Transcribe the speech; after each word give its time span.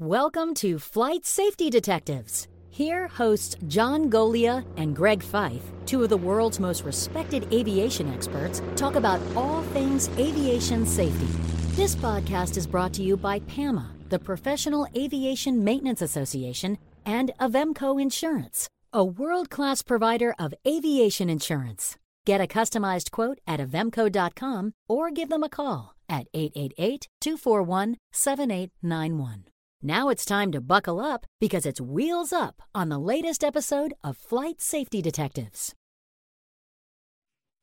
Welcome 0.00 0.54
to 0.54 0.80
Flight 0.80 1.24
Safety 1.24 1.70
Detectives. 1.70 2.48
Here, 2.68 3.06
hosts 3.06 3.54
John 3.68 4.10
Goglia 4.10 4.66
and 4.76 4.96
Greg 4.96 5.22
Feith, 5.22 5.62
two 5.86 6.02
of 6.02 6.08
the 6.08 6.16
world's 6.16 6.58
most 6.58 6.82
respected 6.82 7.46
aviation 7.54 8.12
experts, 8.12 8.60
talk 8.74 8.96
about 8.96 9.20
all 9.36 9.62
things 9.72 10.08
aviation 10.18 10.84
safety. 10.84 11.28
This 11.76 11.94
podcast 11.94 12.56
is 12.56 12.66
brought 12.66 12.92
to 12.94 13.04
you 13.04 13.16
by 13.16 13.38
PAMA, 13.38 13.88
the 14.08 14.18
Professional 14.18 14.88
Aviation 14.96 15.62
Maintenance 15.62 16.02
Association, 16.02 16.76
and 17.06 17.30
Avemco 17.38 18.02
Insurance, 18.02 18.68
a 18.92 19.04
world 19.04 19.48
class 19.48 19.80
provider 19.80 20.34
of 20.40 20.54
aviation 20.66 21.30
insurance. 21.30 21.96
Get 22.24 22.40
a 22.40 22.48
customized 22.48 23.12
quote 23.12 23.38
at 23.46 23.60
avemco.com 23.60 24.72
or 24.88 25.12
give 25.12 25.28
them 25.28 25.44
a 25.44 25.48
call 25.48 25.94
at 26.08 26.26
888 26.34 27.06
241 27.20 27.96
7891. 28.10 29.44
Now 29.86 30.08
it's 30.08 30.24
time 30.24 30.50
to 30.52 30.62
buckle 30.62 30.98
up 30.98 31.26
because 31.38 31.66
it's 31.66 31.78
wheels 31.78 32.32
up 32.32 32.62
on 32.74 32.88
the 32.88 32.98
latest 32.98 33.44
episode 33.44 33.92
of 34.02 34.16
Flight 34.16 34.62
Safety 34.62 35.02
Detectives. 35.02 35.74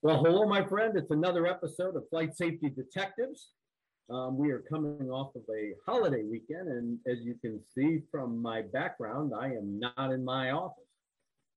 Well, 0.04 0.24
hello, 0.24 0.48
my 0.48 0.64
friend. 0.64 0.96
It's 0.96 1.10
another 1.10 1.48
episode 1.48 1.96
of 1.96 2.08
Flight 2.12 2.36
Safety 2.36 2.70
Detectives. 2.70 3.48
Um, 4.12 4.38
we 4.38 4.52
are 4.52 4.64
coming 4.72 5.10
off 5.10 5.34
of 5.36 5.42
a 5.50 5.74
holiday 5.84 6.22
weekend, 6.22 6.68
and 6.68 7.00
as 7.12 7.24
you 7.24 7.34
can 7.42 7.60
see 7.74 8.04
from 8.12 8.40
my 8.40 8.62
background, 8.72 9.32
I 9.36 9.48
am 9.48 9.80
not 9.80 10.12
in 10.12 10.24
my 10.24 10.52
office. 10.52 10.78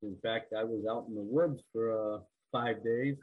In 0.03 0.17
fact, 0.23 0.55
I 0.59 0.65
was 0.65 0.87
out 0.91 1.05
in 1.11 1.15
the 1.15 1.20
woods 1.20 1.61
for 1.75 2.15
uh, 2.15 2.19
five 2.53 2.83
days 2.83 3.17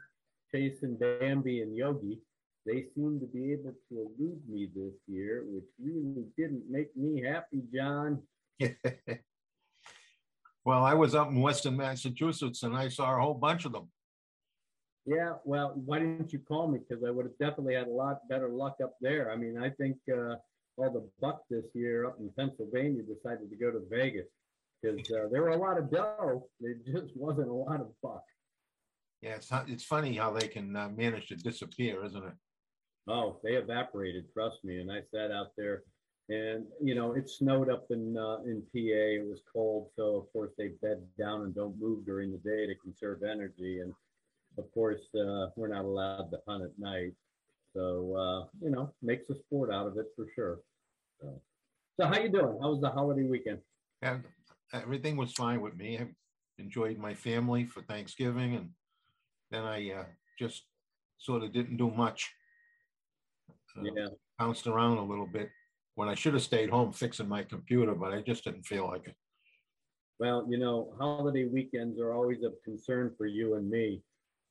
chasing 0.54 0.96
Bambi 0.96 1.62
and 1.62 1.76
Yogi 1.76 2.20
they 2.64 2.86
seem 2.94 3.18
to 3.20 3.26
be 3.26 3.52
able 3.52 3.72
to 3.88 4.12
elude 4.18 4.40
me 4.48 4.68
this 4.74 4.94
year, 5.06 5.44
which 5.46 5.64
really 5.82 6.24
didn't 6.36 6.70
make 6.70 6.96
me 6.96 7.22
happy, 7.22 7.62
John. 7.74 8.22
well, 10.64 10.84
I 10.84 10.94
was 10.94 11.14
up 11.14 11.28
in 11.28 11.40
Western 11.40 11.76
Massachusetts 11.76 12.62
and 12.62 12.76
I 12.76 12.88
saw 12.88 13.16
a 13.16 13.20
whole 13.20 13.34
bunch 13.34 13.64
of 13.64 13.72
them. 13.72 13.88
Yeah, 15.04 15.34
well, 15.44 15.72
why 15.74 15.98
didn't 15.98 16.32
you 16.32 16.38
call 16.38 16.68
me? 16.68 16.78
Because 16.78 17.02
I 17.04 17.10
would 17.10 17.24
have 17.24 17.38
definitely 17.38 17.74
had 17.74 17.88
a 17.88 17.90
lot 17.90 18.28
better 18.28 18.48
luck 18.48 18.76
up 18.82 18.94
there. 19.00 19.32
I 19.32 19.36
mean, 19.36 19.58
I 19.58 19.70
think 19.70 19.96
uh, 20.08 20.36
all 20.76 20.92
the 20.92 21.08
buck 21.20 21.42
this 21.50 21.64
year 21.74 22.06
up 22.06 22.18
in 22.20 22.30
Pennsylvania 22.38 23.02
decided 23.02 23.50
to 23.50 23.56
go 23.56 23.72
to 23.72 23.82
Vegas 23.90 24.28
because 24.80 25.00
uh, 25.10 25.26
there 25.32 25.42
were 25.42 25.50
a 25.50 25.56
lot 25.56 25.78
of 25.78 25.90
dough. 25.90 26.46
There 26.60 26.74
just 26.86 27.16
wasn't 27.16 27.48
a 27.48 27.52
lot 27.52 27.80
of 27.80 27.88
buck. 28.00 28.22
Yeah, 29.20 29.34
it's 29.34 29.50
it's 29.68 29.84
funny 29.84 30.16
how 30.16 30.32
they 30.32 30.48
can 30.48 30.74
uh, 30.74 30.88
manage 30.88 31.28
to 31.28 31.36
disappear, 31.36 32.04
isn't 32.04 32.24
it? 32.24 32.32
Oh, 33.08 33.40
they 33.42 33.54
evaporated, 33.54 34.32
trust 34.32 34.64
me. 34.64 34.80
And 34.80 34.90
I 34.90 35.00
sat 35.12 35.30
out 35.30 35.52
there 35.56 35.82
and, 36.28 36.66
you 36.80 36.94
know, 36.94 37.12
it 37.12 37.28
snowed 37.28 37.68
up 37.68 37.86
in, 37.90 38.16
uh, 38.16 38.38
in 38.44 38.62
PA. 38.62 38.70
It 38.74 39.26
was 39.28 39.40
cold. 39.52 39.88
So, 39.96 40.16
of 40.16 40.32
course, 40.32 40.52
they 40.56 40.68
bed 40.80 41.02
down 41.18 41.42
and 41.42 41.54
don't 41.54 41.80
move 41.80 42.04
during 42.04 42.30
the 42.30 42.38
day 42.38 42.66
to 42.66 42.74
conserve 42.76 43.22
energy. 43.22 43.80
And, 43.80 43.92
of 44.56 44.72
course, 44.72 45.00
uh, 45.14 45.48
we're 45.56 45.68
not 45.68 45.84
allowed 45.84 46.30
to 46.30 46.38
hunt 46.46 46.62
at 46.62 46.78
night. 46.78 47.12
So, 47.74 48.14
uh, 48.16 48.46
you 48.62 48.70
know, 48.70 48.92
makes 49.02 49.28
a 49.30 49.34
sport 49.34 49.72
out 49.72 49.86
of 49.86 49.96
it 49.96 50.06
for 50.14 50.26
sure. 50.34 50.60
So, 51.20 51.40
so 51.98 52.06
how 52.06 52.18
you 52.18 52.28
doing? 52.28 52.58
How 52.60 52.70
was 52.70 52.80
the 52.80 52.90
holiday 52.90 53.24
weekend? 53.24 53.58
Yeah, 54.02 54.18
everything 54.72 55.16
was 55.16 55.32
fine 55.32 55.60
with 55.60 55.74
me. 55.74 55.98
I 55.98 56.06
enjoyed 56.58 56.98
my 56.98 57.14
family 57.14 57.66
for 57.66 57.82
Thanksgiving. 57.82 58.54
And 58.54 58.70
then 59.50 59.64
I 59.64 59.90
uh, 59.90 60.04
just 60.38 60.62
sort 61.18 61.42
of 61.42 61.52
didn't 61.52 61.78
do 61.78 61.90
much 61.90 62.30
uh, 63.78 63.82
yeah. 63.82 64.06
bounced 64.38 64.66
around 64.66 64.98
a 64.98 65.04
little 65.04 65.26
bit 65.26 65.50
when 65.94 66.08
I 66.08 66.14
should 66.14 66.34
have 66.34 66.42
stayed 66.42 66.70
home 66.70 66.92
fixing 66.92 67.28
my 67.28 67.42
computer, 67.42 67.94
but 67.94 68.12
I 68.12 68.22
just 68.22 68.44
didn't 68.44 68.64
feel 68.64 68.86
like 68.86 69.06
it. 69.06 69.16
Well, 70.18 70.46
you 70.48 70.58
know, 70.58 70.94
holiday 70.98 71.46
weekends 71.46 71.98
are 72.00 72.12
always 72.12 72.42
of 72.42 72.54
concern 72.64 73.12
for 73.18 73.26
you 73.26 73.54
and 73.56 73.68
me 73.68 74.00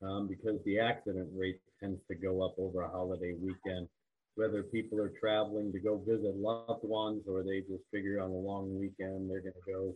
um, 0.02 0.28
because 0.28 0.62
the 0.64 0.78
accident 0.78 1.28
rate 1.34 1.60
tends 1.80 2.00
to 2.08 2.14
go 2.14 2.42
up 2.42 2.54
over 2.58 2.82
a 2.82 2.88
holiday 2.88 3.34
weekend. 3.40 3.88
Whether 4.34 4.62
people 4.62 5.00
are 5.00 5.12
traveling 5.20 5.72
to 5.72 5.78
go 5.78 6.02
visit 6.06 6.36
loved 6.36 6.84
ones 6.84 7.24
or 7.28 7.42
they 7.42 7.60
just 7.60 7.84
figure 7.92 8.20
on 8.20 8.30
a 8.30 8.34
long 8.34 8.78
weekend 8.78 9.30
they're 9.30 9.40
going 9.40 9.52
to 9.52 9.72
go 9.72 9.94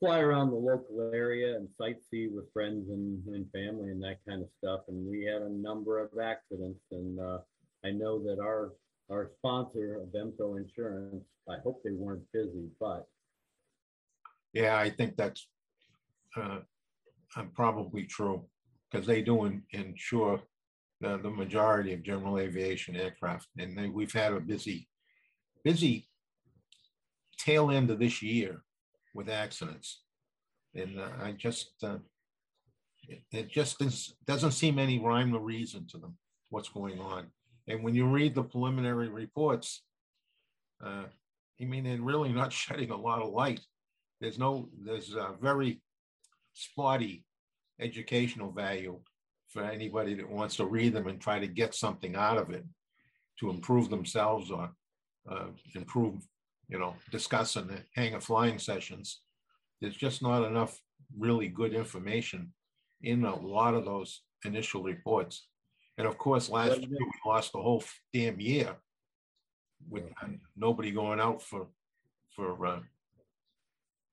fly 0.00 0.20
around 0.20 0.50
the 0.50 0.56
local 0.56 1.10
area 1.14 1.56
and 1.56 1.68
sightsee 1.80 2.30
with 2.30 2.52
friends 2.52 2.90
and, 2.90 3.22
and 3.34 3.50
family 3.52 3.90
and 3.90 4.02
that 4.02 4.18
kind 4.28 4.42
of 4.42 4.48
stuff. 4.58 4.80
And 4.88 5.06
we 5.06 5.24
had 5.24 5.42
a 5.42 5.48
number 5.48 5.98
of 5.98 6.10
accidents 6.22 6.80
and 6.90 7.18
uh, 7.20 7.38
I 7.84 7.90
know 7.90 8.22
that 8.24 8.38
our, 8.40 8.72
our 9.10 9.30
sponsor, 9.38 10.00
Avemco 10.06 10.58
Insurance, 10.58 11.24
I 11.48 11.56
hope 11.62 11.82
they 11.84 11.92
weren't 11.92 12.24
busy, 12.32 12.68
but 12.80 13.06
Yeah, 14.52 14.76
I 14.78 14.90
think 14.90 15.16
that's 15.16 15.46
uh, 16.36 16.60
uh, 17.36 17.44
probably 17.54 18.04
true 18.04 18.44
because 18.90 19.06
they 19.06 19.22
do 19.22 19.44
in- 19.44 19.62
insure 19.70 20.40
the, 21.00 21.18
the 21.18 21.30
majority 21.30 21.92
of 21.92 22.02
general 22.02 22.38
aviation 22.38 22.96
aircraft. 22.96 23.48
And 23.58 23.76
they, 23.76 23.88
we've 23.88 24.12
had 24.12 24.32
a 24.32 24.40
busy, 24.40 24.88
busy 25.64 26.08
tail 27.38 27.70
end 27.70 27.90
of 27.90 27.98
this 27.98 28.22
year 28.22 28.62
with 29.14 29.28
accidents. 29.28 30.02
And 30.74 30.98
uh, 30.98 31.08
I 31.22 31.32
just, 31.32 31.72
uh, 31.82 31.98
it, 33.08 33.22
it 33.32 33.48
just 33.48 33.80
is, 33.82 34.14
doesn't 34.26 34.52
seem 34.52 34.78
any 34.78 34.98
rhyme 34.98 35.34
or 35.34 35.40
reason 35.40 35.86
to 35.88 35.98
them, 35.98 36.16
what's 36.50 36.68
going 36.68 36.98
on. 36.98 37.26
And 37.68 37.82
when 37.82 37.94
you 37.94 38.06
read 38.06 38.34
the 38.34 38.42
preliminary 38.42 39.08
reports, 39.08 39.82
uh, 40.84 41.04
I 41.60 41.64
mean, 41.64 41.84
they're 41.84 42.00
really 42.00 42.32
not 42.32 42.52
shedding 42.60 42.90
a 42.90 42.96
lot 42.96 43.22
of 43.22 43.32
light. 43.32 43.60
There's 44.20 44.38
no, 44.38 44.68
there's 44.82 45.14
a 45.14 45.34
very 45.40 45.80
spotty 46.54 47.24
educational 47.80 48.50
value 48.50 48.98
for 49.48 49.62
anybody 49.62 50.14
that 50.14 50.28
wants 50.28 50.56
to 50.56 50.66
read 50.66 50.94
them 50.94 51.06
and 51.06 51.20
try 51.20 51.38
to 51.38 51.46
get 51.46 51.74
something 51.74 52.16
out 52.16 52.38
of 52.38 52.50
it 52.50 52.64
to 53.40 53.50
improve 53.50 53.90
themselves 53.90 54.50
or 54.50 54.70
uh, 55.30 55.46
improve, 55.74 56.26
you 56.68 56.78
know, 56.78 56.94
discuss 57.10 57.56
and 57.56 57.82
hang 57.94 58.14
a 58.14 58.20
flying 58.20 58.58
sessions. 58.58 59.20
There's 59.80 59.96
just 59.96 60.22
not 60.22 60.44
enough 60.44 60.80
really 61.16 61.48
good 61.48 61.74
information 61.74 62.52
in 63.02 63.24
a 63.24 63.34
lot 63.34 63.74
of 63.74 63.84
those 63.84 64.22
initial 64.44 64.82
reports. 64.82 65.46
And 65.98 66.06
of 66.06 66.18
course, 66.18 66.50
last 66.50 66.78
year 66.80 66.88
we 66.90 67.10
lost 67.24 67.52
the 67.52 67.60
whole 67.60 67.82
damn 68.12 68.38
year 68.40 68.76
with 69.88 70.04
nobody 70.56 70.90
going 70.90 71.20
out 71.20 71.42
for 71.42 71.68
for 72.34 72.66
uh, 72.66 72.80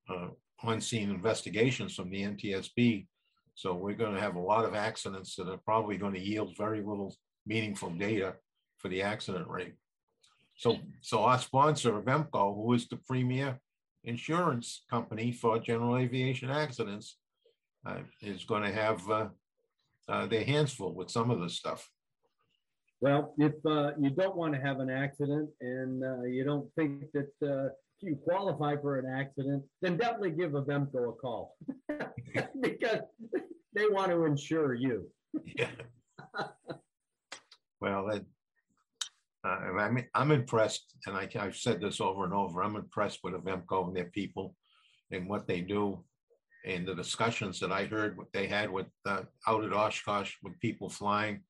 uh, 0.08 0.28
on-scene 0.62 1.10
investigations 1.10 1.94
from 1.94 2.10
the 2.10 2.22
NTSB. 2.22 3.06
So 3.54 3.74
we're 3.74 3.94
going 3.94 4.14
to 4.14 4.20
have 4.20 4.36
a 4.36 4.40
lot 4.40 4.64
of 4.64 4.74
accidents 4.74 5.36
that 5.36 5.48
are 5.48 5.58
probably 5.58 5.98
going 5.98 6.14
to 6.14 6.20
yield 6.20 6.56
very 6.56 6.78
little 6.78 7.14
meaningful 7.46 7.90
data 7.90 8.34
for 8.78 8.88
the 8.88 9.02
accident 9.02 9.46
rate. 9.46 9.74
So, 10.56 10.78
so 11.00 11.22
our 11.24 11.38
sponsor, 11.38 12.00
Avemco, 12.00 12.54
who 12.54 12.72
is 12.72 12.88
the 12.88 12.96
premier 12.96 13.58
insurance 14.04 14.84
company 14.88 15.32
for 15.32 15.58
general 15.58 15.96
aviation 15.96 16.50
accidents, 16.50 17.16
uh, 17.86 17.98
is 18.20 18.44
going 18.44 18.62
to 18.62 18.72
have 18.72 19.08
uh, 20.08 20.26
their 20.26 20.44
hands 20.44 20.72
full 20.72 20.94
with 20.94 21.10
some 21.10 21.30
of 21.30 21.40
this 21.40 21.54
stuff. 21.54 21.88
Well, 23.00 23.34
if 23.38 23.52
uh, 23.66 23.92
you 23.98 24.10
don't 24.10 24.36
want 24.36 24.54
to 24.54 24.60
have 24.60 24.80
an 24.80 24.90
accident 24.90 25.50
and 25.60 26.02
uh, 26.02 26.22
you 26.22 26.44
don't 26.44 26.72
think 26.74 27.04
that 27.12 27.32
uh, 27.42 27.68
you 28.00 28.16
qualify 28.16 28.76
for 28.76 28.98
an 28.98 29.06
accident, 29.06 29.62
then 29.82 29.96
definitely 29.96 30.30
give 30.30 30.52
Avemco 30.52 31.10
a 31.10 31.12
call 31.12 31.56
because 32.60 33.00
they 33.74 33.86
want 33.88 34.10
to 34.10 34.24
insure 34.24 34.74
you. 34.74 35.10
yeah. 35.44 35.70
well, 37.80 38.06
that, 38.10 38.24
uh, 39.44 39.78
I'm, 39.78 40.02
I'm 40.14 40.30
impressed, 40.30 40.94
and 41.06 41.16
I, 41.16 41.28
I've 41.38 41.56
said 41.56 41.80
this 41.80 42.00
over 42.00 42.24
and 42.24 42.32
over. 42.32 42.62
I'm 42.62 42.76
impressed 42.76 43.20
with 43.22 43.34
Avemco 43.34 43.86
and 43.86 43.96
their 43.96 44.06
people 44.06 44.54
and 45.10 45.28
what 45.28 45.46
they 45.46 45.60
do 45.60 46.02
and 46.64 46.86
the 46.86 46.94
discussions 46.94 47.60
that 47.60 47.72
I 47.72 47.84
heard 47.84 48.16
what 48.16 48.32
they 48.32 48.46
had 48.46 48.70
with 48.70 48.86
uh, 49.06 49.22
out 49.46 49.64
at 49.64 49.72
Oshkosh 49.72 50.32
with 50.42 50.58
people 50.60 50.88
flying, 50.88 51.40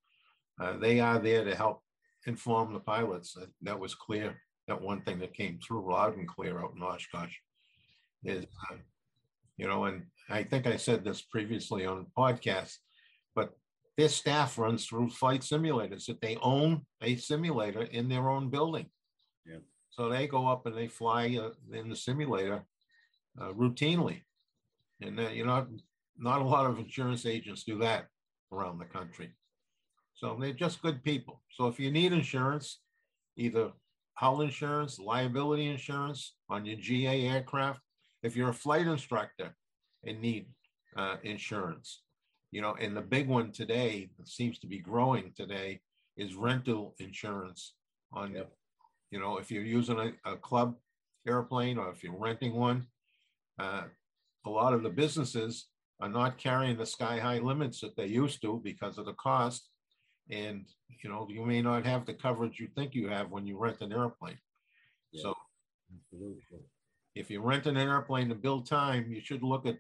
uh, 0.61 0.77
they 0.79 1.01
are 1.01 1.19
there 1.19 1.45
to 1.45 1.55
help 1.55 1.83
inform 2.27 2.73
the 2.73 2.81
pilots. 2.81 3.35
That, 3.35 3.49
that 3.63 3.79
was 3.79 3.95
clear. 3.95 4.41
That 4.67 4.81
one 4.81 5.03
thing 5.03 5.19
that 5.21 5.35
came 5.35 5.59
through 5.59 5.91
loud 5.93 6.17
and 6.17 6.27
clear 6.27 6.59
out 6.59 6.73
in 6.75 6.83
Oshkosh 6.83 7.35
is, 8.25 8.45
uh, 8.71 8.77
you 9.57 9.69
know, 9.69 9.85
and 9.85 10.05
I 10.31 10.43
think 10.43 10.67
I 10.67 10.77
said 10.77 11.05
this 11.05 11.23
previously 11.23 11.85
on 11.85 12.07
podcast, 12.17 12.77
but 13.35 13.53
their 13.97 14.09
staff 14.09 14.59
runs 14.59 14.87
through 14.87 15.11
flight 15.11 15.43
simulators 15.43 16.07
that 16.07 16.21
they 16.21 16.39
own 16.43 16.83
a 17.03 17.17
simulator 17.17 17.83
in 17.83 18.09
their 18.09 18.31
own 18.31 18.49
building. 18.49 18.87
Yeah. 19.47 19.59
So 19.91 20.09
they 20.09 20.27
go 20.27 20.49
up 20.49 20.67
and 20.67 20.77
they 20.77 20.89
fly 20.89 21.39
uh, 21.41 21.51
in 21.77 21.89
the 21.89 21.97
simulator 21.97 22.65
uh, 23.41 23.53
routinely 23.53 24.23
and 25.05 25.21
uh, 25.21 25.29
you 25.29 25.45
know, 25.45 25.67
not 26.19 26.41
a 26.41 26.45
lot 26.45 26.67
of 26.67 26.79
insurance 26.79 27.27
agents 27.27 27.65
do 27.65 27.79
that 27.79 28.07
around 28.53 28.79
the 28.79 28.85
country. 28.85 29.31
So 30.15 30.37
they're 30.41 30.53
just 30.53 30.83
good 30.83 31.03
people. 31.03 31.43
So 31.51 31.67
if 31.67 31.79
you 31.79 31.91
need 31.91 32.13
insurance, 32.13 32.81
either 33.37 33.73
hull 34.15 34.43
insurance, 34.43 34.99
liability 34.99 35.67
insurance 35.67 36.35
on 36.49 36.65
your 36.65 36.77
GA 36.77 37.27
aircraft. 37.27 37.81
If 38.23 38.37
you're 38.37 38.51
a 38.51 38.55
flight 38.55 38.87
instructor 38.87 39.55
and 40.05 40.21
need 40.21 40.47
uh, 40.97 41.17
insurance, 41.25 42.03
you 42.53 42.63
know, 42.63 42.77
and 42.81 42.97
the 42.97 43.03
big 43.03 43.29
one 43.29 43.51
today 43.51 44.11
that 44.17 44.29
seems 44.29 44.59
to 44.61 44.67
be 44.69 44.79
growing 44.79 45.33
today 45.37 45.81
is 46.17 46.37
rental 46.37 46.95
insurance 47.01 47.75
on, 48.13 48.33
Yep. 48.33 48.53
you 49.11 49.19
know, 49.19 49.39
if 49.39 49.51
you're 49.51 49.65
using 49.65 49.99
a, 49.99 50.33
a 50.33 50.37
club 50.37 50.77
airplane 51.27 51.77
or 51.77 51.91
if 51.91 52.05
you're 52.05 52.17
renting 52.17 52.55
one, 52.55 52.87
uh, 53.59 53.83
a 54.47 54.51
lot 54.51 54.73
of 54.73 54.83
the 54.83 54.91
businesses 54.91 55.69
are 56.01 56.09
not 56.09 56.39
carrying 56.39 56.77
the 56.77 56.87
sky 56.87 57.19
high 57.19 57.39
limits 57.39 57.81
that 57.81 57.97
they 57.97 58.07
used 58.07 58.43
to 58.43 58.61
because 58.65 58.99
of 58.99 59.07
the 59.07 59.15
cost. 59.15 59.71
And, 60.31 60.67
you 61.03 61.11
know, 61.11 61.27
you 61.31 61.45
may 61.45 61.63
not 61.63 61.85
have 61.87 62.07
the 62.07 62.15
coverage 62.15 62.59
you 62.59 62.69
think 62.75 62.95
you 62.95 63.09
have 63.09 63.31
when 63.31 63.47
you 63.47 63.59
rent 63.59 63.81
an 63.81 63.93
airplane. 63.93 64.39
Yeah. 65.13 65.23
So 65.23 65.35
Absolutely. 65.95 66.61
if 67.15 67.31
you 67.31 67.41
rent 67.41 67.67
an 67.67 67.77
airplane 67.77 68.29
to 68.31 68.35
build 68.35 68.67
time, 68.67 69.11
you 69.11 69.21
should 69.21 69.43
look 69.43 69.67
at 69.67 69.77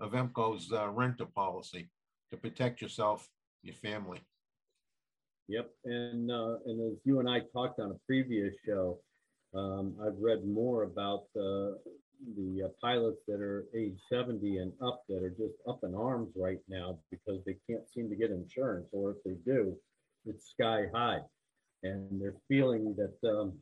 Avemco's 0.00 0.72
uh, 0.72 0.88
renter 0.88 1.26
policy 1.26 1.90
to 2.30 2.36
protect 2.36 2.80
yourself, 2.80 3.28
your 3.62 3.74
family. 3.74 4.20
Yep, 5.48 5.70
and, 5.84 6.30
uh, 6.30 6.56
and 6.66 6.92
as 6.92 6.98
you 7.04 7.20
and 7.20 7.28
I 7.28 7.40
talked 7.52 7.78
on 7.78 7.90
a 7.90 7.98
previous 8.06 8.54
show, 8.66 8.98
um, 9.54 9.94
I've 10.04 10.18
read 10.18 10.46
more 10.46 10.84
about, 10.84 11.24
uh, 11.36 11.76
the 12.36 12.64
uh, 12.64 12.68
pilots 12.80 13.20
that 13.28 13.40
are 13.40 13.64
age 13.76 13.98
seventy 14.10 14.58
and 14.58 14.72
up 14.82 15.02
that 15.08 15.22
are 15.22 15.30
just 15.30 15.54
up 15.68 15.80
in 15.82 15.94
arms 15.94 16.30
right 16.36 16.60
now 16.68 16.98
because 17.10 17.40
they 17.44 17.56
can't 17.68 17.88
seem 17.88 18.08
to 18.08 18.16
get 18.16 18.30
insurance, 18.30 18.88
or 18.92 19.10
if 19.10 19.16
they 19.24 19.36
do, 19.50 19.76
it's 20.26 20.50
sky 20.50 20.86
high. 20.94 21.20
And 21.82 22.20
they're 22.20 22.36
feeling 22.48 22.96
that, 22.96 23.28
um, 23.28 23.52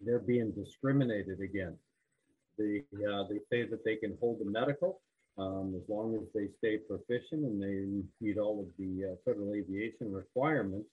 they're 0.00 0.18
being 0.18 0.52
discriminated 0.52 1.40
against. 1.40 1.80
They, 2.58 2.82
uh, 2.94 3.24
they 3.28 3.40
say 3.50 3.68
that 3.68 3.84
they 3.84 3.96
can 3.96 4.16
hold 4.20 4.40
the 4.40 4.44
medical, 4.44 5.00
um, 5.38 5.74
as 5.76 5.88
long 5.88 6.14
as 6.14 6.28
they 6.34 6.48
stay 6.58 6.78
proficient 6.78 7.44
and 7.44 7.60
they 7.60 8.02
meet 8.20 8.38
all 8.38 8.60
of 8.60 8.66
the 8.78 9.12
uh, 9.12 9.16
federal 9.24 9.54
aviation 9.54 10.12
requirements 10.12 10.88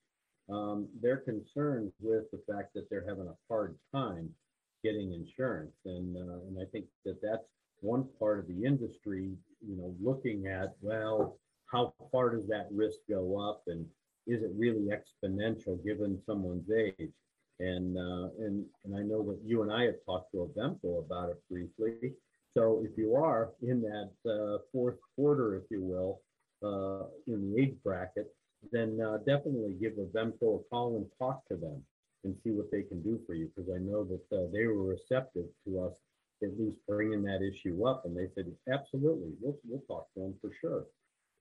um, 0.49 0.87
they're 1.01 1.17
concerned 1.17 1.91
with 2.01 2.29
the 2.31 2.41
fact 2.51 2.73
that 2.73 2.89
they're 2.89 3.05
having 3.07 3.27
a 3.27 3.37
hard 3.47 3.75
time 3.93 4.29
getting 4.83 5.13
insurance. 5.13 5.75
And, 5.85 6.17
uh, 6.17 6.39
and 6.47 6.57
I 6.61 6.65
think 6.71 6.85
that 7.05 7.21
that's 7.21 7.47
one 7.79 8.05
part 8.19 8.39
of 8.39 8.47
the 8.47 8.65
industry, 8.65 9.31
you 9.65 9.75
know, 9.77 9.95
looking 10.01 10.47
at, 10.47 10.75
well, 10.81 11.37
how 11.65 11.93
far 12.11 12.29
does 12.35 12.47
that 12.47 12.67
risk 12.71 12.99
go 13.09 13.39
up? 13.39 13.63
And 13.67 13.85
is 14.27 14.43
it 14.43 14.51
really 14.55 14.89
exponential 14.89 15.83
given 15.83 16.21
someone's 16.25 16.69
age? 16.71 17.11
And, 17.59 17.97
uh, 17.97 18.29
and, 18.39 18.65
and 18.83 18.95
I 18.95 19.01
know 19.01 19.23
that 19.23 19.39
you 19.45 19.61
and 19.63 19.71
I 19.71 19.83
have 19.83 20.05
talked 20.05 20.31
to 20.31 20.51
Avemco 20.55 20.99
about 20.99 21.29
it 21.29 21.41
briefly. 21.49 22.13
So 22.53 22.83
if 22.85 22.97
you 22.97 23.15
are 23.15 23.51
in 23.61 23.81
that 23.81 24.11
uh, 24.29 24.59
fourth 24.71 24.97
quarter, 25.15 25.55
if 25.55 25.63
you 25.71 25.81
will, 25.81 26.21
uh, 26.63 27.07
in 27.27 27.53
the 27.53 27.61
age 27.61 27.75
bracket, 27.83 28.33
then 28.71 29.01
uh, 29.01 29.17
definitely 29.17 29.73
give 29.73 29.93
Avemco 29.93 30.59
a 30.59 30.63
call 30.69 30.95
and 30.95 31.05
talk 31.19 31.45
to 31.49 31.55
them 31.55 31.83
and 32.23 32.35
see 32.43 32.51
what 32.51 32.71
they 32.71 32.83
can 32.83 33.01
do 33.01 33.19
for 33.25 33.33
you. 33.33 33.49
Because 33.55 33.69
I 33.73 33.79
know 33.79 34.03
that 34.05 34.35
uh, 34.35 34.47
they 34.51 34.65
were 34.65 34.83
receptive 34.83 35.45
to 35.65 35.81
us 35.81 35.93
at 36.41 36.59
least 36.59 36.77
bringing 36.87 37.23
that 37.23 37.41
issue 37.41 37.85
up, 37.85 38.05
and 38.05 38.15
they 38.15 38.27
said 38.35 38.51
absolutely, 38.71 39.31
we'll 39.41 39.57
we'll 39.65 39.81
talk 39.87 40.13
to 40.13 40.21
them 40.21 40.33
for 40.41 40.51
sure. 40.59 40.85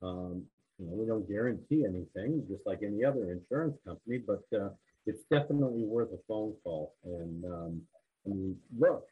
Um, 0.02 0.44
you 0.78 0.86
know, 0.86 0.94
we 0.94 1.06
don't 1.06 1.28
guarantee 1.28 1.84
anything, 1.84 2.44
just 2.48 2.66
like 2.66 2.80
any 2.82 3.04
other 3.04 3.30
insurance 3.30 3.76
company, 3.86 4.18
but 4.18 4.42
uh, 4.56 4.70
it's 5.06 5.22
definitely 5.30 5.84
worth 5.84 6.12
a 6.12 6.18
phone 6.28 6.54
call. 6.64 6.94
And 7.04 7.44
um, 7.44 7.82
I 8.26 8.30
mean, 8.30 8.56
look, 8.78 9.06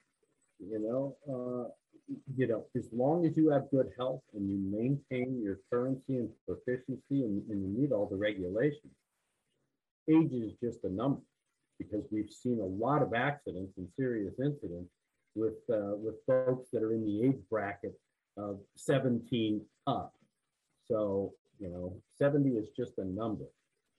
you 0.58 0.78
know, 0.78 1.16
uh, 1.28 1.70
you 2.36 2.46
know, 2.46 2.64
as 2.76 2.84
long 2.92 3.26
as 3.26 3.36
you 3.36 3.50
have 3.50 3.70
good 3.70 3.92
health 3.96 4.22
and 4.34 4.48
you 4.48 4.58
maintain 4.58 5.40
your 5.42 5.58
currency 5.70 6.16
and 6.16 6.30
proficiency 6.46 7.22
and, 7.22 7.42
and 7.50 7.62
you 7.62 7.82
meet 7.82 7.92
all 7.92 8.06
the 8.06 8.16
regulations, 8.16 8.92
age 10.08 10.32
is 10.32 10.52
just 10.62 10.82
a 10.84 10.88
number 10.88 11.20
because 11.80 12.04
we've 12.10 12.30
seen 12.30 12.60
a 12.60 12.84
lot 12.84 13.02
of 13.02 13.14
accidents 13.14 13.78
and 13.78 13.88
serious 13.96 14.34
incidents 14.38 14.92
with 15.34 15.58
uh, 15.72 15.96
with 15.96 16.16
folks 16.26 16.70
that 16.72 16.82
are 16.82 16.92
in 16.92 17.04
the 17.04 17.28
age 17.28 17.40
bracket 17.50 17.98
of 18.36 18.58
17 18.76 19.60
up. 19.86 20.12
So 20.86 21.32
you 21.58 21.68
know, 21.68 21.94
70 22.18 22.50
is 22.50 22.68
just 22.76 22.98
a 22.98 23.04
number, 23.04 23.46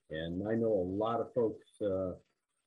and 0.10 0.48
I 0.48 0.56
know 0.56 0.72
a 0.72 0.92
lot 1.04 1.20
of 1.20 1.34
folks 1.34 1.68
uh, 1.82 2.14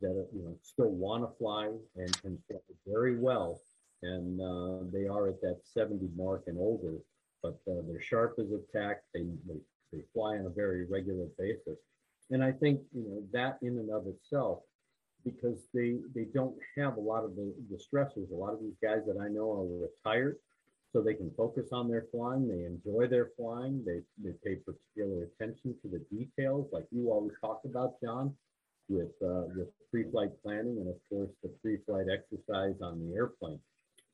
that 0.00 0.28
you 0.34 0.42
know 0.44 0.56
still 0.62 0.90
want 0.90 1.22
to 1.24 1.36
fly 1.38 1.70
and 1.96 2.22
can 2.22 2.38
fly 2.48 2.58
very 2.86 3.16
well 3.18 3.60
and 4.04 4.40
uh, 4.40 4.84
they 4.92 5.06
are 5.06 5.28
at 5.28 5.40
that 5.40 5.60
70 5.64 6.08
mark 6.14 6.44
and 6.46 6.58
older, 6.58 6.98
but 7.42 7.58
uh, 7.68 7.80
they're 7.88 8.00
sharp 8.00 8.36
as 8.38 8.52
a 8.52 8.60
tack. 8.76 9.02
They, 9.14 9.22
they, 9.48 9.60
they 9.92 10.02
fly 10.12 10.36
on 10.36 10.46
a 10.46 10.50
very 10.50 10.84
regular 10.84 11.26
basis. 11.38 11.78
And 12.30 12.44
I 12.44 12.52
think, 12.52 12.80
you 12.92 13.04
know, 13.08 13.22
that 13.32 13.58
in 13.62 13.78
and 13.78 13.90
of 13.90 14.06
itself, 14.06 14.60
because 15.24 15.58
they, 15.72 15.96
they 16.14 16.24
don't 16.24 16.54
have 16.76 16.96
a 16.96 17.00
lot 17.00 17.24
of 17.24 17.36
the, 17.36 17.52
the 17.70 17.76
stressors. 17.76 18.30
A 18.30 18.34
lot 18.34 18.52
of 18.52 18.60
these 18.60 18.76
guys 18.82 19.02
that 19.06 19.18
I 19.20 19.28
know 19.28 19.52
are 19.52 19.88
retired, 19.88 20.36
so 20.92 21.00
they 21.00 21.14
can 21.14 21.30
focus 21.36 21.70
on 21.72 21.88
their 21.88 22.06
flying. 22.12 22.48
They 22.48 22.64
enjoy 22.64 23.08
their 23.08 23.30
flying. 23.36 23.84
They, 23.84 24.00
they 24.22 24.34
pay 24.44 24.56
particular 24.56 25.24
attention 25.24 25.74
to 25.82 25.88
the 25.88 26.02
details, 26.14 26.68
like 26.72 26.86
you 26.90 27.10
always 27.10 27.34
talk 27.40 27.62
about, 27.64 28.00
John, 28.02 28.34
with, 28.88 29.12
uh, 29.22 29.44
with 29.56 29.68
pre-flight 29.90 30.30
planning 30.42 30.76
and 30.78 30.88
of 30.88 30.96
course 31.08 31.30
the 31.42 31.48
pre-flight 31.62 32.06
exercise 32.12 32.74
on 32.82 33.00
the 33.00 33.16
airplane. 33.16 33.60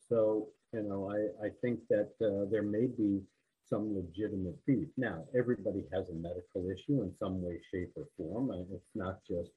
So, 0.08 0.48
you 0.72 0.82
know, 0.82 1.10
I, 1.10 1.46
I 1.46 1.50
think 1.60 1.80
that 1.88 2.10
uh, 2.20 2.48
there 2.50 2.62
may 2.62 2.86
be 2.86 3.20
some 3.68 3.94
legitimate 3.94 4.58
beef. 4.66 4.88
Now, 4.96 5.24
everybody 5.36 5.84
has 5.92 6.08
a 6.08 6.14
medical 6.14 6.68
issue 6.70 7.02
in 7.02 7.12
some 7.18 7.40
way, 7.40 7.60
shape, 7.72 7.92
or 7.96 8.06
form. 8.16 8.50
And 8.50 8.66
it's 8.72 8.94
not 8.94 9.20
just 9.28 9.50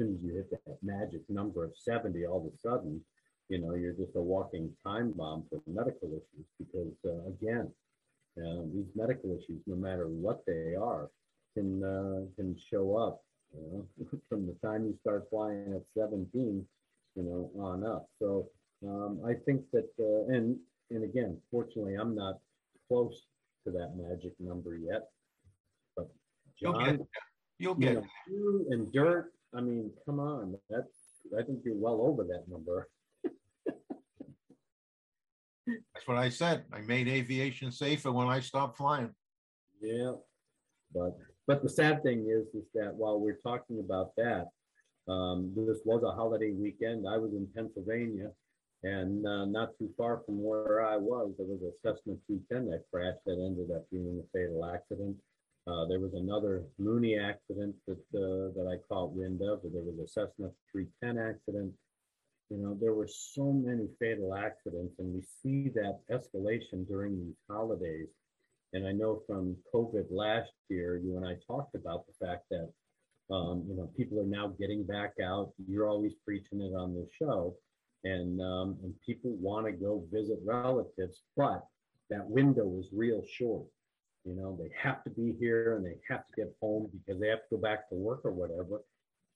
soon 0.00 0.14
as 0.14 0.22
you 0.22 0.34
hit 0.34 0.50
that 0.50 0.82
magic 0.82 1.20
number 1.28 1.62
of 1.62 1.72
70, 1.76 2.24
all 2.26 2.38
of 2.38 2.52
a 2.52 2.56
sudden, 2.56 3.00
you 3.50 3.58
know, 3.58 3.74
you're 3.74 3.92
just 3.92 4.16
a 4.16 4.20
walking 4.20 4.70
time 4.86 5.12
bomb 5.12 5.44
for 5.50 5.60
medical 5.66 6.08
issues. 6.08 6.46
Because 6.58 6.94
uh, 7.04 7.28
again, 7.28 7.70
uh, 8.38 8.62
these 8.72 8.86
medical 8.94 9.36
issues, 9.36 9.60
no 9.66 9.76
matter 9.76 10.06
what 10.08 10.42
they 10.46 10.74
are, 10.74 11.10
can 11.54 11.84
uh, 11.84 12.20
can 12.36 12.56
show 12.56 12.96
up. 12.96 13.22
You 13.52 13.86
know, 14.00 14.18
from 14.28 14.46
the 14.46 14.54
time 14.66 14.86
you 14.86 14.96
start 15.02 15.26
flying 15.28 15.74
at 15.74 15.82
17, 15.98 16.64
you 17.16 17.22
know, 17.22 17.50
on 17.60 17.84
up. 17.84 18.08
So 18.18 18.48
um, 18.86 19.20
I 19.26 19.34
think 19.34 19.62
that, 19.72 19.90
uh, 19.98 20.32
and 20.32 20.56
and 20.90 21.04
again, 21.04 21.36
fortunately, 21.50 21.96
I'm 21.96 22.14
not 22.14 22.38
close 22.88 23.26
to 23.66 23.72
that 23.72 23.96
magic 23.96 24.32
number 24.38 24.76
yet. 24.76 25.10
But 25.96 26.08
You'll 26.58 26.78
get, 26.78 27.00
you'll 27.58 27.76
you 27.80 27.86
get, 27.86 27.94
know, 27.94 28.64
and 28.70 28.92
dirt. 28.92 29.32
I 29.54 29.60
mean, 29.60 29.90
come 30.06 30.20
on, 30.20 30.56
that's 30.68 30.94
I 31.38 31.42
think 31.42 31.60
you're 31.64 31.74
well 31.76 32.00
over 32.02 32.24
that 32.24 32.44
number. 32.48 32.88
that's 35.66 36.06
what 36.06 36.16
I 36.16 36.28
said. 36.28 36.64
I 36.72 36.80
made 36.80 37.08
aviation 37.08 37.72
safer 37.72 38.12
when 38.12 38.28
I 38.28 38.40
stopped 38.40 38.76
flying. 38.76 39.10
Yeah, 39.80 40.12
but 40.94 41.16
but 41.46 41.62
the 41.62 41.68
sad 41.68 42.02
thing 42.02 42.28
is, 42.30 42.46
is 42.54 42.68
that 42.74 42.94
while 42.94 43.18
we're 43.18 43.40
talking 43.42 43.80
about 43.80 44.14
that, 44.16 44.46
um, 45.08 45.52
this 45.56 45.78
was 45.84 46.02
a 46.04 46.12
holiday 46.12 46.52
weekend. 46.52 47.08
I 47.08 47.16
was 47.16 47.32
in 47.32 47.48
Pennsylvania, 47.54 48.30
and 48.84 49.26
uh, 49.26 49.46
not 49.46 49.76
too 49.78 49.90
far 49.96 50.22
from 50.24 50.42
where 50.42 50.86
I 50.86 50.96
was, 50.96 51.32
there 51.36 51.46
was 51.46 51.62
a 51.62 51.72
Cessna 51.82 52.14
210 52.28 52.70
that 52.70 52.84
crashed 52.92 53.24
that 53.26 53.44
ended 53.44 53.74
up 53.74 53.90
being 53.90 54.22
a 54.22 54.38
fatal 54.38 54.64
accident. 54.64 55.16
Uh, 55.66 55.84
there 55.86 56.00
was 56.00 56.14
another 56.14 56.64
Mooney 56.78 57.18
accident 57.18 57.74
that 57.86 57.98
uh, 58.14 58.52
that 58.56 58.66
I 58.66 58.78
caught 58.88 59.12
wind 59.12 59.42
of. 59.42 59.60
There 59.62 59.82
was 59.82 59.98
a 59.98 60.08
Cessna 60.08 60.50
310 60.72 61.18
accident. 61.18 61.72
You 62.48 62.56
know, 62.56 62.76
there 62.80 62.94
were 62.94 63.06
so 63.06 63.52
many 63.52 63.88
fatal 64.00 64.34
accidents, 64.34 64.98
and 64.98 65.14
we 65.14 65.22
see 65.42 65.68
that 65.74 66.00
escalation 66.10 66.88
during 66.88 67.18
these 67.18 67.36
holidays. 67.48 68.08
And 68.72 68.86
I 68.86 68.92
know 68.92 69.22
from 69.26 69.56
COVID 69.72 70.06
last 70.10 70.50
year, 70.68 70.96
you 70.96 71.16
and 71.16 71.26
I 71.26 71.36
talked 71.46 71.74
about 71.74 72.06
the 72.06 72.26
fact 72.26 72.44
that 72.50 72.72
um, 73.32 73.64
you 73.68 73.76
know 73.76 73.90
people 73.96 74.18
are 74.18 74.26
now 74.26 74.48
getting 74.58 74.84
back 74.84 75.14
out. 75.22 75.52
You're 75.68 75.88
always 75.88 76.14
preaching 76.24 76.60
it 76.60 76.74
on 76.74 76.94
the 76.94 77.06
show, 77.18 77.54
and 78.04 78.40
um, 78.40 78.78
and 78.82 78.94
people 79.04 79.32
want 79.32 79.66
to 79.66 79.72
go 79.72 80.04
visit 80.10 80.38
relatives, 80.44 81.22
but 81.36 81.64
that 82.08 82.28
window 82.28 82.78
is 82.78 82.88
real 82.92 83.22
short. 83.22 83.66
You 84.24 84.34
know, 84.36 84.58
they 84.60 84.70
have 84.80 85.02
to 85.04 85.10
be 85.10 85.34
here 85.38 85.76
and 85.76 85.84
they 85.84 85.96
have 86.08 86.26
to 86.26 86.32
get 86.36 86.54
home 86.60 86.90
because 86.92 87.20
they 87.20 87.28
have 87.28 87.40
to 87.40 87.56
go 87.56 87.58
back 87.58 87.88
to 87.88 87.94
work 87.94 88.20
or 88.24 88.32
whatever. 88.32 88.82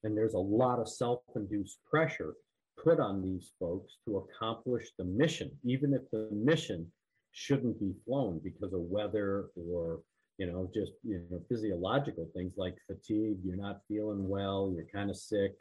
And 0.03 0.17
there's 0.17 0.35
a 0.35 0.39
lot 0.39 0.79
of 0.79 0.89
self-induced 0.89 1.79
pressure 1.89 2.35
put 2.83 3.01
on 3.01 3.23
these 3.23 3.53
folks 3.59 3.97
to 4.05 4.19
accomplish 4.19 4.89
the 4.99 5.05
mission, 5.05 5.51
even 5.65 5.95
if 5.95 6.03
the 6.11 6.29
mission 6.33 6.91
shouldn't 7.33 7.81
be 7.81 7.95
flown 8.05 8.41
because 8.45 8.73
of 8.73 8.81
weather 8.81 9.47
or 9.57 10.01
you 10.39 10.47
know 10.47 10.69
just 10.75 10.93
you 11.03 11.21
know 11.31 11.41
physiological 11.49 12.29
things 12.35 12.53
like 12.57 12.77
fatigue 12.87 13.39
you're 13.45 13.57
not 13.57 13.81
feeling 13.89 14.29
well 14.29 14.73
you're 14.75 14.87
kind 14.93 15.11
of 15.11 15.17
sick 15.17 15.53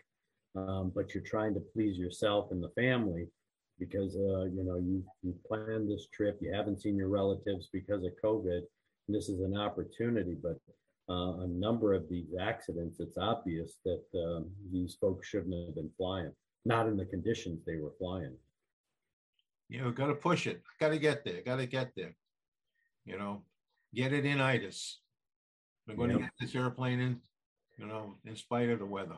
um, 0.55 0.91
but 0.93 1.13
you're 1.13 1.23
trying 1.23 1.53
to 1.53 1.59
please 1.73 1.97
yourself 1.97 2.49
and 2.51 2.61
the 2.61 2.69
family 2.69 3.27
because 3.79 4.15
uh, 4.15 4.45
you 4.45 4.63
know 4.63 4.77
you 4.77 5.03
you 5.23 5.35
planned 5.47 5.89
this 5.89 6.07
trip, 6.13 6.37
you 6.41 6.53
haven't 6.53 6.81
seen 6.81 6.95
your 6.95 7.09
relatives 7.09 7.69
because 7.71 8.03
of 8.03 8.11
COVID. 8.23 8.61
This 9.07 9.29
is 9.29 9.41
an 9.41 9.57
opportunity, 9.57 10.35
but 10.41 10.57
uh, 11.09 11.41
a 11.41 11.47
number 11.47 11.93
of 11.93 12.07
these 12.09 12.33
accidents, 12.39 12.99
it's 12.99 13.17
obvious 13.17 13.79
that 13.83 14.03
um, 14.15 14.49
these 14.71 14.95
folks 14.99 15.27
shouldn't 15.27 15.53
have 15.53 15.75
been 15.75 15.91
flying, 15.97 16.31
not 16.63 16.87
in 16.87 16.95
the 16.95 17.05
conditions 17.05 17.59
they 17.65 17.77
were 17.77 17.93
flying. 17.99 18.35
You 19.67 19.81
know, 19.81 19.91
got 19.91 20.07
to 20.07 20.15
push 20.15 20.47
it. 20.47 20.61
Got 20.79 20.89
to 20.89 20.99
get 20.99 21.25
there. 21.25 21.41
Got 21.41 21.57
to 21.57 21.65
get 21.65 21.91
there. 21.95 22.15
You 23.05 23.17
know, 23.17 23.41
get 23.93 24.13
it 24.13 24.25
in 24.25 24.39
itis. 24.39 24.99
We're 25.87 25.95
going 25.95 26.11
to 26.11 26.19
get 26.19 26.31
this 26.39 26.55
airplane 26.55 27.01
in, 27.01 27.19
you 27.77 27.85
know, 27.85 28.15
in 28.25 28.37
spite 28.37 28.69
of 28.69 28.79
the 28.79 28.85
weather. 28.85 29.17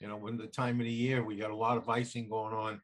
You 0.00 0.08
know, 0.08 0.16
when 0.16 0.36
the 0.36 0.48
time 0.48 0.80
of 0.80 0.86
the 0.86 0.92
year, 0.92 1.22
we 1.22 1.36
got 1.36 1.52
a 1.52 1.56
lot 1.56 1.76
of 1.76 1.88
icing 1.88 2.28
going 2.28 2.52
on 2.52 2.80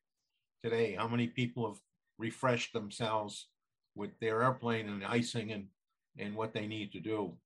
today. 0.63 0.95
How 0.97 1.09
many 1.09 1.27
people 1.27 1.67
have 1.67 1.81
refreshed 2.19 2.73
themselves 2.73 3.49
with 3.97 4.11
their 4.21 4.43
airplane 4.43 4.89
and 4.89 5.05
icing 5.05 5.51
and, 5.51 5.67
and 6.19 6.35
what 6.35 6.53
they 6.53 6.67
need 6.67 6.93
to 6.93 7.01
do? 7.01 7.37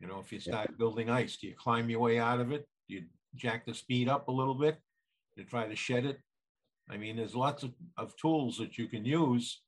You 0.00 0.08
know, 0.08 0.18
if 0.18 0.32
you 0.32 0.38
Yeah. 0.38 0.52
start 0.52 0.78
building 0.78 1.08
ice, 1.08 1.36
do 1.36 1.46
you 1.46 1.54
climb 1.54 1.88
your 1.88 2.00
way 2.00 2.18
out 2.18 2.40
of 2.40 2.52
it? 2.52 2.68
Do 2.88 2.94
you 2.96 3.08
jack 3.34 3.64
the 3.64 3.74
speed 3.74 4.08
up 4.08 4.28
a 4.28 4.32
little 4.32 4.54
bit 4.54 4.78
to 5.36 5.44
try 5.44 5.66
to 5.66 5.76
shed 5.76 6.04
it? 6.04 6.20
I 6.88 6.96
mean, 6.96 7.16
there's 7.16 7.34
lots 7.34 7.62
of, 7.62 7.74
of 7.96 8.16
tools 8.16 8.58
that 8.58 8.76
you 8.76 8.88
can 8.88 9.04
use, 9.04 9.62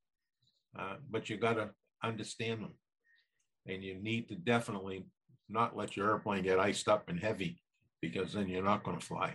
uh, 0.79 0.97
but 1.09 1.31
you 1.31 1.37
gotta 1.39 1.75
understand 2.03 2.63
them. 2.63 2.75
And 3.67 3.83
you 3.83 3.95
need 3.95 4.29
to 4.29 4.35
definitely 4.35 5.07
not 5.49 5.77
let 5.77 5.97
your 5.97 6.11
airplane 6.11 6.43
get 6.43 6.59
iced 6.59 6.89
up 6.89 7.09
and 7.09 7.19
heavy, 7.19 7.63
because 8.03 8.35
then 8.35 8.49
you're 8.49 8.63
not 8.63 8.85
gonna 8.85 9.01
fly. 9.01 9.35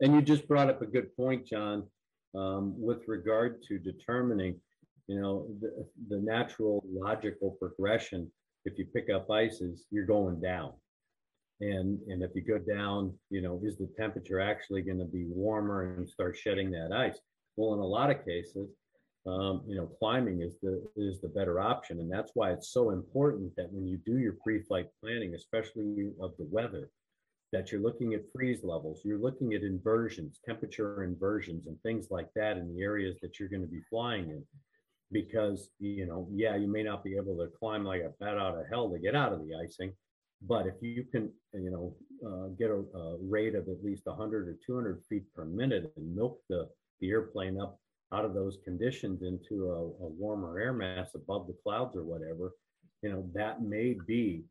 And 0.00 0.14
you 0.14 0.22
just 0.22 0.48
brought 0.48 0.68
up 0.68 0.82
a 0.82 0.86
good 0.86 1.14
point, 1.16 1.46
John, 1.46 1.88
um, 2.34 2.74
with 2.80 3.06
regard 3.06 3.62
to 3.64 3.78
determining, 3.78 4.60
you 5.08 5.20
know, 5.20 5.46
the, 5.60 5.86
the 6.08 6.18
natural 6.18 6.84
logical 6.86 7.56
progression. 7.58 8.30
If 8.64 8.78
you 8.78 8.84
pick 8.84 9.08
up 9.10 9.30
ices, 9.30 9.86
you're 9.90 10.06
going 10.06 10.40
down. 10.40 10.72
And, 11.60 11.98
and 12.08 12.22
if 12.22 12.30
you 12.34 12.42
go 12.42 12.58
down, 12.58 13.14
you 13.30 13.40
know, 13.40 13.60
is 13.64 13.78
the 13.78 13.88
temperature 13.98 14.40
actually 14.40 14.82
going 14.82 14.98
to 14.98 15.04
be 15.04 15.24
warmer 15.26 15.94
and 15.96 16.08
start 16.08 16.36
shedding 16.36 16.70
that 16.72 16.92
ice? 16.92 17.18
Well, 17.56 17.74
in 17.74 17.80
a 17.80 17.86
lot 17.86 18.10
of 18.10 18.24
cases, 18.24 18.68
um, 19.26 19.62
you 19.66 19.76
know, 19.76 19.86
climbing 19.98 20.42
is 20.42 20.56
the 20.62 20.82
is 20.96 21.20
the 21.20 21.28
better 21.28 21.60
option, 21.60 21.98
and 21.98 22.10
that's 22.10 22.30
why 22.34 22.52
it's 22.52 22.72
so 22.72 22.90
important 22.90 23.54
that 23.56 23.70
when 23.72 23.86
you 23.86 23.98
do 24.06 24.18
your 24.18 24.36
pre-flight 24.42 24.86
planning, 25.02 25.34
especially 25.34 26.12
of 26.22 26.32
the 26.38 26.46
weather, 26.50 26.88
that 27.52 27.70
you're 27.70 27.82
looking 27.82 28.14
at 28.14 28.22
freeze 28.32 28.62
levels, 28.62 29.02
you're 29.04 29.18
looking 29.18 29.54
at 29.54 29.62
inversions, 29.62 30.40
temperature 30.46 31.02
inversions, 31.02 31.66
and 31.66 31.76
things 31.82 32.06
like 32.10 32.28
that 32.36 32.56
in 32.56 32.74
the 32.74 32.82
areas 32.82 33.16
that 33.20 33.38
you're 33.38 33.48
going 33.48 33.62
to 33.62 33.68
be 33.68 33.82
flying 33.90 34.30
in. 34.30 34.44
Because, 35.10 35.70
you 35.78 36.06
know, 36.06 36.28
yeah, 36.30 36.56
you 36.56 36.68
may 36.68 36.82
not 36.82 37.02
be 37.02 37.16
able 37.16 37.36
to 37.38 37.48
climb 37.58 37.84
like 37.84 38.02
a 38.02 38.12
bat 38.20 38.36
out 38.36 38.58
of 38.58 38.66
hell 38.70 38.90
to 38.90 38.98
get 38.98 39.14
out 39.14 39.32
of 39.32 39.40
the 39.40 39.54
icing, 39.54 39.92
but 40.42 40.66
if 40.66 40.74
you 40.80 41.04
can, 41.10 41.32
you 41.54 41.70
know, 41.70 41.96
uh, 42.26 42.48
get 42.58 42.70
a, 42.70 42.84
a 42.96 43.16
rate 43.22 43.54
of 43.54 43.68
at 43.68 43.82
least 43.82 44.06
100 44.06 44.48
or 44.48 44.56
200 44.66 45.02
feet 45.08 45.24
per 45.34 45.44
minute 45.44 45.92
and 45.96 46.14
milk 46.14 46.40
the, 46.48 46.68
the 47.00 47.10
airplane 47.10 47.60
up 47.60 47.80
out 48.12 48.24
of 48.24 48.34
those 48.34 48.58
conditions 48.64 49.22
into 49.22 49.70
a, 49.70 50.04
a 50.04 50.08
warmer 50.08 50.58
air 50.58 50.72
mass 50.72 51.14
above 51.14 51.46
the 51.46 51.56
clouds 51.62 51.96
or 51.96 52.04
whatever, 52.04 52.52
you 53.02 53.10
know, 53.10 53.28
that 53.34 53.62
may 53.62 53.96
be 54.06 54.44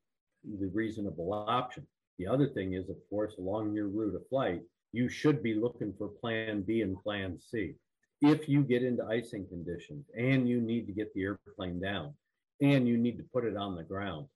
the 0.59 0.67
reasonable 0.73 1.33
option. 1.33 1.85
The 2.19 2.27
other 2.27 2.47
thing 2.47 2.73
is, 2.73 2.89
of 2.89 2.97
course, 3.09 3.35
along 3.37 3.73
your 3.73 3.87
route 3.87 4.15
of 4.15 4.27
flight, 4.29 4.61
you 4.93 5.09
should 5.09 5.43
be 5.43 5.53
looking 5.53 5.93
for 5.97 6.07
plan 6.07 6.61
B 6.61 6.81
and 6.81 7.01
plan 7.01 7.37
C. 7.39 7.75
If 8.21 8.49
you 8.49 8.63
get 8.63 8.83
into 8.83 9.05
icing 9.05 9.47
conditions 9.47 10.05
and 10.17 10.47
you 10.49 10.59
need 10.59 10.87
to 10.87 10.93
get 10.93 11.13
the 11.13 11.23
airplane 11.23 11.79
down 11.79 12.13
and 12.61 12.87
you 12.87 12.97
need 12.97 13.17
to 13.17 13.25
put 13.31 13.45
it 13.45 13.55
on 13.55 13.75
the 13.75 13.83
ground, 13.83 14.27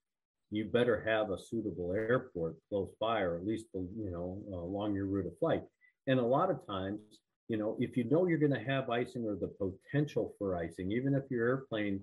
you 0.51 0.65
better 0.65 1.01
have 1.07 1.31
a 1.31 1.39
suitable 1.39 1.93
airport 1.93 2.55
close 2.69 2.91
by 2.99 3.21
or 3.21 3.37
at 3.37 3.45
least, 3.45 3.65
you 3.73 4.11
know, 4.11 4.41
along 4.53 4.93
your 4.93 5.05
route 5.07 5.25
of 5.25 5.37
flight. 5.39 5.63
And 6.07 6.19
a 6.19 6.25
lot 6.25 6.51
of 6.51 6.65
times, 6.67 6.99
you 7.47 7.57
know, 7.57 7.75
if 7.79 7.97
you 7.97 8.03
know 8.03 8.27
you're 8.27 8.37
going 8.37 8.53
to 8.53 8.71
have 8.71 8.89
icing 8.89 9.25
or 9.25 9.35
the 9.35 9.47
potential 9.47 10.35
for 10.37 10.57
icing, 10.57 10.91
even 10.91 11.15
if 11.15 11.23
your 11.29 11.47
airplane 11.47 12.01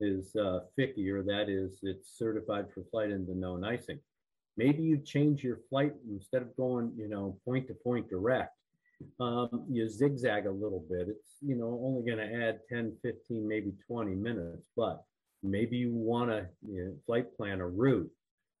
is 0.00 0.34
uh, 0.36 0.60
FIKI 0.76 1.08
or 1.10 1.22
that 1.22 1.48
is 1.48 1.78
it's 1.82 2.18
certified 2.18 2.66
for 2.72 2.82
flight 2.90 3.10
into 3.10 3.34
known 3.34 3.64
icing, 3.64 3.98
maybe 4.56 4.82
you 4.82 4.98
change 4.98 5.42
your 5.42 5.60
flight 5.70 5.94
instead 6.10 6.42
of 6.42 6.56
going, 6.56 6.92
you 6.96 7.08
know, 7.08 7.38
point 7.44 7.66
to 7.68 7.74
point 7.74 8.08
direct. 8.08 8.52
Um, 9.20 9.66
you 9.70 9.88
zigzag 9.88 10.46
a 10.46 10.50
little 10.50 10.84
bit. 10.88 11.08
It's, 11.08 11.36
you 11.40 11.56
know, 11.56 11.80
only 11.84 12.02
going 12.02 12.18
to 12.18 12.46
add 12.46 12.60
10, 12.68 12.96
15, 13.02 13.46
maybe 13.46 13.72
20 13.86 14.14
minutes, 14.14 14.68
but 14.76 15.04
maybe 15.42 15.76
you 15.76 15.92
want 15.92 16.30
to 16.30 16.46
you 16.66 16.84
know, 16.84 16.94
flight 17.06 17.36
plan 17.36 17.60
a 17.60 17.66
route 17.66 18.10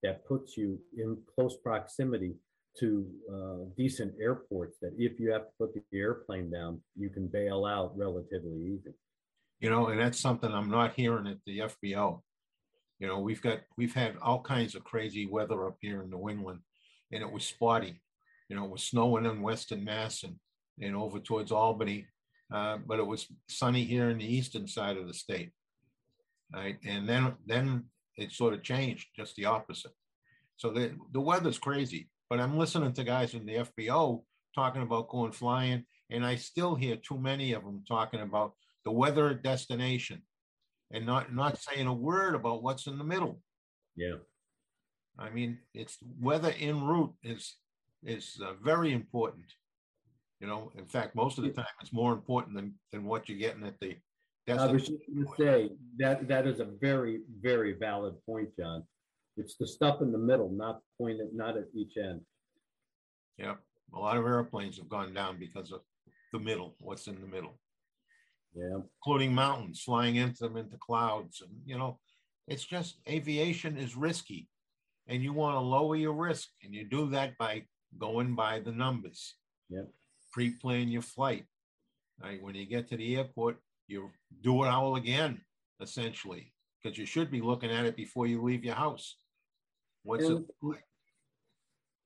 that 0.02 0.26
puts 0.26 0.56
you 0.56 0.78
in 0.96 1.16
close 1.34 1.56
proximity 1.56 2.34
to 2.78 3.06
uh, 3.32 3.70
decent 3.76 4.12
airports 4.20 4.78
that 4.82 4.92
if 4.98 5.18
you 5.18 5.30
have 5.30 5.42
to 5.42 5.52
put 5.58 5.74
the 5.74 5.98
airplane 5.98 6.50
down, 6.50 6.80
you 6.96 7.08
can 7.08 7.26
bail 7.26 7.64
out 7.64 7.96
relatively 7.96 8.60
easy. 8.62 8.94
You 9.60 9.70
know, 9.70 9.86
and 9.86 10.00
that's 10.00 10.20
something 10.20 10.52
I'm 10.52 10.70
not 10.70 10.94
hearing 10.94 11.26
at 11.26 11.38
the 11.46 11.60
FBO. 11.60 12.20
You 12.98 13.06
know, 13.06 13.20
we've 13.20 13.40
got, 13.40 13.60
we've 13.76 13.94
had 13.94 14.16
all 14.20 14.42
kinds 14.42 14.74
of 14.74 14.84
crazy 14.84 15.26
weather 15.26 15.66
up 15.66 15.76
here 15.80 16.02
in 16.02 16.10
New 16.10 16.28
England, 16.28 16.60
and 17.12 17.22
it 17.22 17.30
was 17.30 17.46
spotty. 17.46 18.00
You 18.48 18.56
know, 18.56 18.64
it 18.64 18.70
was 18.70 18.84
snowing 18.84 19.26
in 19.26 19.42
Western 19.42 19.84
Mass 19.84 20.22
and, 20.22 20.36
and 20.80 20.94
over 20.94 21.18
towards 21.18 21.52
Albany, 21.52 22.06
uh, 22.52 22.78
but 22.86 22.98
it 22.98 23.06
was 23.06 23.26
sunny 23.48 23.84
here 23.84 24.10
in 24.10 24.18
the 24.18 24.34
eastern 24.34 24.66
side 24.66 24.96
of 24.96 25.06
the 25.06 25.14
state. 25.14 25.50
Right, 26.52 26.76
and 26.86 27.08
then, 27.08 27.34
then 27.46 27.84
it 28.16 28.30
sort 28.32 28.54
of 28.54 28.62
changed, 28.62 29.08
just 29.16 29.34
the 29.36 29.46
opposite. 29.46 29.92
So 30.56 30.70
the, 30.70 30.94
the 31.12 31.20
weather's 31.20 31.58
crazy, 31.58 32.08
but 32.30 32.38
I'm 32.38 32.58
listening 32.58 32.92
to 32.92 33.04
guys 33.04 33.34
in 33.34 33.44
the 33.46 33.66
FBO 33.78 34.22
talking 34.54 34.82
about 34.82 35.08
going 35.08 35.32
flying, 35.32 35.84
and 36.10 36.24
I 36.24 36.36
still 36.36 36.74
hear 36.74 36.96
too 36.96 37.18
many 37.18 37.52
of 37.52 37.64
them 37.64 37.82
talking 37.88 38.20
about 38.20 38.52
the 38.84 38.92
weather 38.92 39.30
at 39.30 39.42
destination 39.42 40.22
and 40.92 41.06
not, 41.06 41.34
not 41.34 41.58
saying 41.58 41.86
a 41.86 41.94
word 41.94 42.34
about 42.34 42.62
what's 42.62 42.86
in 42.86 42.98
the 42.98 43.04
middle. 43.04 43.40
Yeah. 43.96 44.16
I 45.18 45.30
mean, 45.30 45.58
it's 45.72 45.98
weather 46.20 46.52
en 46.58 46.82
route 46.82 47.14
is, 47.22 47.56
is 48.04 48.40
uh, 48.44 48.52
very 48.62 48.92
important. 48.92 49.46
You 50.40 50.46
know, 50.46 50.70
in 50.76 50.86
fact, 50.86 51.14
most 51.14 51.38
of 51.38 51.44
the 51.44 51.50
time 51.50 51.66
it's 51.80 51.92
more 51.92 52.12
important 52.12 52.54
than, 52.54 52.74
than 52.92 53.04
what 53.04 53.28
you're 53.28 53.38
getting 53.38 53.64
at 53.64 53.78
the 53.80 53.96
I 54.46 54.66
was 54.66 54.88
just 54.88 55.00
gonna 55.14 55.26
say, 55.38 55.70
that, 55.96 56.28
that 56.28 56.46
is 56.46 56.60
a 56.60 56.66
very, 56.66 57.20
very 57.40 57.72
valid 57.72 58.14
point, 58.26 58.50
John. 58.58 58.84
It's 59.38 59.56
the 59.56 59.66
stuff 59.66 60.02
in 60.02 60.12
the 60.12 60.18
middle, 60.18 60.50
not 60.50 60.80
pointed, 60.98 61.28
not 61.32 61.56
at 61.56 61.64
each 61.74 61.96
end. 61.96 62.20
Yeah, 63.38 63.54
a 63.94 63.98
lot 63.98 64.18
of 64.18 64.24
airplanes 64.26 64.76
have 64.76 64.88
gone 64.88 65.14
down 65.14 65.38
because 65.38 65.72
of 65.72 65.80
the 66.32 66.38
middle, 66.38 66.74
what's 66.80 67.06
in 67.06 67.20
the 67.20 67.26
middle, 67.26 67.58
Yeah, 68.54 68.80
including 68.98 69.34
mountains, 69.34 69.80
flying 69.80 70.16
into 70.16 70.44
them 70.44 70.56
into 70.56 70.76
clouds. 70.76 71.40
And, 71.40 71.50
you 71.64 71.78
know, 71.78 71.98
it's 72.46 72.64
just 72.64 72.98
aviation 73.08 73.78
is 73.78 73.96
risky. 73.96 74.48
And 75.06 75.22
you 75.22 75.32
want 75.32 75.56
to 75.56 75.60
lower 75.60 75.96
your 75.96 76.12
risk. 76.12 76.48
And 76.62 76.74
you 76.74 76.84
do 76.84 77.08
that 77.10 77.36
by 77.38 77.64
going 77.98 78.34
by 78.34 78.60
the 78.60 78.72
numbers. 78.72 79.34
Yep. 79.70 79.88
Pre-plan 80.32 80.88
your 80.88 81.02
flight. 81.02 81.46
Right? 82.22 82.42
When 82.42 82.54
you 82.54 82.66
get 82.66 82.88
to 82.88 82.96
the 82.96 83.16
airport, 83.16 83.58
you 83.86 84.10
do 84.42 84.64
it 84.64 84.68
all 84.68 84.96
again, 84.96 85.40
essentially, 85.80 86.52
because 86.82 86.96
you 86.98 87.06
should 87.06 87.30
be 87.30 87.40
looking 87.40 87.70
at 87.70 87.84
it 87.84 87.96
before 87.96 88.26
you 88.26 88.42
leave 88.42 88.64
your 88.64 88.74
house. 88.74 89.16
What's 90.02 90.24
it 90.24 90.32
And- 90.62 90.82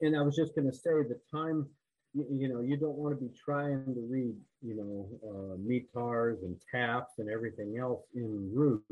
and 0.01 0.17
I 0.17 0.23
was 0.23 0.37
just 0.37 0.55
gonna 0.55 0.73
say, 0.73 1.03
the 1.03 1.21
time, 1.31 1.69
you, 2.15 2.27
you 2.31 2.49
know, 2.49 2.61
you 2.61 2.77
don't 2.77 2.97
wanna 2.97 3.17
be 3.17 3.31
trying 3.31 3.95
to 3.95 4.01
read, 4.09 4.37
you 4.63 4.75
know, 4.75 5.21
uh, 5.29 5.57
METARs 5.59 6.43
and 6.43 6.61
TAFs 6.73 7.19
and 7.19 7.29
everything 7.29 7.79
else 7.79 8.05
in 8.15 8.55
route, 8.55 8.85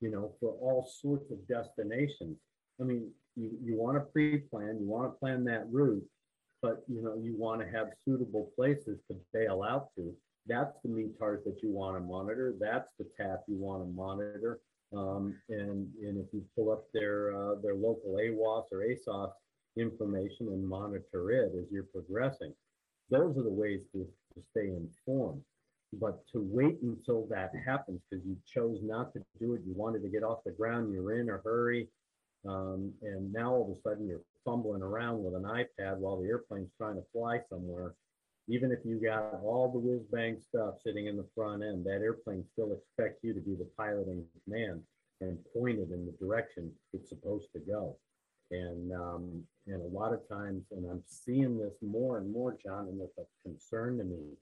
you 0.00 0.10
know, 0.10 0.36
for 0.40 0.52
all 0.58 0.84
sorts 0.84 1.30
of 1.30 1.46
destinations. 1.48 2.38
I 2.80 2.84
mean, 2.84 3.10
you, 3.36 3.58
you 3.62 3.76
wanna 3.76 4.00
pre-plan, 4.00 4.78
you 4.80 4.86
wanna 4.86 5.12
plan 5.12 5.44
that 5.44 5.70
route, 5.72 6.06
but, 6.64 6.82
you 6.88 7.02
know, 7.02 7.14
you 7.22 7.36
wanna 7.36 7.70
have 7.70 7.88
suitable 8.06 8.50
places 8.56 8.98
to 9.10 9.16
bail 9.34 9.62
out 9.62 9.94
to. 9.94 10.16
That's 10.46 10.74
the 10.82 10.88
METARs 10.88 11.44
that 11.44 11.58
you 11.62 11.70
wanna 11.70 12.00
monitor, 12.00 12.54
that's 12.58 12.88
the 12.98 13.04
TAF 13.20 13.40
you 13.46 13.56
wanna 13.58 13.84
monitor. 13.84 14.60
Um, 14.96 15.36
and, 15.50 15.86
and 16.00 16.18
if 16.18 16.32
you 16.32 16.42
pull 16.56 16.70
up 16.72 16.86
their, 16.94 17.36
uh, 17.36 17.56
their 17.62 17.74
local 17.74 18.16
AWOS 18.18 18.64
or 18.72 18.78
ASOS 18.78 19.32
information 19.76 20.48
and 20.48 20.66
monitor 20.66 21.30
it 21.32 21.52
as 21.54 21.66
you're 21.70 21.82
progressing. 21.92 22.54
Those 23.10 23.36
are 23.36 23.42
the 23.42 23.50
ways 23.50 23.82
to, 23.92 24.06
to 24.34 24.42
stay 24.52 24.68
informed. 24.68 25.42
But 26.00 26.26
to 26.32 26.48
wait 26.50 26.78
until 26.82 27.26
that 27.26 27.52
happens 27.66 28.00
because 28.08 28.24
you 28.24 28.38
chose 28.46 28.78
not 28.82 29.12
to 29.12 29.22
do 29.38 29.52
it, 29.52 29.60
you 29.66 29.74
wanted 29.74 30.02
to 30.02 30.08
get 30.08 30.22
off 30.22 30.38
the 30.46 30.52
ground, 30.52 30.94
you're 30.94 31.20
in 31.20 31.28
a 31.28 31.38
hurry, 31.44 31.88
um, 32.46 32.92
and 33.02 33.32
now 33.32 33.52
all 33.52 33.70
of 33.70 33.76
a 33.76 33.80
sudden 33.80 34.06
you're 34.06 34.22
fumbling 34.44 34.82
around 34.82 35.22
with 35.22 35.34
an 35.34 35.44
iPad 35.44 35.96
while 35.96 36.20
the 36.20 36.28
airplane's 36.28 36.70
trying 36.76 36.96
to 36.96 37.04
fly 37.12 37.40
somewhere. 37.48 37.94
even 38.46 38.70
if 38.70 38.80
you 38.84 39.00
got 39.00 39.40
all 39.42 39.70
the 39.72 39.78
whiz 39.78 40.02
bang 40.12 40.38
stuff 40.38 40.74
sitting 40.84 41.06
in 41.06 41.16
the 41.16 41.26
front 41.34 41.62
end, 41.62 41.84
that 41.84 42.02
airplane 42.02 42.44
still 42.52 42.72
expects 42.72 43.24
you 43.24 43.32
to 43.32 43.40
be 43.40 43.54
the 43.54 43.68
pilot 43.76 44.06
in 44.08 44.22
command 44.44 44.82
and 45.20 45.38
point 45.56 45.78
it 45.78 45.90
in 45.90 46.04
the 46.04 46.12
direction 46.20 46.70
it's 46.92 47.08
supposed 47.08 47.48
to 47.54 47.60
go. 47.60 47.96
And 48.50 48.92
um, 48.92 49.42
and 49.66 49.80
a 49.80 49.98
lot 49.98 50.12
of 50.12 50.28
times, 50.28 50.64
and 50.70 50.84
I'm 50.90 51.02
seeing 51.06 51.58
this 51.58 51.72
more 51.80 52.18
and 52.18 52.30
more, 52.30 52.56
John, 52.62 52.88
and 52.88 53.00
it's 53.00 53.16
a 53.16 53.24
concern 53.42 53.96
to 53.98 54.04
me. 54.04 54.36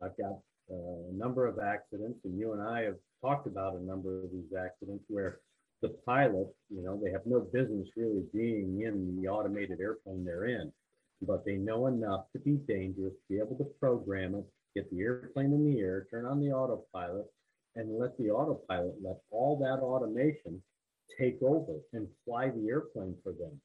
I've 0.00 0.16
got 0.16 0.38
uh, 0.70 1.10
a 1.10 1.12
number 1.12 1.46
of 1.46 1.58
accidents, 1.58 2.24
and 2.24 2.38
you 2.38 2.52
and 2.52 2.62
I 2.62 2.82
have 2.82 2.94
talked 3.20 3.48
about 3.48 3.74
a 3.74 3.84
number 3.84 4.22
of 4.22 4.30
these 4.30 4.52
accidents 4.56 5.04
where 5.08 5.40
the 5.82 5.90
pilot, 6.06 6.48
you 6.70 6.82
know, 6.82 6.98
they 7.02 7.10
have 7.10 7.26
no 7.26 7.40
business 7.40 7.88
really 7.96 8.24
being 8.32 8.82
in 8.82 9.20
the 9.20 9.28
automated 9.28 9.80
airplane 9.80 10.24
they're 10.24 10.46
in, 10.46 10.72
but 11.22 11.44
they 11.44 11.56
know 11.56 11.86
enough 11.86 12.26
to 12.32 12.38
be 12.38 12.52
dangerous, 12.66 13.14
be 13.28 13.38
able 13.38 13.56
to 13.56 13.64
program 13.78 14.34
it, 14.34 14.44
get 14.74 14.90
the 14.90 15.00
airplane 15.00 15.52
in 15.52 15.64
the 15.64 15.80
air, 15.80 16.06
turn 16.10 16.26
on 16.26 16.40
the 16.40 16.50
autopilot, 16.50 17.26
and 17.76 17.98
let 17.98 18.16
the 18.18 18.30
autopilot 18.30 18.94
let 19.02 19.16
all 19.30 19.58
that 19.58 19.82
automation 19.82 20.62
take 21.18 21.42
over 21.42 21.74
and 21.92 22.08
fly 22.24 22.48
the 22.50 22.68
airplane 22.68 23.14
for 23.22 23.32
them. 23.32 23.60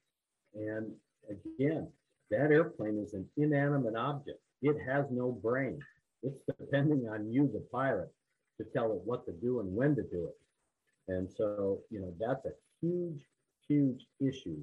And 0.55 0.91
again, 1.29 1.87
that 2.31 2.51
airplane 2.51 2.99
is 2.99 3.13
an 3.13 3.27
inanimate 3.37 3.95
object. 3.95 4.39
It 4.61 4.77
has 4.85 5.05
no 5.09 5.31
brain. 5.31 5.79
It's 6.21 6.39
depending 6.59 7.07
on 7.07 7.31
you, 7.31 7.49
the 7.51 7.65
pilot, 7.71 8.11
to 8.57 8.65
tell 8.75 8.91
it 8.91 9.01
what 9.05 9.25
to 9.25 9.31
do 9.31 9.61
and 9.61 9.73
when 9.73 9.95
to 9.95 10.03
do 10.03 10.27
it. 10.27 10.37
And 11.09 11.27
so, 11.29 11.79
you 11.89 11.99
know, 11.99 12.13
that's 12.19 12.45
a 12.45 12.51
huge, 12.81 13.25
huge 13.67 14.05
issue 14.21 14.61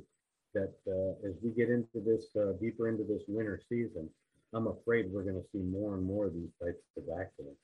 that 0.55 0.73
uh, 0.87 1.29
as 1.29 1.35
we 1.43 1.51
get 1.51 1.69
into 1.69 2.01
this, 2.05 2.29
uh, 2.41 2.53
deeper 2.61 2.89
into 2.89 3.03
this 3.05 3.23
winter 3.27 3.61
season, 3.69 4.09
I'm 4.55 4.69
afraid 4.69 5.07
we're 5.11 5.25
going 5.25 5.43
to 5.43 5.49
see 5.53 5.59
more 5.59 5.95
and 5.95 6.05
more 6.05 6.27
of 6.27 6.35
these 6.35 6.53
types 6.63 6.83
of 6.97 7.03
accidents. 7.21 7.61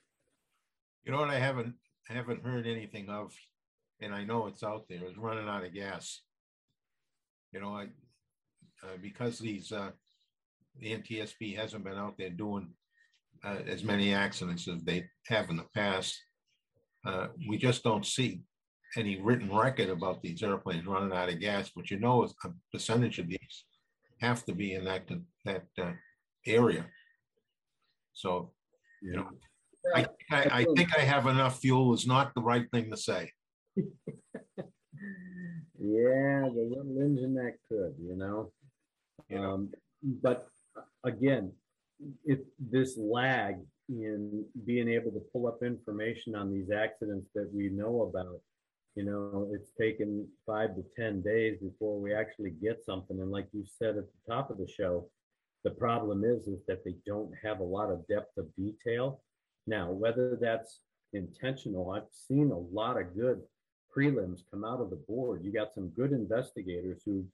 You 1.05 1.13
know 1.13 1.19
what 1.19 1.31
I 1.31 1.39
haven't 1.39 1.75
I 2.11 2.15
haven't 2.15 2.45
heard 2.45 2.67
anything 2.67 3.09
of, 3.09 3.33
and 4.01 4.13
I 4.13 4.25
know 4.25 4.47
it's 4.47 4.65
out 4.65 4.87
there, 4.89 5.05
is 5.05 5.17
running 5.17 5.49
out 5.49 5.65
of 5.65 5.73
gas. 5.73 6.21
You 7.53 7.61
know, 7.61 7.75
I 7.75 7.85
uh, 8.83 8.97
because 9.01 9.39
these 9.39 9.71
uh, 9.73 9.91
the 10.81 10.97
NTSB 10.99 11.57
hasn't 11.57 11.85
been 11.85 11.97
out 11.97 12.17
there 12.19 12.31
doing 12.31 12.71
uh, 13.45 13.59
as 13.67 13.85
many 13.85 14.13
accidents 14.13 14.69
as 14.69 14.83
they 14.83 15.09
have 15.29 15.51
in 15.51 15.57
the 15.57 15.67
past. 15.75 16.21
Uh, 17.05 17.29
we 17.49 17.57
just 17.57 17.83
don't 17.83 18.07
see 18.07 18.43
any 18.97 19.21
written 19.21 19.55
record 19.55 19.89
about 19.89 20.23
these 20.23 20.43
airplanes 20.43 20.87
running 20.87 21.17
out 21.17 21.29
of 21.29 21.41
gas, 21.41 21.71
but 21.75 21.91
you 21.91 21.99
know 21.99 22.25
a 22.25 22.49
percentage 22.71 23.19
of 23.19 23.29
these 23.29 23.65
have 24.21 24.45
to 24.45 24.53
be 24.53 24.75
in 24.75 24.85
that 24.85 25.09
that 25.45 25.65
uh, 25.81 25.93
area. 26.47 26.87
So, 28.15 28.53
you 29.03 29.17
know, 29.17 29.29
I, 29.95 30.07
I, 30.31 30.49
I 30.53 30.67
think 30.77 30.97
I 30.97 31.01
have 31.01 31.27
enough 31.27 31.61
fuel 31.61 31.95
is 31.95 32.07
not 32.07 32.35
the 32.35 32.43
right 32.43 32.67
thing 32.71 32.91
to 32.91 32.97
say. 32.97 33.33
yeah, 33.77 33.83
the 35.79 36.69
little 36.71 36.99
engine 37.01 37.35
that 37.35 37.55
could, 37.69 37.95
you 37.99 38.17
know. 38.17 38.53
Um, 39.37 39.71
but 40.23 40.49
again, 41.05 41.53
if 42.25 42.41
this 42.59 42.97
lag 42.99 43.57
in 43.89 44.45
being 44.65 44.89
able 44.89 45.11
to 45.11 45.23
pull 45.33 45.47
up 45.47 45.63
information 45.63 46.35
on 46.35 46.53
these 46.53 46.71
accidents 46.71 47.29
that 47.35 47.51
we 47.53 47.69
know 47.69 48.03
about 48.03 48.41
you 48.95 49.05
know 49.05 49.49
it's 49.53 49.71
taken 49.79 50.27
five 50.47 50.75
to 50.77 50.85
ten 50.97 51.23
days 51.23 51.59
before 51.63 51.99
we 52.01 52.15
actually 52.15 52.51
get 52.51 52.85
something. 52.85 53.21
And 53.21 53.31
like 53.31 53.49
you 53.53 53.65
said 53.67 53.97
at 53.97 54.05
the 54.05 54.33
top 54.33 54.51
of 54.51 54.59
the 54.59 54.69
show 54.69 55.09
the 55.65 55.71
problem 55.71 56.25
is 56.25 56.49
is 56.49 56.63
that 56.67 56.85
they 56.85 56.97
don't 57.07 57.33
have 57.43 57.61
a 57.61 57.65
lot 57.65 57.91
of 57.91 58.07
depth 58.09 58.37
of 58.37 58.55
detail. 58.57 59.23
Now 59.67 59.91
whether 59.91 60.37
that's 60.41 60.81
intentional 61.15 61.91
i've 61.91 62.11
seen 62.11 62.51
a 62.51 62.59
lot 62.59 62.99
of 62.99 63.15
good 63.15 63.43
prelims 63.95 64.41
come 64.51 64.65
out 64.65 64.81
of 64.81 64.91
the 64.91 64.97
board. 65.09 65.45
You 65.45 65.53
got 65.53 65.75
some 65.75 65.89
good 65.89 66.13
investigators 66.13 67.03
who 67.05 67.25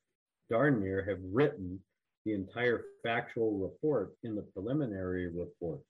darn 0.50 0.80
near 0.80 1.04
have 1.04 1.18
written 1.22 1.78
the 2.24 2.34
entire 2.34 2.84
factual 3.02 3.58
report 3.58 4.14
in 4.24 4.34
the 4.34 4.42
preliminary 4.42 5.28
report. 5.28 5.80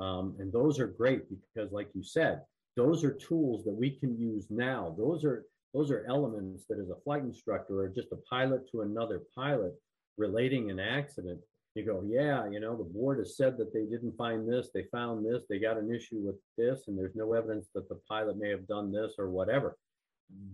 Um, 0.00 0.36
and 0.38 0.52
those 0.52 0.80
are 0.80 0.86
great 0.86 1.24
because 1.28 1.72
like 1.72 1.88
you 1.94 2.02
said 2.02 2.42
those 2.76 3.04
are 3.04 3.12
tools 3.12 3.64
that 3.64 3.74
we 3.74 3.90
can 3.90 4.18
use 4.18 4.46
now. 4.50 4.94
Those 4.96 5.24
are 5.24 5.46
those 5.74 5.90
are 5.90 6.06
elements 6.08 6.64
that 6.68 6.78
as 6.78 6.88
a 6.90 7.00
flight 7.04 7.22
instructor 7.22 7.80
or 7.80 7.88
just 7.88 8.12
a 8.12 8.16
pilot 8.16 8.70
to 8.70 8.82
another 8.82 9.22
pilot 9.34 9.74
relating 10.16 10.70
an 10.70 10.80
accident, 10.80 11.38
you 11.74 11.84
go, 11.84 12.02
yeah, 12.06 12.48
you 12.48 12.60
know, 12.60 12.74
the 12.74 12.84
board 12.84 13.18
has 13.18 13.36
said 13.36 13.58
that 13.58 13.74
they 13.74 13.84
didn't 13.84 14.16
find 14.16 14.50
this, 14.50 14.70
they 14.72 14.84
found 14.90 15.26
this, 15.26 15.42
they 15.48 15.58
got 15.58 15.76
an 15.76 15.94
issue 15.94 16.20
with 16.20 16.36
this, 16.56 16.84
and 16.88 16.98
there's 16.98 17.14
no 17.14 17.34
evidence 17.34 17.68
that 17.74 17.88
the 17.90 18.00
pilot 18.08 18.38
may 18.38 18.48
have 18.48 18.66
done 18.66 18.90
this 18.90 19.14
or 19.18 19.28
whatever. 19.28 19.76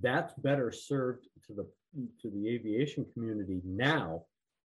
That's 0.01 0.35
better 0.35 0.73
served 0.73 1.29
to 1.47 1.53
the 1.53 1.67
to 2.23 2.31
the 2.31 2.49
aviation 2.49 3.07
community 3.13 3.61
now 3.65 4.25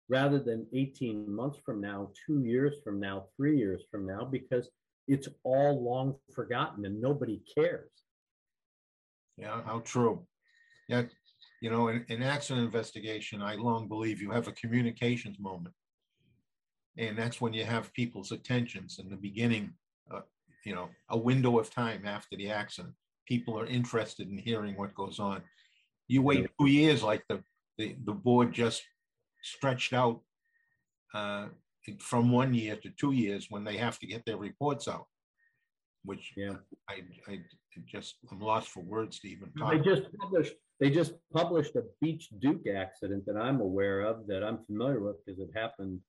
rather 0.09 0.39
than 0.39 0.67
18 0.73 1.31
months 1.31 1.59
from 1.65 1.81
now, 1.81 2.11
two 2.27 2.43
years 2.43 2.77
from 2.83 2.99
now, 2.99 3.27
three 3.37 3.59
years 3.59 3.83
from 3.91 4.07
now, 4.07 4.25
because 4.25 4.71
it's 5.09 5.29
all 5.43 5.83
long 5.83 6.15
forgotten 6.35 6.85
and 6.85 7.01
nobody 7.01 7.41
cares. 7.57 7.91
Yeah, 9.37 9.63
how 9.65 9.81
true. 9.81 10.27
Yeah, 10.89 11.05
you 11.61 11.71
know, 11.71 11.89
in, 11.89 12.05
in 12.09 12.23
accident 12.23 12.65
investigation, 12.65 13.43
I 13.43 13.55
long 13.55 13.89
believe 13.89 14.21
you 14.21 14.31
have 14.31 14.49
a 14.49 14.53
communications 14.53 15.39
moment. 15.39 15.75
And 16.97 17.17
that's 17.17 17.41
when 17.41 17.53
you 17.53 17.65
have 17.65 17.93
people's 17.95 18.33
attentions 18.33 18.99
in 18.99 19.09
the 19.09 19.17
beginning, 19.17 19.73
uh, 20.13 20.21
you 20.65 20.75
know, 20.75 20.89
a 21.11 21.17
window 21.17 21.59
of 21.59 21.71
time 21.71 22.03
after 22.05 22.37
the 22.37 22.51
accident. 22.51 22.95
People 23.27 23.59
are 23.59 23.67
interested 23.67 24.29
in 24.29 24.39
hearing 24.39 24.77
what 24.77 24.95
goes 24.95 25.19
on. 25.19 25.43
You 26.09 26.23
wait 26.23 26.49
two 26.59 26.67
years, 26.67 27.03
like 27.03 27.23
the, 27.29 27.43
the, 27.77 27.97
the 28.05 28.13
board 28.13 28.53
just 28.53 28.83
stretched 29.43 29.93
out 29.93 30.21
uh, 31.15 31.47
from 31.99 32.31
one 32.31 32.55
year 32.55 32.77
to 32.77 32.91
two 32.91 33.13
years 33.13 33.47
when 33.51 33.65
they 33.65 33.77
have 33.77 33.99
to 34.01 34.07
get 34.07 34.25
their 34.25 34.37
reports 34.37 34.89
out, 34.89 35.07
which 36.05 36.33
Yeah. 36.37 36.57
I, 36.89 37.03
I 37.27 37.41
just, 37.87 38.17
I'm 38.31 38.41
lost 38.41 38.69
for 38.69 38.83
words 38.83 39.21
to 39.21 39.29
even 39.29 39.53
talk. 39.53 39.73
They 39.73 39.79
just 39.81 40.03
published, 40.19 40.55
they 40.81 40.91
just 40.91 41.15
published 41.33 41.77
a 41.77 41.85
Beech 42.01 42.29
Duke 42.41 42.67
accident 42.67 43.27
that 43.27 43.37
I'm 43.37 43.61
aware 43.61 44.01
of, 44.01 44.27
that 44.27 44.43
I'm 44.45 44.65
familiar 44.67 45.01
with 45.01 45.25
because 45.25 45.41
it 45.41 45.51
happened 45.55 46.01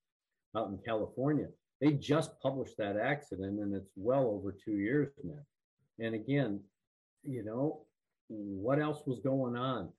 out 0.55 0.69
in 0.69 0.79
California. 0.85 1.47
They 1.81 1.93
just 1.93 2.39
published 2.41 2.77
that 2.77 2.97
accident 2.97 3.59
and 3.59 3.73
it's 3.75 3.91
well 3.95 4.25
over 4.27 4.51
two 4.51 4.77
years 4.77 5.09
now. 5.23 5.39
And 5.99 6.15
again, 6.15 6.61
you 7.23 7.43
know, 7.43 7.85
what 8.27 8.79
else 8.79 9.01
was 9.05 9.19
going 9.19 9.55
on? 9.55 9.89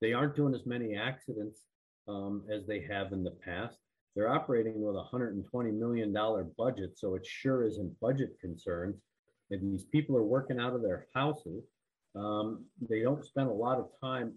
They 0.00 0.12
aren't 0.12 0.36
doing 0.36 0.54
as 0.54 0.66
many 0.66 0.96
accidents 0.96 1.60
um, 2.08 2.42
as 2.52 2.66
they 2.66 2.80
have 2.80 3.12
in 3.12 3.24
the 3.24 3.30
past. 3.30 3.78
They're 4.14 4.32
operating 4.32 4.80
with 4.80 4.94
a 4.94 5.04
$120 5.12 5.44
million 5.76 6.12
budget, 6.56 6.96
so 6.96 7.14
it 7.14 7.26
sure 7.26 7.64
isn't 7.64 7.98
budget 8.00 8.38
concerns. 8.40 8.96
And 9.50 9.72
these 9.72 9.84
people 9.84 10.16
are 10.16 10.22
working 10.22 10.60
out 10.60 10.74
of 10.74 10.82
their 10.82 11.06
houses. 11.14 11.64
Um, 12.14 12.64
they 12.80 13.00
don't 13.02 13.24
spend 13.24 13.48
a 13.48 13.52
lot 13.52 13.78
of 13.78 13.88
time 14.00 14.34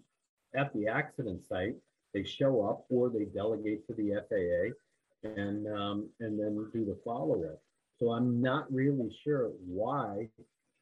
at 0.56 0.72
the 0.74 0.88
accident 0.88 1.46
site. 1.46 1.76
They 2.12 2.24
show 2.24 2.68
up 2.68 2.84
or 2.88 3.08
they 3.08 3.26
delegate 3.26 3.86
to 3.86 3.94
the 3.94 4.20
FAA 4.28 4.74
and 5.28 5.66
um, 5.68 6.08
and 6.20 6.38
then 6.38 6.68
do 6.72 6.84
the 6.84 6.98
follow 7.04 7.44
up. 7.44 7.60
So 7.98 8.10
I'm 8.10 8.40
not 8.40 8.72
really 8.72 9.10
sure 9.24 9.50
why 9.66 10.28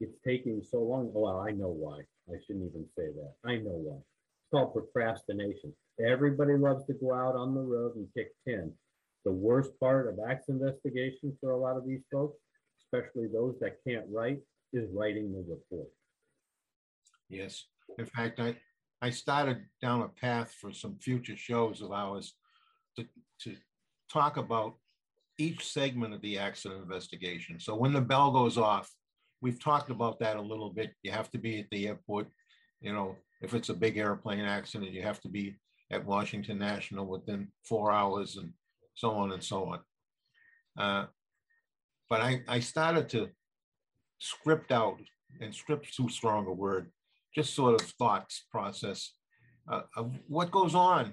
it's 0.01 0.19
taking 0.25 0.63
so 0.63 0.83
long. 0.83 1.11
Well, 1.13 1.41
I 1.41 1.51
know 1.51 1.69
why. 1.69 2.01
I 2.29 2.39
shouldn't 2.47 2.69
even 2.69 2.87
say 2.97 3.07
that. 3.07 3.33
I 3.45 3.57
know 3.57 3.73
why. 3.73 3.97
It's 3.97 4.51
called 4.51 4.75
procrastination. 4.75 5.73
Everybody 6.05 6.57
loves 6.57 6.85
to 6.87 6.95
go 6.95 7.15
out 7.15 7.35
on 7.35 7.55
the 7.55 7.61
road 7.61 7.97
and 7.97 8.07
kick 8.15 8.33
10. 8.47 8.73
The 9.27 9.33
worst 9.33 9.73
part 9.81 10.07
of 10.09 10.21
accident 10.31 10.63
investigation 10.63 11.37
for 11.41 11.51
a 11.51 11.59
lot 11.59 11.77
of 11.77 11.85
these 11.85 12.05
folks, 12.13 12.39
especially 12.81 13.27
those 13.27 13.57
that 13.61 13.79
can't 13.87 14.07
write, 14.09 14.39
is 14.73 14.89
writing 14.95 15.33
the 15.33 15.41
report. 15.41 15.89
Yes. 17.29 17.65
In 17.99 18.07
fact, 18.07 18.39
I, 18.39 18.55
I 19.03 19.11
started 19.11 19.65
down 19.83 20.03
a 20.03 20.09
path 20.09 20.55
for 20.61 20.73
some 20.73 20.97
future 21.01 21.37
shows 21.37 21.83
of 21.83 21.91
ours 21.91 22.35
to, 22.97 23.05
to 23.41 23.57
talk 24.13 24.37
about 24.37 24.75
each 25.39 25.67
segment 25.73 26.15
of 26.15 26.23
the 26.23 26.39
accident 26.39 26.83
investigation. 26.83 27.59
So 27.59 27.75
when 27.75 27.93
the 27.93 28.01
bell 28.01 28.31
goes 28.31 28.57
off, 28.57 28.89
we've 29.41 29.61
talked 29.61 29.91
about 29.91 30.21
that 30.21 30.37
a 30.37 30.41
little 30.41 30.71
bit. 30.71 30.93
You 31.03 31.11
have 31.11 31.33
to 31.33 31.39
be 31.39 31.59
at 31.59 31.67
the 31.73 31.89
airport. 31.89 32.29
You 32.81 32.93
know, 32.93 33.17
if 33.43 33.55
it's 33.55 33.71
a 33.71 33.75
big 33.75 33.99
airplane 33.99 34.45
accident, 34.45 34.93
you 34.93 35.03
have 35.03 35.21
to 35.23 35.29
be 35.29 35.57
at 35.91 36.07
Washington 36.07 36.59
National 36.61 37.07
within 37.07 37.49
four 37.65 37.91
hours 37.91 38.37
and 38.37 38.53
so 38.97 39.13
on 39.13 39.31
and 39.31 39.45
so 39.45 39.73
on. 39.73 39.81
Uh, 40.77 41.07
but 42.11 42.21
I, 42.21 42.43
I 42.49 42.59
started 42.61 43.09
to 43.11 43.29
script 44.19 44.73
out, 44.73 44.99
and 45.41 45.55
script 45.55 45.95
too 45.95 46.09
strong 46.09 46.47
a 46.47 46.53
word, 46.53 46.91
just 47.35 47.55
sort 47.55 47.81
of 47.81 47.87
thoughts 47.99 48.47
process 48.51 49.13
uh, 49.71 49.83
of 49.97 50.19
what 50.27 50.51
goes 50.51 50.75
on. 50.75 51.13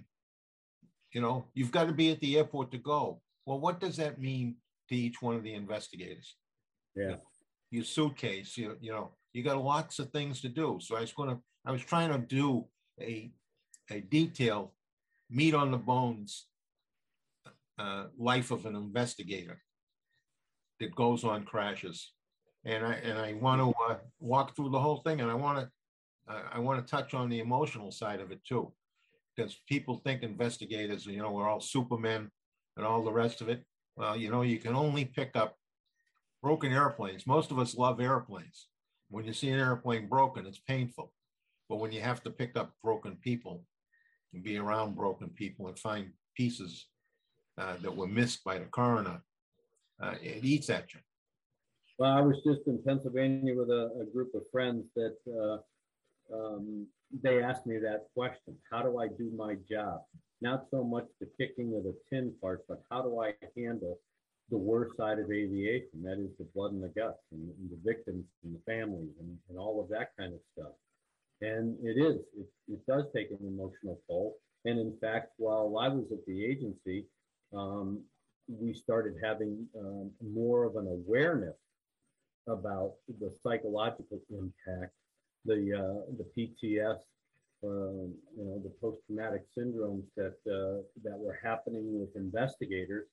You 1.12 1.22
know, 1.22 1.46
you've 1.54 1.72
got 1.72 1.86
to 1.86 1.94
be 1.94 2.12
at 2.12 2.20
the 2.20 2.38
airport 2.38 2.72
to 2.72 2.80
go. 2.80 3.22
Well, 3.46 3.60
what 3.60 3.80
does 3.80 3.98
that 3.98 4.20
mean 4.20 4.56
to 4.90 4.96
each 4.96 5.22
one 5.22 5.36
of 5.36 5.44
the 5.44 5.54
investigators. 5.54 6.36
Yeah. 6.96 7.16
Your 7.72 7.84
suitcase, 7.84 8.58
you, 8.58 8.78
you 8.82 8.92
know, 8.92 9.12
you 9.34 9.44
got 9.44 9.64
lots 9.64 10.00
of 10.00 10.10
things 10.12 10.42
to 10.42 10.50
do. 10.50 10.80
So 10.82 10.96
I 10.96 11.02
was 11.02 11.12
gonna, 11.12 11.40
I 11.66 11.72
was 11.72 11.82
trying 11.82 12.12
to 12.12 12.20
do 12.20 12.66
a, 13.02 13.32
a 13.90 14.02
detailed 14.02 14.70
meat 15.30 15.56
on 15.56 15.72
the 15.72 15.78
bones 15.78 16.46
uh, 17.80 18.06
life 18.18 18.52
of 18.52 18.66
an 18.66 18.76
investigator 18.76 19.62
that 20.80 20.96
goes 20.96 21.24
on 21.24 21.44
crashes. 21.44 22.12
And 22.66 22.86
I, 22.86 22.94
and 22.94 23.18
I 23.18 23.34
want 23.34 23.62
to 23.62 23.74
uh, 23.90 23.98
walk 24.20 24.56
through 24.56 24.70
the 24.70 24.80
whole 24.80 24.98
thing 24.98 25.22
and 25.22 25.30
I 25.30 25.34
want 25.34 25.60
to, 25.60 25.70
I 26.52 26.60
want 26.60 26.86
to 26.86 26.90
touch 26.90 27.14
on 27.14 27.30
the 27.30 27.40
emotional 27.40 27.92
side 27.92 28.22
of 28.22 28.32
it 28.32 28.44
too. 28.46 28.72
Because 29.36 29.58
people 29.68 29.98
think 29.98 30.24
investigators, 30.24 31.06
you 31.06 31.18
know, 31.18 31.32
we're 31.32 31.50
all 31.50 31.60
supermen 31.60 32.30
and 32.78 32.86
all 32.86 33.04
the 33.04 33.12
rest 33.12 33.42
of 33.42 33.50
it. 33.50 33.64
Well, 33.96 34.16
you 34.16 34.30
know, 34.30 34.44
you 34.44 34.60
can 34.60 34.76
only 34.76 35.06
pick 35.06 35.36
up 35.36 35.58
broken 36.42 36.72
airplanes. 36.72 37.28
Most 37.28 37.52
of 37.52 37.60
us 37.60 37.76
love 37.76 38.00
airplanes. 38.00 38.68
When 39.10 39.26
you 39.26 39.34
see 39.34 39.50
an 39.50 39.60
airplane 39.60 40.08
broken, 40.08 40.46
it's 40.46 40.60
painful. 40.60 41.12
But 41.68 41.78
when 41.78 41.92
you 41.92 42.02
have 42.02 42.22
to 42.24 42.30
pick 42.30 42.56
up 42.56 42.74
broken 42.84 43.18
people 43.22 43.64
and 44.34 44.44
be 44.44 44.58
around 44.58 44.96
broken 44.96 45.30
people 45.30 45.68
and 45.68 45.78
find 45.78 46.12
pieces 46.36 46.88
uh, 47.58 47.76
that 47.82 47.96
were 47.96 48.08
missed 48.08 48.44
by 48.44 48.58
the 48.58 48.66
coroner, 48.66 49.22
uh, 50.02 50.16
at 50.24 50.44
you. 50.44 51.00
Well, 52.00 52.12
I 52.12 52.22
was 52.22 52.38
just 52.46 52.62
in 52.68 52.82
Pennsylvania 52.86 53.56
with 53.56 53.70
a, 53.70 53.92
a 54.02 54.06
group 54.12 54.34
of 54.34 54.42
friends 54.52 54.86
that 54.96 55.16
uh, 55.28 56.36
um, 56.36 56.88
they 57.22 57.42
asked 57.42 57.68
me 57.68 57.78
that 57.80 58.08
question. 58.16 58.56
How 58.72 58.82
do 58.82 58.98
I 58.98 59.08
do 59.08 59.32
my 59.36 59.56
job? 59.70 60.02
Not 60.42 60.66
so 60.72 60.84
much 60.84 61.06
the 61.20 61.28
kicking 61.38 61.76
of 61.76 61.84
the 61.84 61.96
tin 62.10 62.34
part, 62.42 62.66
but 62.68 62.82
how 62.90 63.02
do 63.04 63.22
I 63.22 63.34
handle 63.56 64.00
the 64.50 64.58
worst 64.58 64.98
side 64.98 65.20
of 65.20 65.32
aviation? 65.32 66.02
That 66.04 66.20
is 66.20 66.32
the 66.40 66.48
blood 66.56 66.74
and 66.74 66.84
the 66.84 66.90
guts 66.90 67.22
and, 67.32 67.48
and 67.60 67.70
the 67.70 67.80
victims 67.86 68.26
and 68.44 68.56
the 68.56 68.60
families 68.66 69.14
and, 69.20 69.38
and 69.50 69.58
all 69.58 69.80
of 69.80 69.88
that 69.90 70.12
kind 70.18 70.34
of 70.34 70.40
stuff. 70.58 70.74
And 71.42 71.78
it 71.84 71.98
is, 71.98 72.16
it, 72.38 72.48
it 72.68 72.86
does 72.88 73.06
take 73.16 73.30
an 73.30 73.46
emotional 73.46 74.00
toll. 74.08 74.38
And 74.66 74.80
in 74.80 74.96
fact, 75.00 75.34
while 75.38 75.78
I 75.80 75.90
was 75.90 76.06
at 76.12 76.26
the 76.26 76.46
agency, 76.46 77.06
um, 77.56 78.02
we 78.48 78.74
started 78.74 79.16
having 79.24 79.68
um, 79.80 80.12
more 80.22 80.66
of 80.66 80.76
an 80.76 80.88
awareness 80.88 81.58
about 82.48 82.94
the 83.20 83.34
psychological 83.42 84.20
impact, 84.32 84.94
the 85.46 85.74
uh, 85.74 86.12
the 86.18 86.26
PTS, 86.36 87.00
um, 87.64 88.14
you 88.38 88.44
know, 88.44 88.62
the 88.64 88.74
post-traumatic 88.82 89.44
syndromes 89.58 90.04
that 90.18 90.36
uh, 90.48 90.82
that 91.04 91.18
were 91.18 91.40
happening 91.42 92.00
with 92.00 92.16
investigators. 92.16 93.08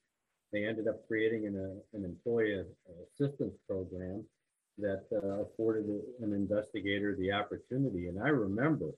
They 0.52 0.66
ended 0.66 0.88
up 0.88 1.06
creating 1.06 1.46
an, 1.46 1.56
uh, 1.56 1.96
an 1.96 2.04
employee 2.04 2.60
assistance 3.04 3.54
program 3.68 4.24
that 4.78 5.04
uh, 5.12 5.42
afforded 5.42 5.86
an 6.20 6.32
investigator 6.32 7.14
the 7.14 7.30
opportunity. 7.30 8.08
And 8.08 8.20
I 8.20 8.28
remember 8.28 8.90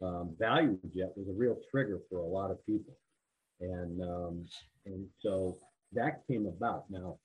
um, 0.00 0.34
ValueJet 0.40 1.16
was 1.16 1.28
a 1.28 1.32
real 1.32 1.58
trigger 1.70 2.00
for 2.10 2.20
a 2.20 2.26
lot 2.26 2.50
of 2.50 2.64
people. 2.66 2.94
And, 3.72 4.02
um, 4.02 4.46
and 4.86 5.06
so 5.20 5.58
that 5.92 6.26
came 6.28 6.46
about. 6.46 6.84
Now, 6.90 7.18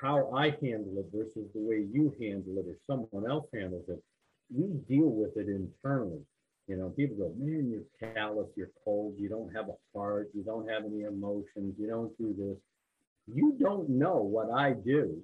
how 0.00 0.30
I 0.34 0.50
handle 0.62 0.98
it 0.98 1.06
versus 1.12 1.48
the 1.54 1.60
way 1.60 1.86
you 1.90 2.14
handle 2.20 2.58
it 2.58 2.66
or 2.66 2.76
someone 2.86 3.30
else 3.30 3.46
handles 3.54 3.84
it, 3.88 4.02
we 4.54 4.66
deal 4.88 5.08
with 5.08 5.36
it 5.36 5.48
internally. 5.48 6.20
You 6.68 6.76
know, 6.76 6.90
people 6.90 7.16
go, 7.16 7.32
man, 7.38 7.70
you're 7.70 8.12
callous, 8.12 8.48
you're 8.56 8.72
cold, 8.84 9.14
you 9.18 9.28
don't 9.28 9.54
have 9.54 9.68
a 9.68 9.96
heart, 9.96 10.30
you 10.34 10.42
don't 10.42 10.68
have 10.68 10.84
any 10.84 11.02
emotions, 11.02 11.74
you 11.78 11.86
don't 11.86 12.16
do 12.18 12.34
this. 12.36 12.58
You 13.32 13.56
don't 13.58 13.88
know 13.88 14.16
what 14.16 14.50
I 14.50 14.72
do 14.72 15.22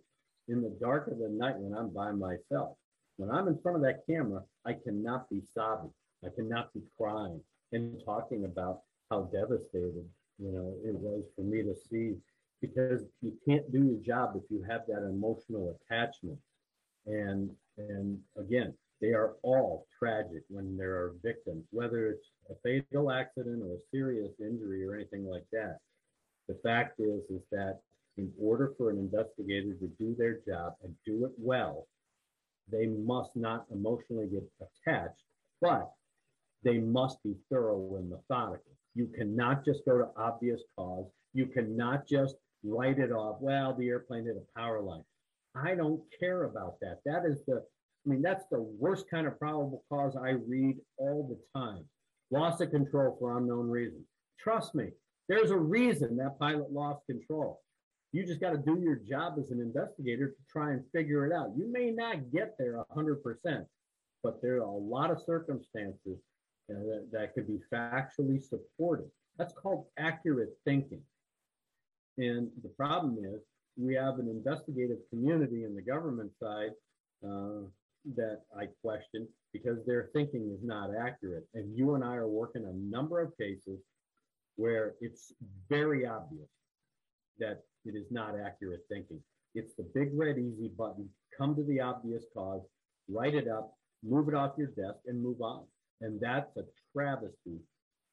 in 0.48 0.62
the 0.62 0.76
dark 0.80 1.08
of 1.08 1.18
the 1.18 1.28
night 1.28 1.56
when 1.58 1.76
I'm 1.76 1.90
by 1.90 2.12
myself. 2.12 2.76
When 3.16 3.30
I'm 3.30 3.48
in 3.48 3.58
front 3.60 3.76
of 3.76 3.82
that 3.82 4.06
camera, 4.08 4.42
I 4.64 4.72
cannot 4.72 5.28
be 5.30 5.42
sobbing. 5.54 5.92
I 6.24 6.28
cannot 6.34 6.72
be 6.72 6.80
crying 6.96 7.40
and 7.72 8.00
talking 8.04 8.44
about 8.44 8.80
how 9.10 9.22
devastated 9.32 10.04
you 10.38 10.52
know, 10.52 10.74
it 10.84 10.94
was 10.94 11.24
for 11.36 11.42
me 11.42 11.62
to 11.62 11.74
see 11.74 12.16
because 12.60 13.02
you 13.20 13.32
can't 13.46 13.70
do 13.72 13.84
your 13.84 14.00
job 14.00 14.34
if 14.36 14.44
you 14.50 14.62
have 14.68 14.82
that 14.86 15.04
emotional 15.04 15.76
attachment. 15.90 16.38
And 17.06 17.50
and 17.78 18.18
again, 18.38 18.74
they 19.00 19.12
are 19.12 19.32
all 19.42 19.86
tragic 19.98 20.44
when 20.48 20.76
there 20.76 20.94
are 20.94 21.14
victims, 21.22 21.64
whether 21.70 22.08
it's 22.08 22.30
a 22.50 22.54
fatal 22.62 23.10
accident 23.10 23.62
or 23.62 23.74
a 23.74 23.80
serious 23.90 24.32
injury 24.40 24.86
or 24.86 24.94
anything 24.94 25.26
like 25.26 25.44
that. 25.52 25.78
The 26.48 26.54
fact 26.62 27.00
is, 27.00 27.22
is 27.30 27.42
that 27.50 27.80
in 28.16 28.32
order 28.40 28.72
for 28.76 28.90
an 28.90 28.98
investigator 28.98 29.74
to 29.74 29.86
do 29.98 30.14
their 30.16 30.38
job 30.46 30.74
and 30.84 30.94
do 31.04 31.24
it 31.24 31.32
well, 31.38 31.86
they 32.70 32.86
must 32.86 33.34
not 33.34 33.66
emotionally 33.72 34.28
get 34.28 34.44
attached, 34.60 35.24
but 35.60 35.90
they 36.62 36.78
must 36.78 37.22
be 37.22 37.34
thorough 37.50 37.96
and 37.96 38.10
methodical. 38.10 38.72
You 38.94 39.06
cannot 39.06 39.64
just 39.64 39.84
go 39.86 39.98
to 39.98 40.08
obvious 40.16 40.62
cause. 40.76 41.06
You 41.32 41.46
cannot 41.46 42.06
just 42.06 42.36
write 42.62 42.98
it 42.98 43.10
off. 43.10 43.38
Well, 43.40 43.74
the 43.74 43.88
airplane 43.88 44.26
hit 44.26 44.36
a 44.36 44.58
power 44.58 44.80
line. 44.80 45.04
I 45.54 45.74
don't 45.74 46.02
care 46.18 46.44
about 46.44 46.80
that. 46.80 47.00
That 47.04 47.24
is 47.26 47.42
the, 47.46 47.56
I 47.56 48.08
mean, 48.08 48.22
that's 48.22 48.44
the 48.50 48.60
worst 48.60 49.06
kind 49.10 49.26
of 49.26 49.38
probable 49.38 49.84
cause 49.90 50.16
I 50.16 50.30
read 50.30 50.76
all 50.96 51.28
the 51.28 51.60
time. 51.60 51.84
Loss 52.30 52.60
of 52.60 52.70
control 52.70 53.16
for 53.18 53.36
unknown 53.38 53.68
reasons. 53.68 54.06
Trust 54.38 54.74
me, 54.74 54.90
there's 55.28 55.50
a 55.50 55.56
reason 55.56 56.16
that 56.16 56.38
pilot 56.38 56.72
lost 56.72 57.06
control. 57.06 57.60
You 58.12 58.26
just 58.26 58.40
got 58.40 58.50
to 58.50 58.58
do 58.58 58.78
your 58.78 58.96
job 58.96 59.34
as 59.38 59.50
an 59.50 59.60
investigator 59.60 60.28
to 60.28 60.36
try 60.50 60.72
and 60.72 60.84
figure 60.94 61.26
it 61.26 61.32
out. 61.32 61.52
You 61.56 61.70
may 61.72 61.90
not 61.90 62.30
get 62.30 62.56
there 62.58 62.84
100%, 62.94 63.66
but 64.22 64.42
there 64.42 64.56
are 64.56 64.60
a 64.60 64.70
lot 64.70 65.10
of 65.10 65.22
circumstances 65.22 66.18
you 66.68 66.74
know, 66.74 66.86
that, 66.86 67.08
that 67.12 67.34
could 67.34 67.46
be 67.46 67.60
factually 67.72 68.42
supported. 68.42 69.10
That's 69.38 69.54
called 69.54 69.86
accurate 69.98 70.56
thinking. 70.64 71.02
And 72.18 72.50
the 72.62 72.68
problem 72.70 73.18
is 73.24 73.40
we 73.76 73.94
have 73.94 74.18
an 74.18 74.28
investigative 74.28 74.98
community 75.10 75.64
in 75.64 75.74
the 75.74 75.82
government 75.82 76.32
side 76.40 76.72
uh, 77.24 77.66
that 78.14 78.42
I 78.58 78.66
question 78.82 79.28
because 79.52 79.78
their 79.86 80.10
thinking 80.12 80.50
is 80.54 80.62
not 80.62 80.90
accurate. 80.94 81.46
And 81.54 81.76
you 81.76 81.94
and 81.94 82.04
I 82.04 82.14
are 82.16 82.28
working 82.28 82.64
a 82.64 82.72
number 82.72 83.20
of 83.20 83.36
cases 83.38 83.80
where 84.56 84.94
it's 85.00 85.32
very 85.68 86.06
obvious 86.06 86.48
that 87.38 87.62
it 87.84 87.96
is 87.96 88.06
not 88.10 88.34
accurate 88.38 88.82
thinking. 88.90 89.20
It's 89.54 89.74
the 89.76 89.88
big 89.94 90.10
red 90.14 90.38
easy 90.38 90.70
button, 90.76 91.08
come 91.36 91.54
to 91.56 91.64
the 91.64 91.80
obvious 91.80 92.24
cause, 92.34 92.62
write 93.08 93.34
it 93.34 93.48
up, 93.48 93.74
move 94.02 94.28
it 94.28 94.34
off 94.34 94.52
your 94.56 94.68
desk, 94.68 95.00
and 95.06 95.22
move 95.22 95.40
on. 95.40 95.64
And 96.02 96.20
that's 96.20 96.56
a 96.56 96.64
travesty 96.92 97.60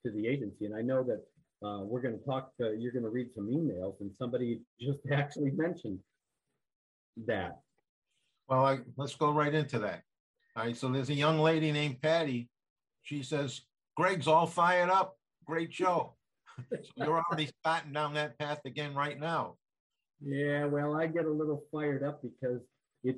to 0.05 0.11
the 0.11 0.27
agency. 0.27 0.65
And 0.65 0.75
I 0.75 0.81
know 0.81 1.03
that 1.03 1.23
uh, 1.67 1.81
we're 1.83 2.01
going 2.01 2.17
to 2.17 2.23
talk, 2.23 2.55
to, 2.57 2.75
you're 2.77 2.91
going 2.91 3.03
to 3.03 3.09
read 3.09 3.29
some 3.35 3.47
emails, 3.47 3.99
and 3.99 4.11
somebody 4.17 4.61
just 4.79 4.99
actually 5.11 5.51
mentioned 5.51 5.99
that. 7.27 7.59
Well, 8.47 8.65
I, 8.65 8.79
let's 8.95 9.15
go 9.15 9.31
right 9.31 9.53
into 9.53 9.79
that. 9.79 10.03
All 10.55 10.63
right. 10.63 10.77
So 10.77 10.89
there's 10.89 11.09
a 11.09 11.15
young 11.15 11.39
lady 11.39 11.71
named 11.71 12.01
Patty. 12.01 12.49
She 13.01 13.23
says, 13.23 13.61
Greg's 13.95 14.27
all 14.27 14.47
fired 14.47 14.89
up. 14.89 15.17
Great 15.45 15.73
show. 15.73 16.13
so 16.71 16.77
you're 16.95 17.23
already 17.23 17.49
starting 17.59 17.93
down 17.93 18.13
that 18.13 18.37
path 18.39 18.61
again 18.65 18.93
right 18.93 19.19
now. 19.19 19.55
Yeah, 20.21 20.65
well, 20.65 20.95
I 20.95 21.07
get 21.07 21.25
a 21.25 21.31
little 21.31 21.63
fired 21.71 22.03
up 22.03 22.21
because 22.21 22.61
it, 23.03 23.17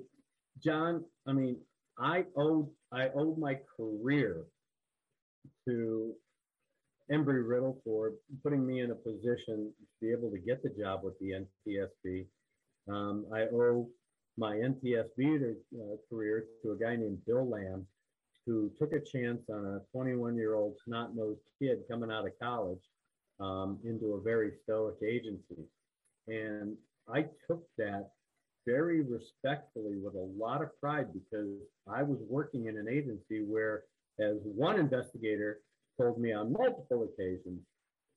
John, 0.63 1.03
I 1.27 1.33
mean, 1.33 1.57
I 1.97 2.25
owed 2.35 2.67
I 2.91 3.09
owed 3.15 3.37
my 3.37 3.57
career 3.75 4.45
to 5.67 6.13
Embry 7.11 7.47
Riddle 7.47 7.81
for 7.83 8.13
putting 8.43 8.65
me 8.65 8.81
in 8.81 8.91
a 8.91 8.95
position 8.95 9.71
to 9.79 10.05
be 10.05 10.11
able 10.11 10.31
to 10.31 10.37
get 10.37 10.63
the 10.63 10.69
job 10.69 11.01
with 11.03 11.17
the 11.19 11.45
NTSB. 11.67 12.25
Um, 12.89 13.25
I 13.33 13.41
owe 13.53 13.89
my 14.37 14.55
NTSB 14.55 15.55
uh, 15.75 15.95
career 16.09 16.45
to 16.63 16.71
a 16.71 16.75
guy 16.77 16.95
named 16.95 17.19
Bill 17.27 17.47
Lamb, 17.47 17.85
who 18.45 18.71
took 18.79 18.93
a 18.93 18.99
chance 18.99 19.41
on 19.49 19.65
a 19.65 19.81
21 19.91 20.35
year 20.35 20.55
old 20.55 20.75
snot 20.85 21.15
nosed 21.15 21.41
kid 21.61 21.79
coming 21.89 22.11
out 22.11 22.25
of 22.25 22.31
college 22.41 22.81
um, 23.39 23.79
into 23.83 24.13
a 24.13 24.21
very 24.21 24.53
stoic 24.63 24.95
agency. 25.05 25.63
And 26.27 26.77
I 27.13 27.25
took 27.47 27.63
that 27.77 28.11
very 28.65 29.01
respectfully 29.01 29.97
with 29.97 30.13
a 30.15 30.29
lot 30.37 30.61
of 30.61 30.69
pride 30.79 31.07
because 31.13 31.49
I 31.91 32.03
was 32.03 32.19
working 32.29 32.67
in 32.67 32.77
an 32.77 32.87
agency 32.87 33.43
where 33.43 33.83
as 34.19 34.37
one 34.43 34.79
investigator 34.79 35.61
told 35.99 36.19
me 36.19 36.33
on 36.33 36.53
multiple 36.53 37.07
occasions, 37.11 37.61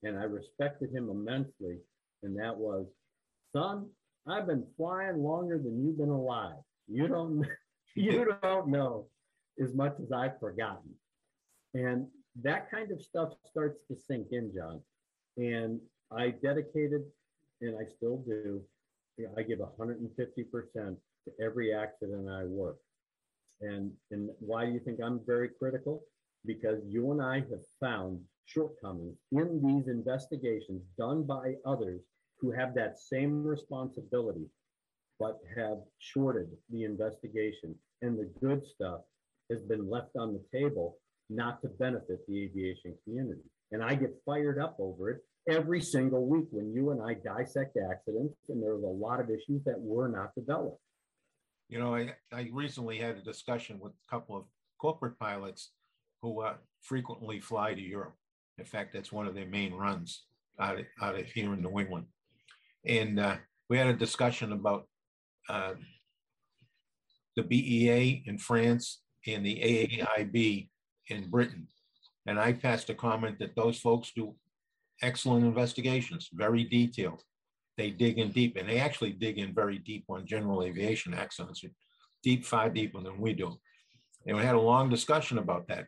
and 0.03 0.17
I 0.17 0.23
respected 0.23 0.91
him 0.91 1.09
immensely, 1.09 1.77
and 2.23 2.37
that 2.39 2.55
was, 2.55 2.87
son, 3.53 3.87
I've 4.27 4.47
been 4.47 4.65
flying 4.75 5.23
longer 5.23 5.57
than 5.57 5.83
you've 5.83 5.97
been 5.97 6.09
alive. 6.09 6.55
You 6.87 7.07
don't, 7.07 7.45
you 7.95 8.35
don't 8.41 8.67
know 8.67 9.07
as 9.61 9.73
much 9.73 9.95
as 10.01 10.11
I've 10.11 10.39
forgotten. 10.39 10.91
And 11.73 12.07
that 12.43 12.69
kind 12.69 12.91
of 12.91 13.01
stuff 13.01 13.33
starts 13.45 13.79
to 13.87 13.95
sink 13.95 14.27
in, 14.31 14.51
John. 14.53 14.81
And 15.37 15.79
I 16.11 16.29
dedicated, 16.29 17.03
and 17.61 17.75
I 17.77 17.85
still 17.85 18.17
do, 18.17 18.61
I 19.37 19.43
give 19.43 19.59
hundred 19.77 20.01
and 20.01 20.09
fifty 20.15 20.43
percent 20.43 20.97
to 21.25 21.43
every 21.43 21.73
accident 21.73 22.29
I 22.29 22.43
work. 22.43 22.77
And, 23.65 23.91
and 24.11 24.29
why 24.39 24.65
do 24.65 24.71
you 24.71 24.79
think 24.79 24.99
I'm 25.03 25.19
very 25.25 25.49
critical? 25.59 26.03
Because 26.45 26.79
you 26.87 27.11
and 27.11 27.21
I 27.21 27.35
have 27.35 27.65
found 27.79 28.19
shortcomings 28.45 29.17
in 29.31 29.61
these 29.65 29.87
investigations 29.87 30.83
done 30.97 31.23
by 31.23 31.55
others 31.65 32.01
who 32.39 32.51
have 32.51 32.75
that 32.75 32.99
same 32.99 33.43
responsibility, 33.43 34.45
but 35.19 35.39
have 35.57 35.79
shorted 35.99 36.49
the 36.69 36.83
investigation. 36.83 37.73
And 38.01 38.19
the 38.19 38.29
good 38.39 38.63
stuff 38.67 39.01
has 39.51 39.61
been 39.63 39.89
left 39.89 40.15
on 40.17 40.33
the 40.33 40.59
table, 40.59 40.97
not 41.29 41.61
to 41.61 41.69
benefit 41.69 42.19
the 42.27 42.43
aviation 42.43 42.93
community. 43.03 43.49
And 43.71 43.83
I 43.83 43.95
get 43.95 44.21
fired 44.25 44.59
up 44.59 44.75
over 44.79 45.09
it 45.09 45.21
every 45.49 45.81
single 45.81 46.27
week 46.27 46.45
when 46.51 46.71
you 46.71 46.91
and 46.91 47.01
I 47.01 47.15
dissect 47.15 47.77
accidents, 47.77 48.35
and 48.49 48.61
there's 48.61 48.83
a 48.83 48.87
lot 48.87 49.19
of 49.19 49.29
issues 49.29 49.63
that 49.65 49.79
were 49.79 50.07
not 50.07 50.35
developed. 50.35 50.79
You 51.69 51.79
know, 51.79 51.95
I, 51.95 52.13
I 52.31 52.49
recently 52.53 52.97
had 52.97 53.17
a 53.17 53.21
discussion 53.21 53.79
with 53.79 53.93
a 53.93 54.11
couple 54.11 54.37
of 54.37 54.43
corporate 54.79 55.17
pilots 55.19 55.71
who 56.21 56.41
uh, 56.41 56.53
frequently 56.81 57.39
fly 57.39 57.73
to 57.73 57.81
Europe. 57.81 58.15
In 58.57 58.65
fact, 58.65 58.93
that's 58.93 59.11
one 59.11 59.27
of 59.27 59.35
their 59.35 59.47
main 59.47 59.73
runs 59.73 60.25
out 60.59 60.79
of, 60.79 60.85
out 61.01 61.19
of 61.19 61.25
here 61.25 61.53
in 61.53 61.61
New 61.61 61.79
England. 61.79 62.05
And 62.85 63.19
uh, 63.19 63.37
we 63.69 63.77
had 63.77 63.87
a 63.87 63.93
discussion 63.93 64.51
about 64.53 64.87
uh, 65.49 65.73
the 67.35 67.43
BEA 67.43 68.23
in 68.25 68.37
France 68.37 69.01
and 69.27 69.45
the 69.45 69.55
AAIB 69.59 70.69
in 71.09 71.29
Britain. 71.29 71.67
And 72.27 72.39
I 72.39 72.53
passed 72.53 72.89
a 72.89 72.95
comment 72.95 73.39
that 73.39 73.55
those 73.55 73.79
folks 73.79 74.11
do 74.15 74.35
excellent 75.01 75.45
investigations, 75.45 76.29
very 76.33 76.63
detailed. 76.63 77.23
They 77.77 77.89
dig 77.89 78.19
in 78.19 78.31
deep, 78.31 78.55
and 78.55 78.67
they 78.69 78.79
actually 78.79 79.11
dig 79.11 79.37
in 79.37 79.53
very 79.53 79.79
deep 79.79 80.05
on 80.09 80.25
general 80.25 80.63
aviation 80.63 81.13
accidents, 81.13 81.63
deep, 82.23 82.45
far 82.45 82.69
deeper 82.69 83.01
than 83.01 83.19
we 83.19 83.33
do. 83.33 83.57
And 84.25 84.37
we 84.37 84.43
had 84.43 84.55
a 84.55 84.59
long 84.59 84.89
discussion 84.89 85.37
about 85.37 85.67
that. 85.67 85.87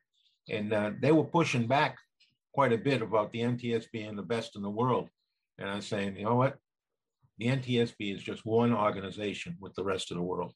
And 0.50 0.73
uh, 0.73 0.91
they 1.02 1.12
were 1.12 1.23
pushing 1.23 1.65
back 1.67 1.97
quite 2.54 2.73
a 2.73 2.78
bit 2.78 3.02
about 3.02 3.32
the 3.32 3.39
NTS 3.39 3.86
being 3.91 4.15
the 4.15 4.21
best 4.23 4.56
in 4.56 4.62
the 4.62 4.69
world. 4.69 5.10
And 5.58 5.69
I'm 5.69 5.82
saying, 5.82 6.17
you 6.17 6.26
know 6.26 6.36
what? 6.36 6.58
The 7.38 7.47
NTSB 7.47 8.15
is 8.15 8.23
just 8.23 8.45
one 8.45 8.73
organization 8.73 9.56
with 9.60 9.73
the 9.76 9.84
rest 9.84 10.12
of 10.12 10.17
the 10.17 10.23
world. 10.23 10.54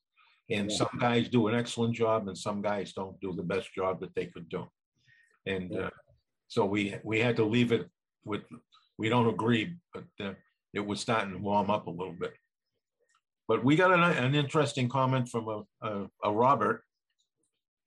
And 0.49 0.69
Yeah. 0.69 0.77
some 0.77 0.99
guys 0.99 1.29
do 1.29 1.47
an 1.47 1.55
excellent 1.55 1.95
job, 1.95 2.27
and 2.27 2.37
some 2.37 2.61
guys 2.61 2.93
don't 2.93 3.19
do 3.21 3.33
the 3.33 3.43
best 3.43 3.73
job 3.73 4.01
that 4.01 4.13
they 4.15 4.25
could 4.25 4.49
do. 4.49 4.67
And 5.45 5.75
uh, 5.75 5.89
so 6.47 6.65
we 6.65 6.95
we 7.03 7.19
had 7.19 7.35
to 7.37 7.45
leave 7.45 7.71
it 7.71 7.89
with 8.25 8.43
we 8.97 9.09
don't 9.09 9.29
agree, 9.29 9.77
but 9.93 10.03
uh, 10.19 10.33
it 10.73 10.85
was 10.85 10.99
starting 10.99 11.33
to 11.33 11.39
warm 11.39 11.69
up 11.69 11.87
a 11.87 11.91
little 11.91 12.15
bit. 12.17 12.33
But 13.47 13.63
we 13.63 13.75
got 13.75 13.91
an, 13.91 14.03
an 14.03 14.35
interesting 14.35 14.87
comment 14.87 15.29
from 15.29 15.47
a, 15.47 15.63
a, 15.85 16.07
a 16.23 16.31
Robert, 16.31 16.83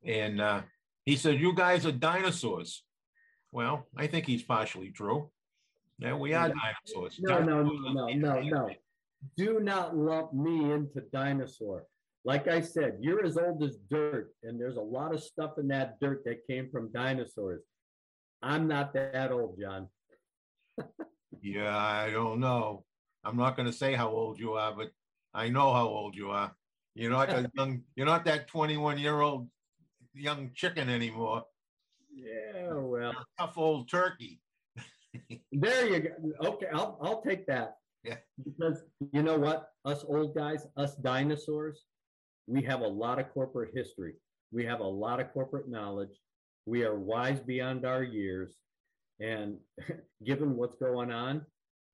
and 0.05 0.41
uh, 0.41 0.63
he 1.05 1.17
said, 1.17 1.41
"You 1.41 1.55
guys 1.55 1.87
are 1.87 1.93
dinosaurs." 1.93 2.85
Well, 3.53 3.87
I 3.97 4.07
think 4.07 4.27
he's 4.27 4.43
partially 4.43 4.91
true. 4.91 5.31
Yeah, 5.99 6.17
we 6.17 6.35
are 6.35 6.49
dinosaurs. 6.49 7.19
No, 7.21 7.39
no, 7.41 7.63
no, 7.63 7.93
no, 7.93 8.07
no, 8.09 8.41
no. 8.41 8.71
Do 9.37 9.61
not 9.61 9.97
lump 9.97 10.35
me 10.35 10.73
into 10.73 11.01
dinosaur. 11.13 11.87
Like 12.27 12.49
I 12.49 12.61
said, 12.61 12.99
you're 13.01 13.25
as 13.25 13.37
old 13.37 13.63
as 13.63 13.79
dirt, 13.91 14.33
and 14.43 14.61
there's 14.61 14.77
a 14.77 14.83
lot 14.83 15.15
of 15.15 15.23
stuff 15.23 15.53
in 15.59 15.69
that 15.69 16.01
dirt 16.01 16.25
that 16.25 16.47
came 16.47 16.69
from 16.71 16.91
dinosaurs. 16.93 17.63
I'm 18.43 18.67
not 18.67 18.93
that 18.95 19.31
old, 19.31 19.59
John. 19.61 19.89
Yeah, 21.45 21.77
I 21.77 22.11
don't 22.11 22.41
know. 22.41 22.87
I'm 23.23 23.37
not 23.37 23.55
going 23.55 23.67
to 23.67 23.73
say 23.73 23.93
how 23.93 24.09
old 24.09 24.39
you 24.39 24.55
are, 24.55 24.73
but 24.75 24.93
I 25.35 25.51
know 25.51 25.75
how 25.75 25.87
old 25.87 26.17
you 26.17 26.31
are. 26.31 26.57
You're 26.95 27.11
not 27.11 27.29
a 27.29 27.51
young. 27.55 27.83
You're 27.97 28.07
not 28.07 28.25
that 28.25 28.49
21 28.49 28.99
year 28.99 29.21
old 29.21 29.49
young 30.15 30.53
chicken 30.55 30.89
anymore. 30.89 31.45
Yeah, 32.11 32.73
well, 32.73 33.13
tough 33.39 33.59
old 33.59 33.91
turkey. 33.91 34.41
there 35.53 35.87
you 35.87 36.01
go. 36.01 36.49
Okay, 36.49 36.67
I'll, 36.73 36.99
I'll 37.03 37.21
take 37.21 37.47
that. 37.49 37.77
Yeah. 38.05 38.17
Because 38.43 38.83
you 39.13 39.23
know 39.23 39.37
what? 39.37 39.69
Us 39.85 40.03
old 40.09 40.35
guys, 40.35 40.67
us 40.79 40.95
dinosaurs, 40.97 41.85
we 42.47 42.63
have 42.63 42.81
a 42.81 42.89
lot 42.89 43.19
of 43.19 43.31
corporate 43.35 43.73
history. 43.75 44.15
We 44.51 44.65
have 44.65 44.81
a 44.81 44.87
lot 44.87 45.21
of 45.21 45.31
corporate 45.35 45.69
knowledge. 45.69 46.21
We 46.65 46.85
are 46.85 46.99
wise 46.99 47.41
beyond 47.41 47.85
our 47.85 48.03
years. 48.03 48.57
And 49.21 49.59
given 50.25 50.57
what's 50.57 50.77
going 50.77 51.13
on 51.13 51.45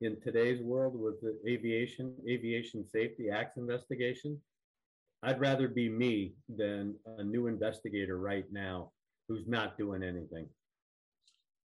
in 0.01 0.21
today's 0.21 0.63
world 0.63 0.99
with 0.99 1.21
the 1.21 1.39
aviation, 1.49 2.15
aviation 2.29 2.87
safety 2.89 3.31
acts 3.31 3.57
investigation, 3.57 4.41
I'd 5.23 5.41
rather 5.41 5.69
be 5.69 5.89
me 5.89 6.35
than 6.49 6.95
a 7.19 7.23
new 7.23 7.47
investigator 7.47 8.19
right 8.19 8.47
now 8.51 8.93
who's 9.29 9.47
not 9.47 9.77
doing 9.77 10.03
anything. 10.03 10.49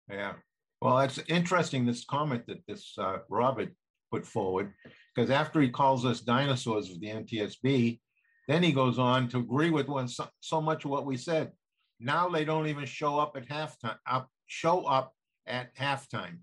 Yeah. 0.09 0.33
Well, 0.81 0.99
it's 0.99 1.19
interesting 1.27 1.85
this 1.85 2.03
comment 2.03 2.45
that 2.47 2.63
this 2.67 2.93
uh, 2.97 3.19
Robert 3.29 3.69
put 4.11 4.25
forward 4.25 4.73
because 5.13 5.29
after 5.29 5.61
he 5.61 5.69
calls 5.69 6.05
us 6.05 6.19
dinosaurs 6.19 6.89
of 6.89 6.99
the 6.99 7.07
NTSB, 7.07 7.99
then 8.47 8.63
he 8.63 8.71
goes 8.71 8.99
on 8.99 9.29
to 9.29 9.39
agree 9.39 9.69
with 9.69 9.87
one 9.87 10.07
so, 10.07 10.27
so 10.41 10.59
much 10.59 10.83
of 10.83 10.91
what 10.91 11.05
we 11.05 11.15
said. 11.15 11.51
Now 11.99 12.27
they 12.27 12.43
don't 12.43 12.67
even 12.67 12.85
show 12.85 13.17
up 13.17 13.37
at 13.37 13.47
halftime. 13.47 13.97
Up, 14.09 14.27
show 14.47 14.85
up 14.85 15.13
at 15.45 15.75
halftime. 15.75 16.37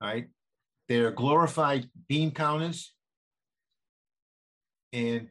Right? 0.00 0.28
They're 0.88 1.10
glorified 1.10 1.90
bean 2.08 2.30
counters, 2.30 2.94
and 4.92 5.28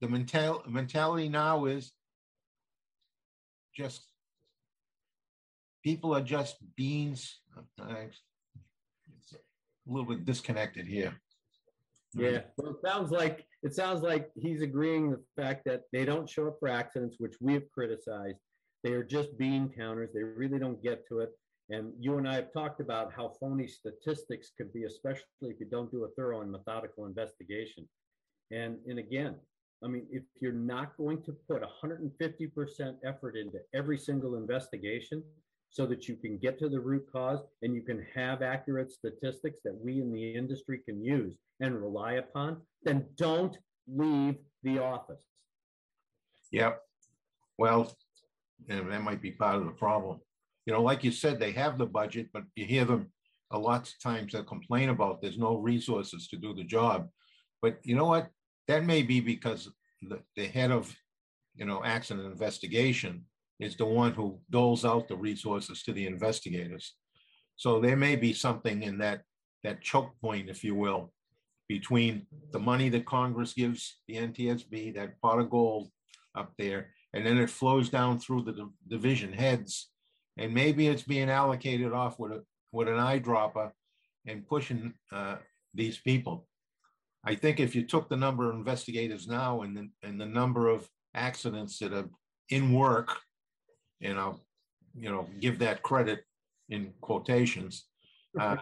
the 0.00 0.08
mental 0.08 0.62
mentality 0.66 1.28
now 1.28 1.66
is 1.66 1.92
just 3.74 4.02
people 5.84 6.14
are 6.14 6.22
just 6.22 6.56
beans. 6.76 7.40
It's 7.78 9.32
a 9.34 9.38
little 9.86 10.08
bit 10.08 10.24
disconnected 10.24 10.86
here. 10.86 11.20
Yeah, 12.14 12.40
well, 12.56 12.72
it 12.72 12.80
sounds 12.82 13.10
like, 13.10 13.44
it 13.62 13.74
sounds 13.74 14.00
like 14.02 14.30
he's 14.34 14.62
agreeing 14.62 15.10
the 15.10 15.20
fact 15.36 15.64
that 15.66 15.82
they 15.92 16.06
don't 16.06 16.30
show 16.30 16.48
up 16.48 16.56
for 16.58 16.68
accidents, 16.68 17.16
which 17.18 17.34
we 17.40 17.52
have 17.52 17.70
criticized. 17.70 18.38
They 18.86 18.92
are 18.92 19.02
just 19.02 19.36
bean 19.36 19.68
counters. 19.76 20.10
They 20.14 20.22
really 20.22 20.60
don't 20.60 20.80
get 20.80 21.08
to 21.08 21.18
it. 21.18 21.32
And 21.70 21.92
you 21.98 22.18
and 22.18 22.28
I 22.28 22.36
have 22.36 22.52
talked 22.52 22.80
about 22.80 23.12
how 23.12 23.32
phony 23.40 23.66
statistics 23.66 24.52
could 24.56 24.72
be, 24.72 24.84
especially 24.84 25.24
if 25.42 25.58
you 25.58 25.66
don't 25.66 25.90
do 25.90 26.04
a 26.04 26.08
thorough 26.10 26.42
and 26.42 26.52
methodical 26.52 27.04
investigation. 27.04 27.88
And, 28.52 28.76
and 28.86 29.00
again, 29.00 29.34
I 29.82 29.88
mean, 29.88 30.06
if 30.12 30.22
you're 30.40 30.52
not 30.52 30.96
going 30.96 31.24
to 31.24 31.32
put 31.48 31.64
hundred 31.64 32.02
and 32.02 32.12
fifty 32.16 32.46
percent 32.46 32.98
effort 33.04 33.36
into 33.36 33.58
every 33.74 33.98
single 33.98 34.36
investigation 34.36 35.20
so 35.68 35.84
that 35.86 36.06
you 36.06 36.14
can 36.14 36.38
get 36.38 36.56
to 36.60 36.68
the 36.68 36.78
root 36.78 37.08
cause 37.10 37.40
and 37.62 37.74
you 37.74 37.82
can 37.82 38.06
have 38.14 38.40
accurate 38.40 38.92
statistics 38.92 39.58
that 39.64 39.76
we 39.76 40.00
in 40.00 40.12
the 40.12 40.32
industry 40.32 40.78
can 40.78 41.02
use 41.02 41.34
and 41.58 41.74
rely 41.74 42.12
upon, 42.12 42.58
then 42.84 43.04
don't 43.16 43.58
leave 43.88 44.36
the 44.62 44.78
office. 44.78 45.24
Yep. 46.52 46.82
Well, 47.58 47.92
and 48.68 48.90
that 48.90 49.02
might 49.02 49.22
be 49.22 49.30
part 49.30 49.56
of 49.56 49.64
the 49.64 49.72
problem. 49.72 50.20
You 50.64 50.72
know, 50.72 50.82
like 50.82 51.04
you 51.04 51.12
said, 51.12 51.38
they 51.38 51.52
have 51.52 51.78
the 51.78 51.86
budget, 51.86 52.28
but 52.32 52.44
you 52.56 52.64
hear 52.64 52.84
them 52.84 53.12
a 53.52 53.58
lot 53.58 53.88
of 53.88 53.98
times 54.00 54.32
they 54.32 54.42
complain 54.42 54.88
about 54.88 55.22
there's 55.22 55.38
no 55.38 55.56
resources 55.56 56.26
to 56.28 56.36
do 56.36 56.54
the 56.54 56.64
job. 56.64 57.08
But 57.62 57.78
you 57.84 57.94
know 57.94 58.06
what? 58.06 58.28
That 58.68 58.84
may 58.84 59.02
be 59.02 59.20
because 59.20 59.70
the, 60.02 60.20
the 60.34 60.46
head 60.46 60.72
of, 60.72 60.94
you 61.54 61.64
know, 61.64 61.84
accident 61.84 62.26
investigation 62.26 63.24
is 63.60 63.76
the 63.76 63.86
one 63.86 64.12
who 64.12 64.40
doles 64.50 64.84
out 64.84 65.08
the 65.08 65.16
resources 65.16 65.82
to 65.84 65.92
the 65.92 66.06
investigators. 66.06 66.94
So 67.56 67.80
there 67.80 67.96
may 67.96 68.16
be 68.16 68.32
something 68.32 68.82
in 68.82 68.98
that, 68.98 69.22
that 69.62 69.80
choke 69.80 70.12
point, 70.20 70.50
if 70.50 70.62
you 70.62 70.74
will, 70.74 71.12
between 71.68 72.26
the 72.52 72.58
money 72.58 72.88
that 72.90 73.06
Congress 73.06 73.54
gives 73.54 73.98
the 74.08 74.16
NTSB, 74.16 74.94
that 74.94 75.20
pot 75.20 75.38
of 75.38 75.48
gold 75.48 75.90
up 76.36 76.52
there, 76.58 76.90
and 77.16 77.24
then 77.24 77.38
it 77.38 77.48
flows 77.48 77.88
down 77.88 78.18
through 78.18 78.42
the 78.42 78.52
div- 78.52 78.88
division 78.88 79.32
heads. 79.32 79.88
And 80.36 80.52
maybe 80.52 80.86
it's 80.86 81.02
being 81.02 81.30
allocated 81.30 81.92
off 81.92 82.18
with 82.18 82.32
a, 82.32 82.42
with 82.72 82.88
an 82.88 82.98
eyedropper 82.98 83.70
and 84.26 84.46
pushing 84.46 84.92
uh, 85.10 85.36
these 85.72 85.96
people. 85.96 86.46
I 87.24 87.34
think 87.34 87.58
if 87.58 87.74
you 87.74 87.86
took 87.86 88.10
the 88.10 88.18
number 88.18 88.50
of 88.50 88.56
investigators 88.56 89.26
now 89.26 89.62
and 89.62 89.74
the, 89.74 89.88
and 90.06 90.20
the 90.20 90.26
number 90.26 90.68
of 90.68 90.86
accidents 91.14 91.78
that 91.78 91.94
are 91.94 92.08
in 92.50 92.74
work, 92.74 93.16
you 93.98 94.12
know, 94.12 94.40
you 94.94 95.10
know, 95.10 95.26
give 95.40 95.58
that 95.60 95.82
credit 95.82 96.20
in 96.68 96.92
quotations, 97.00 97.86
uh, 98.38 98.56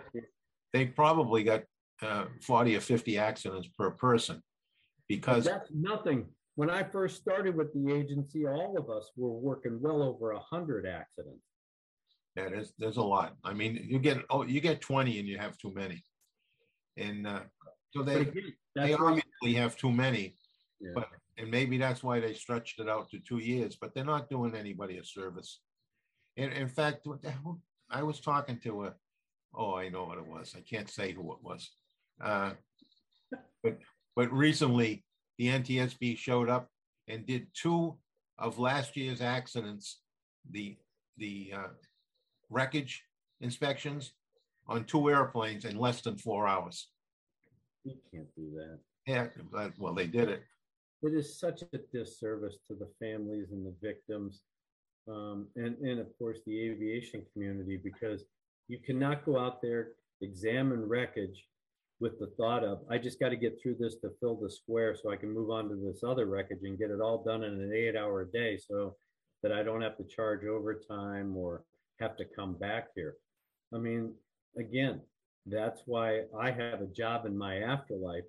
they 0.73 0.87
probably 0.87 1.43
got 1.43 1.63
uh, 2.03 2.27
40 2.41 2.77
or 2.77 2.81
50 2.81 3.19
accidents 3.19 3.69
per 3.77 3.91
person 3.91 4.41
because 5.09 5.45
That's 5.45 5.71
nothing. 5.73 6.27
When 6.57 6.71
I 6.71 6.85
first 6.85 7.17
started 7.17 7.57
with 7.57 7.73
the 7.73 7.93
agency, 7.93 8.47
all 8.47 8.77
of 8.79 8.89
us 8.89 9.11
were 9.17 9.33
working 9.33 9.81
well 9.81 10.03
over 10.03 10.33
a 10.33 10.39
hundred 10.39 10.87
accidents. 10.87 11.43
Yeah, 12.37 12.49
there's 12.49 12.73
there's 12.79 12.97
a 12.97 13.03
lot. 13.03 13.35
I 13.45 13.53
mean, 13.53 13.85
you 13.89 13.99
get 13.99 14.19
oh, 14.31 14.43
you 14.43 14.61
get 14.61 14.81
20 14.81 15.19
and 15.19 15.29
you 15.29 15.39
have 15.39 15.57
too 15.59 15.73
many. 15.75 16.03
And 16.97 17.27
uh, 17.27 17.41
so 17.91 18.03
they, 18.03 18.21
again, 18.21 18.55
they 18.77 18.95
obviously 18.95 19.55
have 19.55 19.77
too 19.77 19.91
many, 19.91 20.37
yeah. 20.81 20.93
but, 20.95 21.09
and 21.39 21.51
maybe 21.51 21.77
that's 21.77 22.05
why 22.05 22.21
they 22.21 22.35
stretched 22.35 22.79
it 22.79 22.89
out 22.89 23.11
to 23.11 23.19
two 23.19 23.39
years, 23.39 23.77
but 23.81 23.95
they're 23.95 24.05
not 24.05 24.31
doing 24.31 24.55
anybody 24.55 24.99
a 24.99 25.05
service. 25.05 25.61
And 26.37 26.53
in 26.53 26.69
fact, 26.69 27.07
what 27.07 27.23
the 27.23 27.31
hell- 27.31 27.61
I 27.91 28.03
was 28.05 28.21
talking 28.21 28.59
to 28.61 28.85
a, 28.85 28.95
oh, 29.55 29.75
I 29.75 29.89
know 29.89 30.05
what 30.05 30.19
it 30.19 30.27
was. 30.27 30.55
I 30.57 30.61
can't 30.61 30.89
say 30.89 31.13
who 31.13 31.33
it 31.33 31.39
was. 31.43 31.71
Uh, 32.23 32.53
But, 33.63 33.79
but 34.15 34.33
recently, 34.33 35.05
the 35.39 35.49
NTSB 35.49 36.17
showed 36.17 36.49
up 36.49 36.69
and 37.09 37.27
did 37.27 37.47
two 37.55 37.97
of 38.39 38.59
last 38.59 38.97
year's 38.97 39.21
accidents, 39.21 40.01
the, 40.51 40.77
the 41.19 41.53
uh, 41.55 41.69
wreckage 42.51 43.03
inspections 43.41 44.13
on 44.67 44.85
two 44.85 45.11
airplanes 45.11 45.65
in 45.65 45.77
less 45.77 46.01
than 46.01 46.17
four 46.17 46.47
hours. 46.47 46.89
You 47.85 47.97
can't 48.13 48.35
do 48.37 48.51
that. 48.57 48.79
Yeah, 49.07 49.27
but- 49.53 49.73
well, 49.79 49.95
they 49.95 50.07
did 50.07 50.29
it. 50.29 50.43
It 51.03 51.13
is 51.13 51.39
such 51.39 51.63
a 51.75 51.79
disservice 51.93 52.57
to 52.67 52.75
the 52.75 52.89
families 52.99 53.49
and 53.53 53.67
the 53.67 53.75
victims. 53.83 54.41
Um, 55.07 55.49
and, 55.55 55.77
and 55.79 56.01
of 56.01 56.07
course, 56.19 56.39
the 56.47 56.59
aviation 56.59 57.23
community, 57.35 57.77
because 57.77 58.25
you 58.69 58.79
cannot 58.79 59.27
go 59.27 59.39
out 59.39 59.61
there, 59.61 59.89
examine 60.23 60.89
wreckage 60.89 61.45
with 62.05 62.19
the 62.19 62.31
thought 62.37 62.63
of, 62.63 62.81
I 62.91 62.99
just 62.99 63.19
got 63.19 63.31
to 63.31 63.37
get 63.37 63.59
through 63.59 63.77
this 63.81 63.95
to 64.03 64.11
fill 64.21 64.37
the 64.37 64.51
square 64.51 64.95
so 64.95 65.11
I 65.11 65.17
can 65.17 65.33
move 65.33 65.49
on 65.49 65.71
to 65.71 65.75
this 65.75 66.05
other 66.05 66.27
wreckage 66.27 66.59
and 66.63 66.79
get 66.79 66.91
it 66.91 67.01
all 67.01 67.25
done 67.25 67.43
in 67.43 67.55
an 67.55 67.73
eight 67.75 67.97
hour 67.97 68.27
day 68.27 68.59
so 68.59 68.95
that 69.43 69.53
I 69.53 69.63
don't 69.63 69.81
have 69.81 69.97
to 69.97 70.05
charge 70.05 70.45
overtime 70.45 71.35
or 71.35 71.65
have 72.01 72.15
to 72.19 72.27
come 72.27 72.57
back 72.57 72.89
here. 72.95 73.15
I 73.75 73.79
mean, 73.79 74.13
again, 74.59 75.01
that's 75.47 75.81
why 75.87 76.25
I 76.39 76.51
have 76.51 76.83
a 76.83 76.93
job 76.95 77.25
in 77.25 77.39
my 77.39 77.61
afterlife 77.61 78.25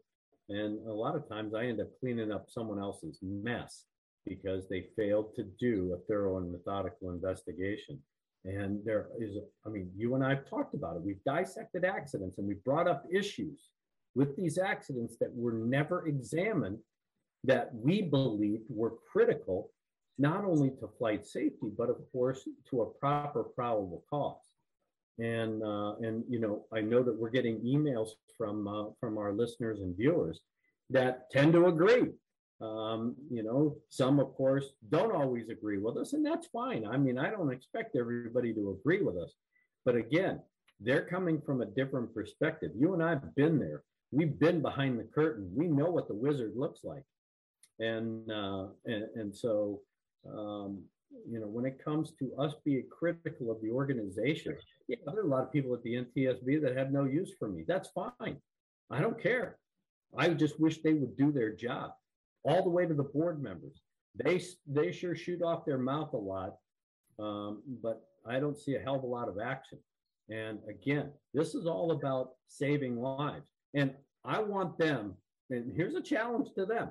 and 0.48 0.80
a 0.88 0.94
lot 0.94 1.18
of 1.18 1.28
times 1.28 1.54
I 1.54 1.66
end 1.66 1.82
up 1.82 1.90
cleaning 2.00 2.32
up 2.32 2.46
someone 2.48 2.80
else's 2.80 3.20
mess 3.22 3.84
because 4.26 4.70
they 4.70 4.88
failed 4.96 5.36
to 5.36 5.44
do 5.60 5.94
a 5.94 6.00
thorough 6.08 6.38
and 6.38 6.50
methodical 6.50 7.10
investigation. 7.10 8.00
And 8.46 8.80
there 8.86 9.08
is, 9.20 9.38
I 9.66 9.70
mean, 9.70 9.92
you 9.98 10.14
and 10.14 10.24
I 10.24 10.30
have 10.30 10.48
talked 10.48 10.76
about 10.76 10.96
it. 10.96 11.02
We've 11.02 11.24
dissected 11.26 11.84
accidents 11.84 12.38
and 12.38 12.48
we've 12.48 12.64
brought 12.64 12.88
up 12.88 13.06
issues 13.12 13.70
with 14.14 14.36
these 14.36 14.58
accidents 14.58 15.18
that 15.20 15.34
were 15.34 15.52
never 15.54 16.08
examined 16.08 16.78
that 17.44 17.70
we 17.74 18.02
believed 18.04 18.64
were 18.70 18.94
critical, 19.12 19.72
not 20.18 20.46
only 20.46 20.70
to 20.70 20.88
flight 20.98 21.26
safety, 21.26 21.72
but 21.78 21.90
of 21.90 21.98
course 22.12 22.48
to 22.70 22.82
a 22.82 22.86
proper 22.86 23.44
probable 23.44 24.04
cause. 24.10 24.42
And 25.18 25.64
uh, 25.64 25.96
and 26.02 26.24
you 26.30 26.40
know, 26.40 26.66
I 26.74 26.82
know 26.82 27.02
that 27.02 27.16
we're 27.16 27.30
getting 27.30 27.60
emails 27.62 28.10
from 28.38 28.68
uh, 28.68 28.86
from 29.00 29.18
our 29.18 29.32
listeners 29.32 29.80
and 29.80 29.96
viewers 29.96 30.42
that 30.90 31.32
tend 31.32 31.54
to 31.54 31.68
agree. 31.68 32.12
Um, 32.62 33.16
you 33.30 33.44
know, 33.44 33.76
some 33.90 34.20
of 34.20 34.34
course 34.36 34.66
don't 34.90 35.14
always 35.14 35.50
agree 35.50 35.78
with 35.78 35.98
us, 35.98 36.14
and 36.14 36.26
that's 36.26 36.48
fine. 36.48 36.86
I 36.86 36.98
mean, 36.98 37.18
I 37.18 37.30
don't 37.30 37.52
expect 37.52 37.96
everybody 37.96 38.54
to 38.54 38.78
agree 38.80 39.02
with 39.02 39.18
us, 39.18 39.34
but 39.84 39.96
again, 39.96 40.40
they're 40.80 41.06
coming 41.06 41.42
from 41.42 41.62
a 41.62 41.66
different 41.66 42.14
perspective. 42.14 42.72
You 42.76 42.94
and 42.94 43.04
I've 43.04 43.36
been 43.36 43.60
there. 43.60 43.84
We've 44.12 44.40
been 44.40 44.62
behind 44.62 45.00
the 45.00 45.04
curtain. 45.04 45.52
We 45.54 45.68
know 45.68 45.90
what 45.90 46.08
the 46.08 46.16
wizard 46.16 46.54
looks 46.56 46.82
like, 46.84 47.04
and 47.80 48.32
uh, 48.32 48.68
and 48.86 49.04
and 49.16 49.36
so 49.36 49.82
um, 50.28 50.84
you 51.30 51.40
know, 51.40 51.48
when 51.48 51.66
it 51.66 51.84
comes 51.84 52.12
to 52.20 52.36
us 52.38 52.54
being 52.64 52.86
critical 52.90 53.52
of 53.52 53.62
the 53.62 53.72
organization, 53.72 54.58
yeah, 54.88 54.98
there 55.06 55.20
are 55.20 55.26
a 55.26 55.28
lot 55.28 55.44
of 55.44 55.52
people 55.52 55.74
at 55.74 55.84
the 55.84 55.96
NTSB 55.96 56.62
that 56.62 56.78
have 56.78 56.92
no 56.92 57.06
use 57.06 57.34
for 57.38 57.48
me. 57.48 57.64
That's 57.68 57.90
fine. 57.90 58.38
I 58.90 59.02
don't 59.02 59.22
care. 59.22 59.58
I 60.18 60.30
just 60.30 60.60
wish 60.60 60.82
they 60.82 60.94
would 60.94 61.18
do 61.18 61.32
their 61.32 61.52
job 61.52 61.92
all 62.46 62.64
the 62.64 62.70
way 62.70 62.86
to 62.86 62.94
the 62.94 63.04
board 63.04 63.42
members. 63.42 63.82
They, 64.24 64.42
they 64.68 64.92
sure 64.92 65.16
shoot 65.16 65.42
off 65.42 65.66
their 65.66 65.78
mouth 65.78 66.14
a 66.14 66.18
lot, 66.18 66.56
um, 67.20 67.62
but 67.84 68.04
I 68.26 68.40
don't 68.40 68.58
see 68.58 68.76
a 68.76 68.80
hell 68.80 68.96
of 68.96 69.04
a 69.04 69.08
lot 69.08 69.28
of 69.28 69.40
action. 69.40 69.80
And 70.30 70.60
again, 70.70 71.12
this 71.34 71.54
is 71.54 71.66
all 71.66 71.92
about 71.92 72.32
saving 72.48 72.98
lives. 72.98 73.46
And 73.74 73.94
I 74.24 74.40
want 74.40 74.78
them, 74.78 75.16
and 75.50 75.74
here's 75.76 75.96
a 75.96 76.02
challenge 76.02 76.50
to 76.56 76.66
them. 76.66 76.90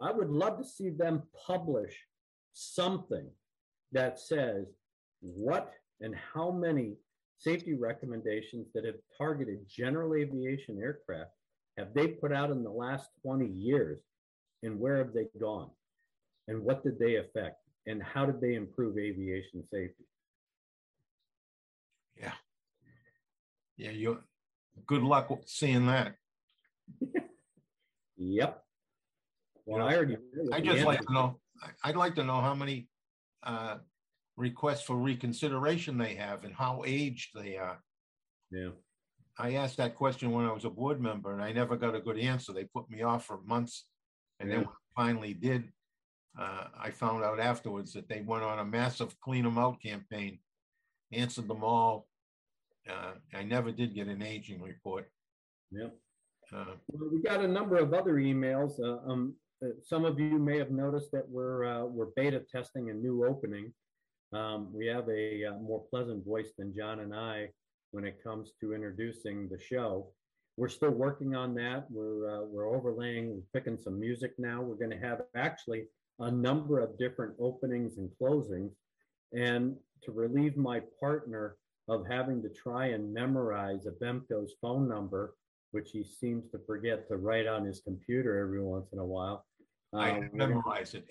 I 0.00 0.12
would 0.12 0.30
love 0.30 0.56
to 0.58 0.64
see 0.64 0.90
them 0.90 1.22
publish 1.46 1.94
something 2.52 3.28
that 3.92 4.18
says 4.18 4.66
what 5.20 5.72
and 6.00 6.14
how 6.14 6.50
many 6.50 6.94
safety 7.36 7.74
recommendations 7.74 8.68
that 8.74 8.84
have 8.84 8.96
targeted 9.18 9.58
general 9.68 10.14
aviation 10.14 10.78
aircraft 10.80 11.30
have 11.76 11.92
they 11.94 12.08
put 12.08 12.32
out 12.32 12.50
in 12.50 12.62
the 12.62 12.70
last 12.70 13.10
20 13.22 13.46
years 13.46 14.00
and 14.62 14.78
where 14.78 14.98
have 14.98 15.12
they 15.12 15.26
gone 15.40 15.70
and 16.48 16.62
what 16.62 16.82
did 16.82 16.98
they 16.98 17.16
affect 17.16 17.56
and 17.86 18.02
how 18.02 18.26
did 18.26 18.40
they 18.40 18.54
improve 18.54 18.98
aviation 18.98 19.62
safety 19.72 20.04
Yeah. 22.16 22.32
Yeah, 23.76 23.92
you, 23.92 24.22
good 24.86 25.02
luck 25.02 25.30
seeing 25.46 25.86
that. 25.86 26.16
yep 28.18 28.62
well 29.64 29.78
know, 29.78 29.86
i 29.86 29.96
already 29.96 30.16
I 30.52 30.60
just 30.60 30.84
like 30.84 31.00
to 31.00 31.12
know, 31.12 31.38
I'd 31.84 31.96
like 31.96 32.16
to 32.16 32.24
know 32.24 32.40
how 32.40 32.54
many 32.54 32.88
uh, 33.44 33.76
requests 34.36 34.82
for 34.82 34.96
reconsideration 34.96 35.96
they 35.96 36.16
have 36.16 36.44
and 36.44 36.52
how 36.52 36.82
aged 36.84 37.30
they 37.34 37.56
are. 37.56 37.80
yeah 38.50 38.70
I 39.38 39.54
asked 39.54 39.78
that 39.78 39.96
question 39.96 40.32
when 40.32 40.44
I 40.44 40.52
was 40.52 40.66
a 40.66 40.70
board 40.70 41.00
member 41.00 41.32
and 41.32 41.42
I 41.42 41.52
never 41.52 41.76
got 41.76 41.94
a 41.94 42.00
good 42.00 42.18
answer. 42.18 42.52
They 42.52 42.64
put 42.64 42.90
me 42.90 43.02
off 43.02 43.24
for 43.24 43.40
months. 43.42 43.86
And 44.40 44.50
then 44.50 44.60
Yeah. 44.60 44.66
when 44.66 44.76
finally 44.96 45.34
did, 45.34 45.72
uh, 46.36 46.68
I 46.74 46.90
found 46.90 47.22
out 47.22 47.38
afterwards 47.38 47.92
that 47.92 48.08
they 48.08 48.22
went 48.22 48.42
on 48.42 48.58
a 48.58 48.64
massive 48.64 49.18
clean 49.20 49.44
them 49.44 49.58
out 49.58 49.80
campaign, 49.80 50.40
answered 51.12 51.46
them 51.46 51.62
all. 51.62 52.08
Uh, 52.88 53.14
I 53.34 53.42
never 53.44 53.70
did 53.70 53.94
get 53.94 54.08
an 54.08 54.22
aging 54.22 54.60
report. 54.62 55.12
yep 55.70 55.96
Uh, 56.52 56.74
Well, 56.88 57.10
we 57.12 57.22
got 57.22 57.44
a 57.44 57.48
number 57.48 57.76
of 57.76 57.92
other 57.94 58.14
emails. 58.14 58.80
Uh, 58.80 58.98
um, 59.08 59.36
uh, 59.62 59.68
some 59.82 60.04
of 60.04 60.18
you 60.18 60.38
may 60.38 60.58
have 60.58 60.70
noticed 60.72 61.12
that 61.12 61.28
we're 61.28 61.64
uh, 61.64 61.84
we're 61.84 62.10
beta 62.16 62.40
testing 62.40 62.90
a 62.90 62.94
new 62.94 63.24
opening. 63.26 63.72
Um, 64.32 64.72
we 64.72 64.86
have 64.86 65.08
a 65.08 65.44
uh, 65.44 65.58
more 65.58 65.84
pleasant 65.90 66.24
voice 66.24 66.52
than 66.56 66.74
John 66.74 67.00
and 67.00 67.14
I 67.14 67.52
when 67.92 68.04
it 68.04 68.22
comes 68.22 68.52
to 68.60 68.72
introducing 68.72 69.48
the 69.48 69.58
show. 69.58 70.12
We're 70.60 70.68
still 70.68 70.90
working 70.90 71.34
on 71.34 71.54
that. 71.54 71.90
We're 71.90 72.30
uh, 72.30 72.44
we're 72.44 72.68
overlaying, 72.68 73.30
we're 73.30 73.60
picking 73.60 73.78
some 73.78 73.98
music 73.98 74.34
now. 74.38 74.60
We're 74.60 74.74
going 74.74 74.90
to 74.90 75.08
have 75.08 75.22
actually 75.34 75.86
a 76.18 76.30
number 76.30 76.80
of 76.80 76.98
different 76.98 77.32
openings 77.40 77.96
and 77.96 78.10
closings, 78.20 78.72
and 79.32 79.74
to 80.02 80.12
relieve 80.12 80.58
my 80.58 80.82
partner 81.00 81.56
of 81.88 82.06
having 82.06 82.42
to 82.42 82.50
try 82.50 82.88
and 82.88 83.10
memorize 83.12 83.86
Avemco's 83.86 84.52
phone 84.60 84.86
number 84.86 85.34
which 85.72 85.90
he 85.92 86.04
seems 86.04 86.50
to 86.50 86.58
forget 86.66 87.08
to 87.08 87.16
write 87.16 87.46
on 87.46 87.64
his 87.64 87.80
computer 87.80 88.38
every 88.38 88.62
once 88.62 88.92
in 88.92 88.98
a 88.98 89.04
while. 89.04 89.46
I 89.92 90.18
Um, 90.18 90.30
memorized 90.32 90.94
it, 90.94 91.04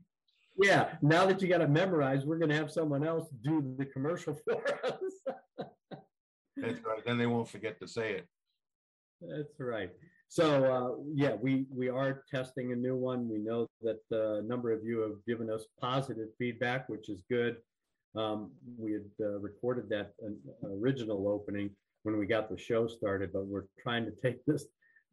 Yeah, 0.61 0.89
now 1.01 1.25
that 1.25 1.41
you 1.41 1.49
got 1.49 1.59
it 1.61 1.69
memorized, 1.69 2.25
we're 2.25 2.37
gonna 2.37 2.55
have 2.55 2.71
someone 2.71 3.05
else 3.05 3.27
do 3.43 3.75
the 3.77 3.85
commercial 3.85 4.33
for 4.45 4.63
us. 4.85 5.01
That's 6.55 6.79
right, 6.85 7.03
then 7.05 7.17
they 7.17 7.25
won't 7.25 7.49
forget 7.49 7.77
to 7.81 7.87
say 7.87 8.13
it. 8.13 8.25
That's 9.21 9.59
right. 9.59 9.91
So, 10.27 10.65
uh, 10.65 11.03
yeah, 11.13 11.35
we, 11.35 11.65
we 11.69 11.89
are 11.89 12.23
testing 12.29 12.71
a 12.71 12.75
new 12.75 12.95
one. 12.95 13.29
We 13.29 13.37
know 13.37 13.67
that 13.81 13.99
uh, 14.11 14.39
a 14.39 14.41
number 14.41 14.71
of 14.71 14.83
you 14.83 14.99
have 14.99 15.23
given 15.27 15.49
us 15.49 15.65
positive 15.79 16.29
feedback, 16.37 16.89
which 16.89 17.09
is 17.09 17.23
good. 17.29 17.57
Um, 18.15 18.51
we 18.77 18.93
had 18.93 19.05
uh, 19.21 19.39
recorded 19.39 19.89
that 19.89 20.13
uh, 20.25 20.67
original 20.67 21.27
opening 21.27 21.69
when 22.03 22.17
we 22.17 22.25
got 22.25 22.49
the 22.49 22.57
show 22.57 22.87
started, 22.87 23.31
but 23.33 23.45
we're 23.45 23.65
trying 23.79 24.05
to 24.05 24.11
take 24.11 24.43
this, 24.45 24.65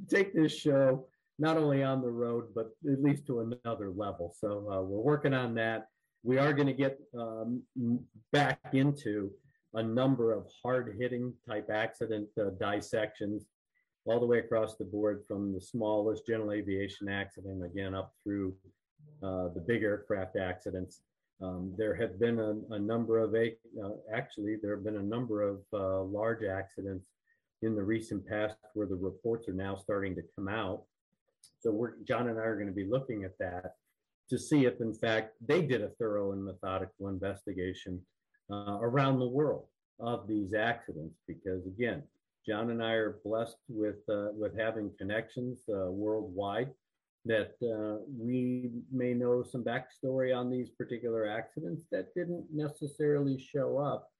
take 0.08 0.34
this 0.34 0.52
show 0.52 1.06
not 1.42 1.56
only 1.56 1.82
on 1.82 2.00
the 2.00 2.10
road, 2.24 2.44
but 2.54 2.70
at 2.90 3.02
least 3.02 3.26
to 3.26 3.40
another 3.40 3.90
level. 3.90 4.32
So 4.38 4.48
uh, 4.72 4.80
we're 4.80 5.00
working 5.12 5.34
on 5.34 5.54
that. 5.56 5.88
We 6.22 6.38
are 6.38 6.52
going 6.52 6.68
to 6.68 6.72
get 6.72 7.00
um, 7.18 7.64
back 8.30 8.60
into 8.72 9.32
a 9.74 9.82
number 9.82 10.32
of 10.32 10.46
hard 10.62 10.94
hitting 11.00 11.34
type 11.48 11.68
accident 11.68 12.28
uh, 12.40 12.50
dissections 12.60 13.46
all 14.04 14.20
the 14.20 14.26
way 14.26 14.38
across 14.38 14.76
the 14.76 14.84
board 14.84 15.24
from 15.26 15.52
the 15.52 15.60
smallest 15.60 16.24
general 16.28 16.52
aviation 16.52 17.08
accident 17.08 17.64
again 17.64 17.92
up 17.92 18.12
through 18.22 18.54
uh, 19.24 19.48
the 19.48 19.64
big 19.66 19.82
aircraft 19.82 20.36
accidents. 20.36 21.00
Um, 21.42 21.74
there 21.76 21.96
have 21.96 22.20
been 22.20 22.38
a, 22.38 22.54
a 22.74 22.78
number 22.78 23.18
of, 23.18 23.34
uh, 23.34 23.88
actually, 24.14 24.58
there 24.62 24.76
have 24.76 24.84
been 24.84 24.98
a 24.98 25.02
number 25.02 25.42
of 25.42 25.58
uh, 25.72 26.02
large 26.02 26.44
accidents 26.44 27.08
in 27.62 27.74
the 27.74 27.82
recent 27.82 28.24
past 28.28 28.54
where 28.74 28.86
the 28.86 28.94
reports 28.94 29.48
are 29.48 29.54
now 29.54 29.74
starting 29.74 30.14
to 30.14 30.22
come 30.36 30.46
out. 30.46 30.82
So 31.62 31.70
we're, 31.70 31.92
John 32.06 32.28
and 32.28 32.38
I 32.38 32.42
are 32.42 32.56
going 32.56 32.66
to 32.66 32.72
be 32.72 32.88
looking 32.88 33.24
at 33.24 33.38
that 33.38 33.74
to 34.30 34.38
see 34.38 34.64
if, 34.64 34.80
in 34.80 34.94
fact, 34.94 35.34
they 35.46 35.62
did 35.62 35.82
a 35.82 35.90
thorough 35.90 36.32
and 36.32 36.44
methodical 36.44 37.08
investigation 37.08 38.00
uh, 38.50 38.78
around 38.80 39.18
the 39.18 39.28
world 39.28 39.66
of 40.00 40.26
these 40.26 40.54
accidents. 40.54 41.16
Because 41.28 41.66
again, 41.66 42.02
John 42.46 42.70
and 42.70 42.82
I 42.82 42.92
are 42.92 43.20
blessed 43.24 43.58
with 43.68 44.00
uh, 44.08 44.32
with 44.32 44.58
having 44.58 44.90
connections 44.98 45.60
uh, 45.68 45.90
worldwide 45.90 46.70
that 47.24 47.54
uh, 47.62 48.02
we 48.18 48.70
may 48.90 49.14
know 49.14 49.44
some 49.44 49.62
backstory 49.62 50.36
on 50.36 50.50
these 50.50 50.70
particular 50.70 51.24
accidents 51.26 51.84
that 51.92 52.12
didn't 52.14 52.44
necessarily 52.52 53.38
show 53.38 53.78
up 53.78 54.10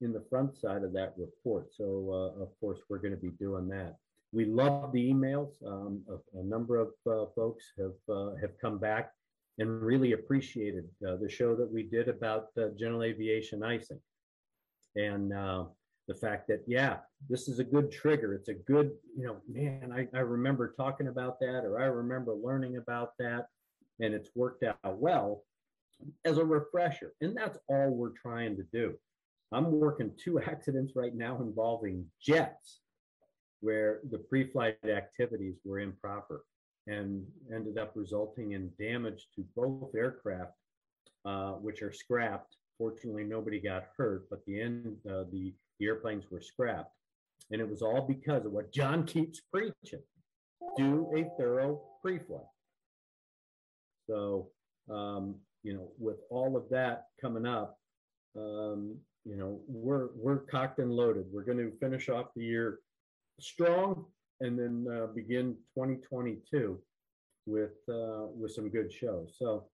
in 0.00 0.14
the 0.14 0.24
front 0.30 0.56
side 0.56 0.82
of 0.82 0.94
that 0.94 1.12
report. 1.18 1.68
So, 1.74 1.84
uh, 2.10 2.42
of 2.42 2.48
course, 2.58 2.80
we're 2.88 2.98
going 2.98 3.14
to 3.14 3.20
be 3.20 3.32
doing 3.38 3.68
that. 3.68 3.96
We 4.32 4.44
love 4.44 4.92
the 4.92 5.12
emails. 5.12 5.54
Um, 5.66 6.02
a, 6.08 6.38
a, 6.38 6.44
number 6.44 6.76
of 6.76 6.88
uh, 7.06 7.26
folks 7.34 7.64
have 7.78 8.14
uh, 8.14 8.36
have 8.40 8.52
come 8.60 8.78
back 8.78 9.10
and 9.58 9.82
really 9.82 10.12
appreciated 10.12 10.84
uh, 11.06 11.16
the 11.16 11.28
show 11.28 11.56
that 11.56 11.70
we 11.70 11.82
did 11.82 12.08
about 12.08 12.46
uh, 12.56 12.68
general 12.78 13.02
aviation 13.02 13.62
icing, 13.64 14.00
and 14.94 15.32
the 15.32 16.14
fact 16.14 16.48
that 16.48 16.62
yeah, 16.66 16.98
this 17.28 17.48
is 17.48 17.58
a 17.58 17.64
good 17.64 17.90
trigger. 17.90 18.34
It's 18.34 18.48
a 18.48 18.54
good, 18.54 18.92
you 19.16 19.26
know, 19.26 19.36
man. 19.48 19.92
I, 19.92 20.06
I 20.16 20.20
remember 20.20 20.74
talking 20.76 21.08
about 21.08 21.40
that, 21.40 21.64
or 21.64 21.80
I 21.80 21.86
remember 21.86 22.34
learning 22.34 22.76
about 22.76 23.12
that, 23.18 23.46
and 23.98 24.14
it's 24.14 24.30
worked 24.36 24.62
out 24.62 24.98
well 24.98 25.44
as 26.24 26.38
a 26.38 26.44
refresher. 26.44 27.12
And 27.20 27.36
that's 27.36 27.58
all 27.68 27.90
we're 27.90 28.16
trying 28.20 28.56
to 28.56 28.64
do. 28.72 28.94
I'm 29.52 29.72
working 29.72 30.12
two 30.16 30.40
accidents 30.52 30.94
right 30.94 31.14
now 31.14 31.40
involving 31.40 32.06
jets 32.20 32.80
where 33.60 34.00
the 34.10 34.18
pre-flight 34.18 34.78
activities 34.84 35.56
were 35.64 35.80
improper 35.80 36.44
and 36.86 37.24
ended 37.54 37.78
up 37.78 37.92
resulting 37.94 38.52
in 38.52 38.70
damage 38.78 39.28
to 39.36 39.44
both 39.54 39.94
aircraft, 39.94 40.52
uh, 41.24 41.52
which 41.52 41.82
are 41.82 41.92
scrapped. 41.92 42.56
Fortunately, 42.78 43.24
nobody 43.24 43.60
got 43.60 43.88
hurt, 43.96 44.28
but 44.30 44.44
the 44.46 44.60
end, 44.60 44.96
uh, 45.08 45.24
the, 45.30 45.52
the 45.78 45.86
airplanes 45.86 46.24
were 46.30 46.40
scrapped. 46.40 46.94
And 47.50 47.60
it 47.60 47.68
was 47.68 47.82
all 47.82 48.02
because 48.02 48.46
of 48.46 48.52
what 48.52 48.72
John 48.72 49.04
keeps 49.04 49.40
preaching 49.52 50.02
do 50.76 51.10
a 51.16 51.24
thorough 51.40 51.80
pre 52.02 52.18
flight. 52.18 52.42
So, 54.08 54.48
um, 54.90 55.36
you 55.62 55.74
know, 55.74 55.90
with 55.98 56.16
all 56.30 56.56
of 56.56 56.68
that 56.70 57.06
coming 57.20 57.46
up, 57.46 57.78
um, 58.36 58.96
you 59.24 59.36
know, 59.36 59.60
we're 59.68 60.08
we're 60.16 60.38
cocked 60.38 60.78
and 60.78 60.92
loaded. 60.92 61.26
We're 61.32 61.44
going 61.44 61.58
to 61.58 61.76
finish 61.78 62.08
off 62.08 62.26
the 62.34 62.44
year 62.44 62.78
strong 63.42 64.06
and 64.40 64.58
then 64.58 64.86
uh, 64.90 65.06
begin 65.14 65.54
2022 65.74 66.78
with 67.46 67.70
uh, 67.88 68.26
with 68.34 68.52
some 68.52 68.70
good 68.70 68.92
shows. 68.92 69.34
So, 69.38 69.66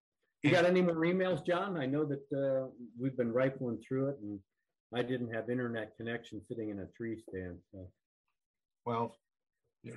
you 0.42 0.50
got 0.50 0.64
any 0.64 0.82
more 0.82 0.94
emails, 0.96 1.44
John? 1.44 1.76
I 1.76 1.86
know 1.86 2.04
that 2.04 2.26
uh, 2.32 2.68
we've 2.98 3.16
been 3.16 3.32
rifling 3.32 3.78
through 3.86 4.08
it, 4.10 4.16
and 4.22 4.38
I 4.94 5.02
didn't 5.02 5.32
have 5.32 5.50
internet 5.50 5.96
connection 5.96 6.40
sitting 6.48 6.70
in 6.70 6.80
a 6.80 6.86
tree 6.96 7.20
stand. 7.28 7.58
So. 7.72 7.88
Well, 8.84 9.16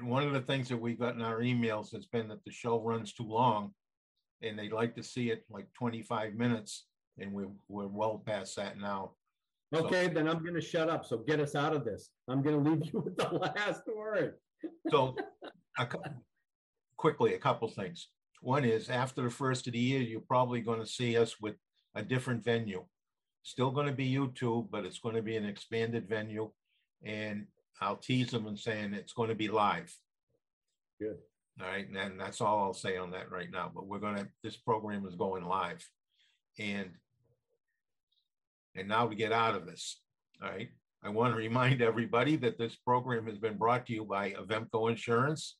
one 0.02 0.24
of 0.24 0.34
the 0.34 0.42
things 0.42 0.70
that 0.70 0.78
we 0.78 0.94
got 0.94 1.16
in 1.16 1.22
our 1.22 1.40
emails 1.40 1.94
has 1.94 2.06
been 2.06 2.28
that 2.30 2.44
the 2.44 2.52
show 2.52 2.80
runs 2.82 3.14
too 3.14 3.28
long, 3.28 3.72
and 4.42 4.58
they'd 4.58 4.72
like 4.72 4.96
to 4.96 5.04
see 5.04 5.30
it 5.30 5.46
like 5.50 5.68
25 5.74 6.36
minutes, 6.36 6.86
and 7.20 7.32
we're 7.32 7.52
we're 7.68 7.88
well 7.88 8.22
past 8.26 8.56
that 8.56 8.80
now. 8.80 9.12
Okay, 9.76 10.08
then 10.08 10.28
I'm 10.28 10.42
going 10.42 10.56
to 10.56 10.62
shut 10.62 10.90
up. 10.90 11.06
So 11.06 11.18
get 11.18 11.40
us 11.40 11.54
out 11.54 11.76
of 11.76 11.86
this. 11.86 12.10
I'm 12.28 12.42
going 12.42 12.64
to 12.64 12.70
leave 12.70 12.92
you 12.92 13.00
with 13.06 13.18
the 13.18 13.30
last 13.30 13.82
word. 13.88 14.36
so, 14.90 15.16
a, 15.78 15.88
quickly, 16.98 17.36
a 17.36 17.40
couple 17.40 17.68
things. 17.68 18.10
One 18.42 18.66
is 18.66 18.90
after 18.90 19.22
the 19.22 19.30
first 19.30 19.68
of 19.68 19.74
the 19.74 19.80
year, 19.80 20.02
you're 20.02 20.22
probably 20.22 20.62
going 20.62 20.80
to 20.80 20.88
see 20.88 21.18
us 21.18 21.40
with 21.40 21.56
a 21.96 22.02
different 22.02 22.44
venue. 22.44 22.86
Still 23.44 23.72
going 23.72 23.88
to 23.88 23.94
be 23.94 24.12
YouTube, 24.12 24.70
but 24.72 24.86
it's 24.86 25.00
going 25.00 25.16
to 25.16 25.22
be 25.22 25.36
an 25.36 25.46
expanded 25.46 26.08
venue. 26.08 26.52
And 27.04 27.48
I'll 27.82 27.98
tease 27.98 28.32
them 28.32 28.48
and 28.48 28.58
saying 28.58 28.94
it's 28.94 29.14
going 29.14 29.30
to 29.30 29.36
be 29.36 29.50
live. 29.50 29.94
Good. 31.00 31.18
All 31.62 31.68
right. 31.68 31.88
And 31.90 32.20
that's 32.20 32.42
all 32.42 32.60
I'll 32.60 32.74
say 32.74 32.98
on 32.98 33.12
that 33.12 33.32
right 33.32 33.50
now. 33.52 33.72
But 33.74 33.88
we're 33.88 34.00
going 34.00 34.16
to, 34.16 34.28
this 34.44 34.58
program 34.58 35.06
is 35.06 35.16
going 35.16 35.46
live. 35.46 35.86
And 36.58 36.92
and 38.76 38.88
now 38.88 39.08
to 39.08 39.16
get 39.16 39.32
out 39.32 39.56
of 39.56 39.66
this. 39.66 40.02
All 40.42 40.50
right. 40.50 40.70
I 41.04 41.10
want 41.10 41.34
to 41.34 41.38
remind 41.38 41.82
everybody 41.82 42.36
that 42.38 42.58
this 42.58 42.76
program 42.76 43.26
has 43.28 43.38
been 43.38 43.58
brought 43.58 43.86
to 43.88 43.94
you 43.94 44.04
by 44.04 44.32
Avemco 44.32 44.90
Insurance. 44.90 45.56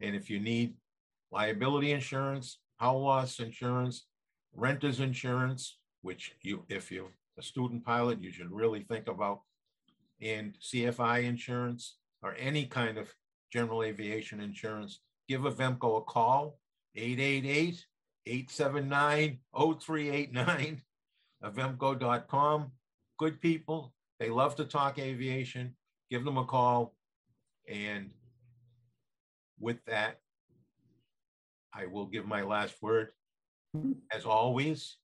And 0.00 0.16
if 0.16 0.30
you 0.30 0.40
need 0.40 0.74
liability 1.30 1.92
insurance, 1.92 2.58
hull 2.80 3.02
loss 3.02 3.38
insurance, 3.38 4.06
renter's 4.54 5.00
insurance, 5.00 5.78
which 6.00 6.34
you, 6.42 6.64
if 6.68 6.90
you're 6.90 7.12
a 7.38 7.42
student 7.42 7.84
pilot, 7.84 8.22
you 8.22 8.32
should 8.32 8.50
really 8.50 8.80
think 8.80 9.08
about, 9.08 9.40
and 10.20 10.56
CFI 10.60 11.24
insurance 11.24 11.96
or 12.22 12.34
any 12.38 12.66
kind 12.66 12.98
of 12.98 13.12
general 13.52 13.82
aviation 13.82 14.40
insurance, 14.40 15.00
give 15.28 15.42
Avemco 15.42 15.98
a 15.98 16.02
call, 16.02 16.58
888 16.96 17.84
879 18.26 19.38
0389 19.54 20.82
avemco.com. 21.42 22.72
Good 23.18 23.40
people. 23.40 23.92
They 24.18 24.30
love 24.30 24.56
to 24.56 24.64
talk 24.64 24.98
aviation. 24.98 25.74
Give 26.10 26.24
them 26.24 26.38
a 26.38 26.44
call. 26.44 26.94
And 27.68 28.10
with 29.58 29.84
that, 29.86 30.20
I 31.74 31.86
will 31.86 32.06
give 32.06 32.26
my 32.26 32.42
last 32.42 32.74
word. 32.82 33.08
As 34.12 34.24
always, 34.26 34.96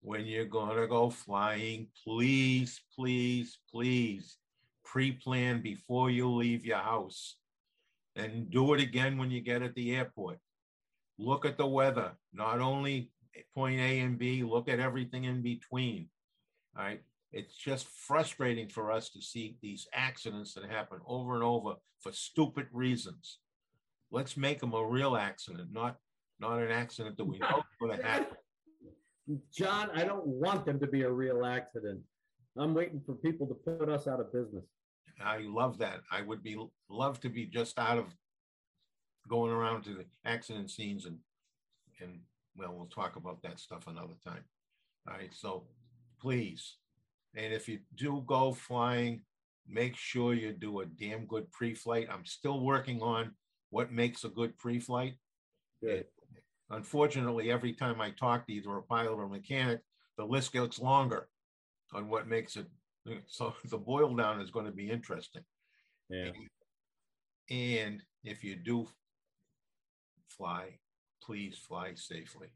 when 0.00 0.24
you're 0.24 0.46
going 0.46 0.76
to 0.76 0.86
go 0.86 1.10
flying, 1.10 1.88
please, 2.04 2.80
please, 2.96 3.58
please 3.70 4.38
pre 4.84 5.12
plan 5.12 5.60
before 5.60 6.10
you 6.10 6.30
leave 6.30 6.64
your 6.64 6.78
house. 6.78 7.36
And 8.16 8.50
do 8.50 8.72
it 8.74 8.80
again 8.80 9.18
when 9.18 9.30
you 9.30 9.40
get 9.40 9.62
at 9.62 9.74
the 9.74 9.94
airport. 9.94 10.38
Look 11.18 11.44
at 11.44 11.58
the 11.58 11.66
weather, 11.66 12.12
not 12.32 12.60
only 12.60 13.10
point 13.54 13.80
A 13.80 14.00
and 14.00 14.18
B, 14.18 14.42
look 14.42 14.68
at 14.68 14.80
everything 14.80 15.24
in 15.24 15.42
between. 15.42 16.08
All 16.76 16.84
right. 16.84 17.00
It's 17.32 17.54
just 17.54 17.86
frustrating 17.88 18.68
for 18.68 18.90
us 18.90 19.10
to 19.10 19.20
see 19.20 19.58
these 19.60 19.86
accidents 19.92 20.54
that 20.54 20.64
happen 20.64 20.98
over 21.06 21.34
and 21.34 21.42
over 21.42 21.74
for 22.00 22.12
stupid 22.12 22.66
reasons. 22.72 23.38
Let's 24.10 24.36
make 24.36 24.60
them 24.60 24.72
a 24.72 24.86
real 24.86 25.16
accident, 25.16 25.68
not 25.72 25.96
not 26.40 26.60
an 26.60 26.70
accident 26.70 27.16
that 27.16 27.24
we 27.24 27.38
know 27.38 27.62
going 27.80 27.98
to 27.98 28.02
happen. 28.02 28.36
John, 29.52 29.90
I 29.92 30.04
don't 30.04 30.26
want 30.26 30.64
them 30.64 30.80
to 30.80 30.86
be 30.86 31.02
a 31.02 31.10
real 31.10 31.44
accident. 31.44 32.00
I'm 32.56 32.74
waiting 32.74 33.02
for 33.04 33.14
people 33.14 33.46
to 33.48 33.54
put 33.54 33.88
us 33.88 34.06
out 34.06 34.20
of 34.20 34.32
business. 34.32 34.64
I 35.20 35.38
love 35.38 35.78
that. 35.78 36.00
I 36.10 36.22
would 36.22 36.42
be 36.42 36.56
love 36.88 37.20
to 37.20 37.28
be 37.28 37.46
just 37.46 37.78
out 37.78 37.98
of 37.98 38.06
going 39.28 39.52
around 39.52 39.82
to 39.84 39.90
the 39.90 40.04
accident 40.24 40.70
scenes 40.70 41.04
and 41.04 41.18
and 42.00 42.20
well, 42.58 42.74
we'll 42.74 42.86
talk 42.86 43.16
about 43.16 43.42
that 43.42 43.60
stuff 43.60 43.86
another 43.86 44.14
time. 44.26 44.44
All 45.08 45.14
right, 45.14 45.32
so 45.32 45.64
please, 46.20 46.76
and 47.34 47.52
if 47.52 47.68
you 47.68 47.78
do 47.94 48.22
go 48.26 48.52
flying, 48.52 49.22
make 49.68 49.96
sure 49.96 50.34
you 50.34 50.52
do 50.52 50.80
a 50.80 50.86
damn 50.86 51.26
good 51.26 51.50
pre-flight. 51.52 52.08
I'm 52.10 52.24
still 52.24 52.60
working 52.60 53.00
on 53.02 53.32
what 53.70 53.92
makes 53.92 54.24
a 54.24 54.28
good 54.28 54.56
pre-flight. 54.58 55.14
Good. 55.82 56.06
Unfortunately, 56.70 57.50
every 57.50 57.72
time 57.72 58.00
I 58.00 58.10
talk 58.10 58.46
to 58.46 58.52
either 58.52 58.76
a 58.76 58.82
pilot 58.82 59.12
or 59.12 59.24
a 59.24 59.28
mechanic, 59.28 59.80
the 60.16 60.24
list 60.24 60.52
gets 60.52 60.78
longer 60.78 61.28
on 61.92 62.08
what 62.08 62.28
makes 62.28 62.56
it. 62.56 62.66
So 63.26 63.54
the 63.64 63.78
boil 63.78 64.14
down 64.14 64.42
is 64.42 64.50
going 64.50 64.66
to 64.66 64.72
be 64.72 64.90
interesting. 64.90 65.40
Yeah. 66.10 66.32
And 67.48 68.02
if 68.22 68.44
you 68.44 68.54
do 68.54 68.86
fly, 70.28 70.78
please 71.22 71.56
fly 71.56 71.92
safely. 71.94 72.48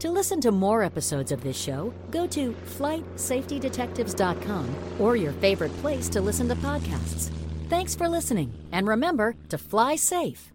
To 0.00 0.10
listen 0.10 0.40
to 0.42 0.52
more 0.52 0.84
episodes 0.84 1.32
of 1.32 1.42
this 1.42 1.60
show, 1.60 1.92
go 2.12 2.26
to 2.28 2.52
flightsafetydetectives.com 2.78 4.74
or 5.00 5.16
your 5.16 5.32
favorite 5.32 5.76
place 5.78 6.08
to 6.10 6.20
listen 6.20 6.48
to 6.48 6.54
podcasts. 6.56 7.30
Thanks 7.68 7.96
for 7.96 8.08
listening, 8.08 8.52
and 8.70 8.86
remember 8.86 9.34
to 9.48 9.58
fly 9.58 9.96
safe. 9.96 10.52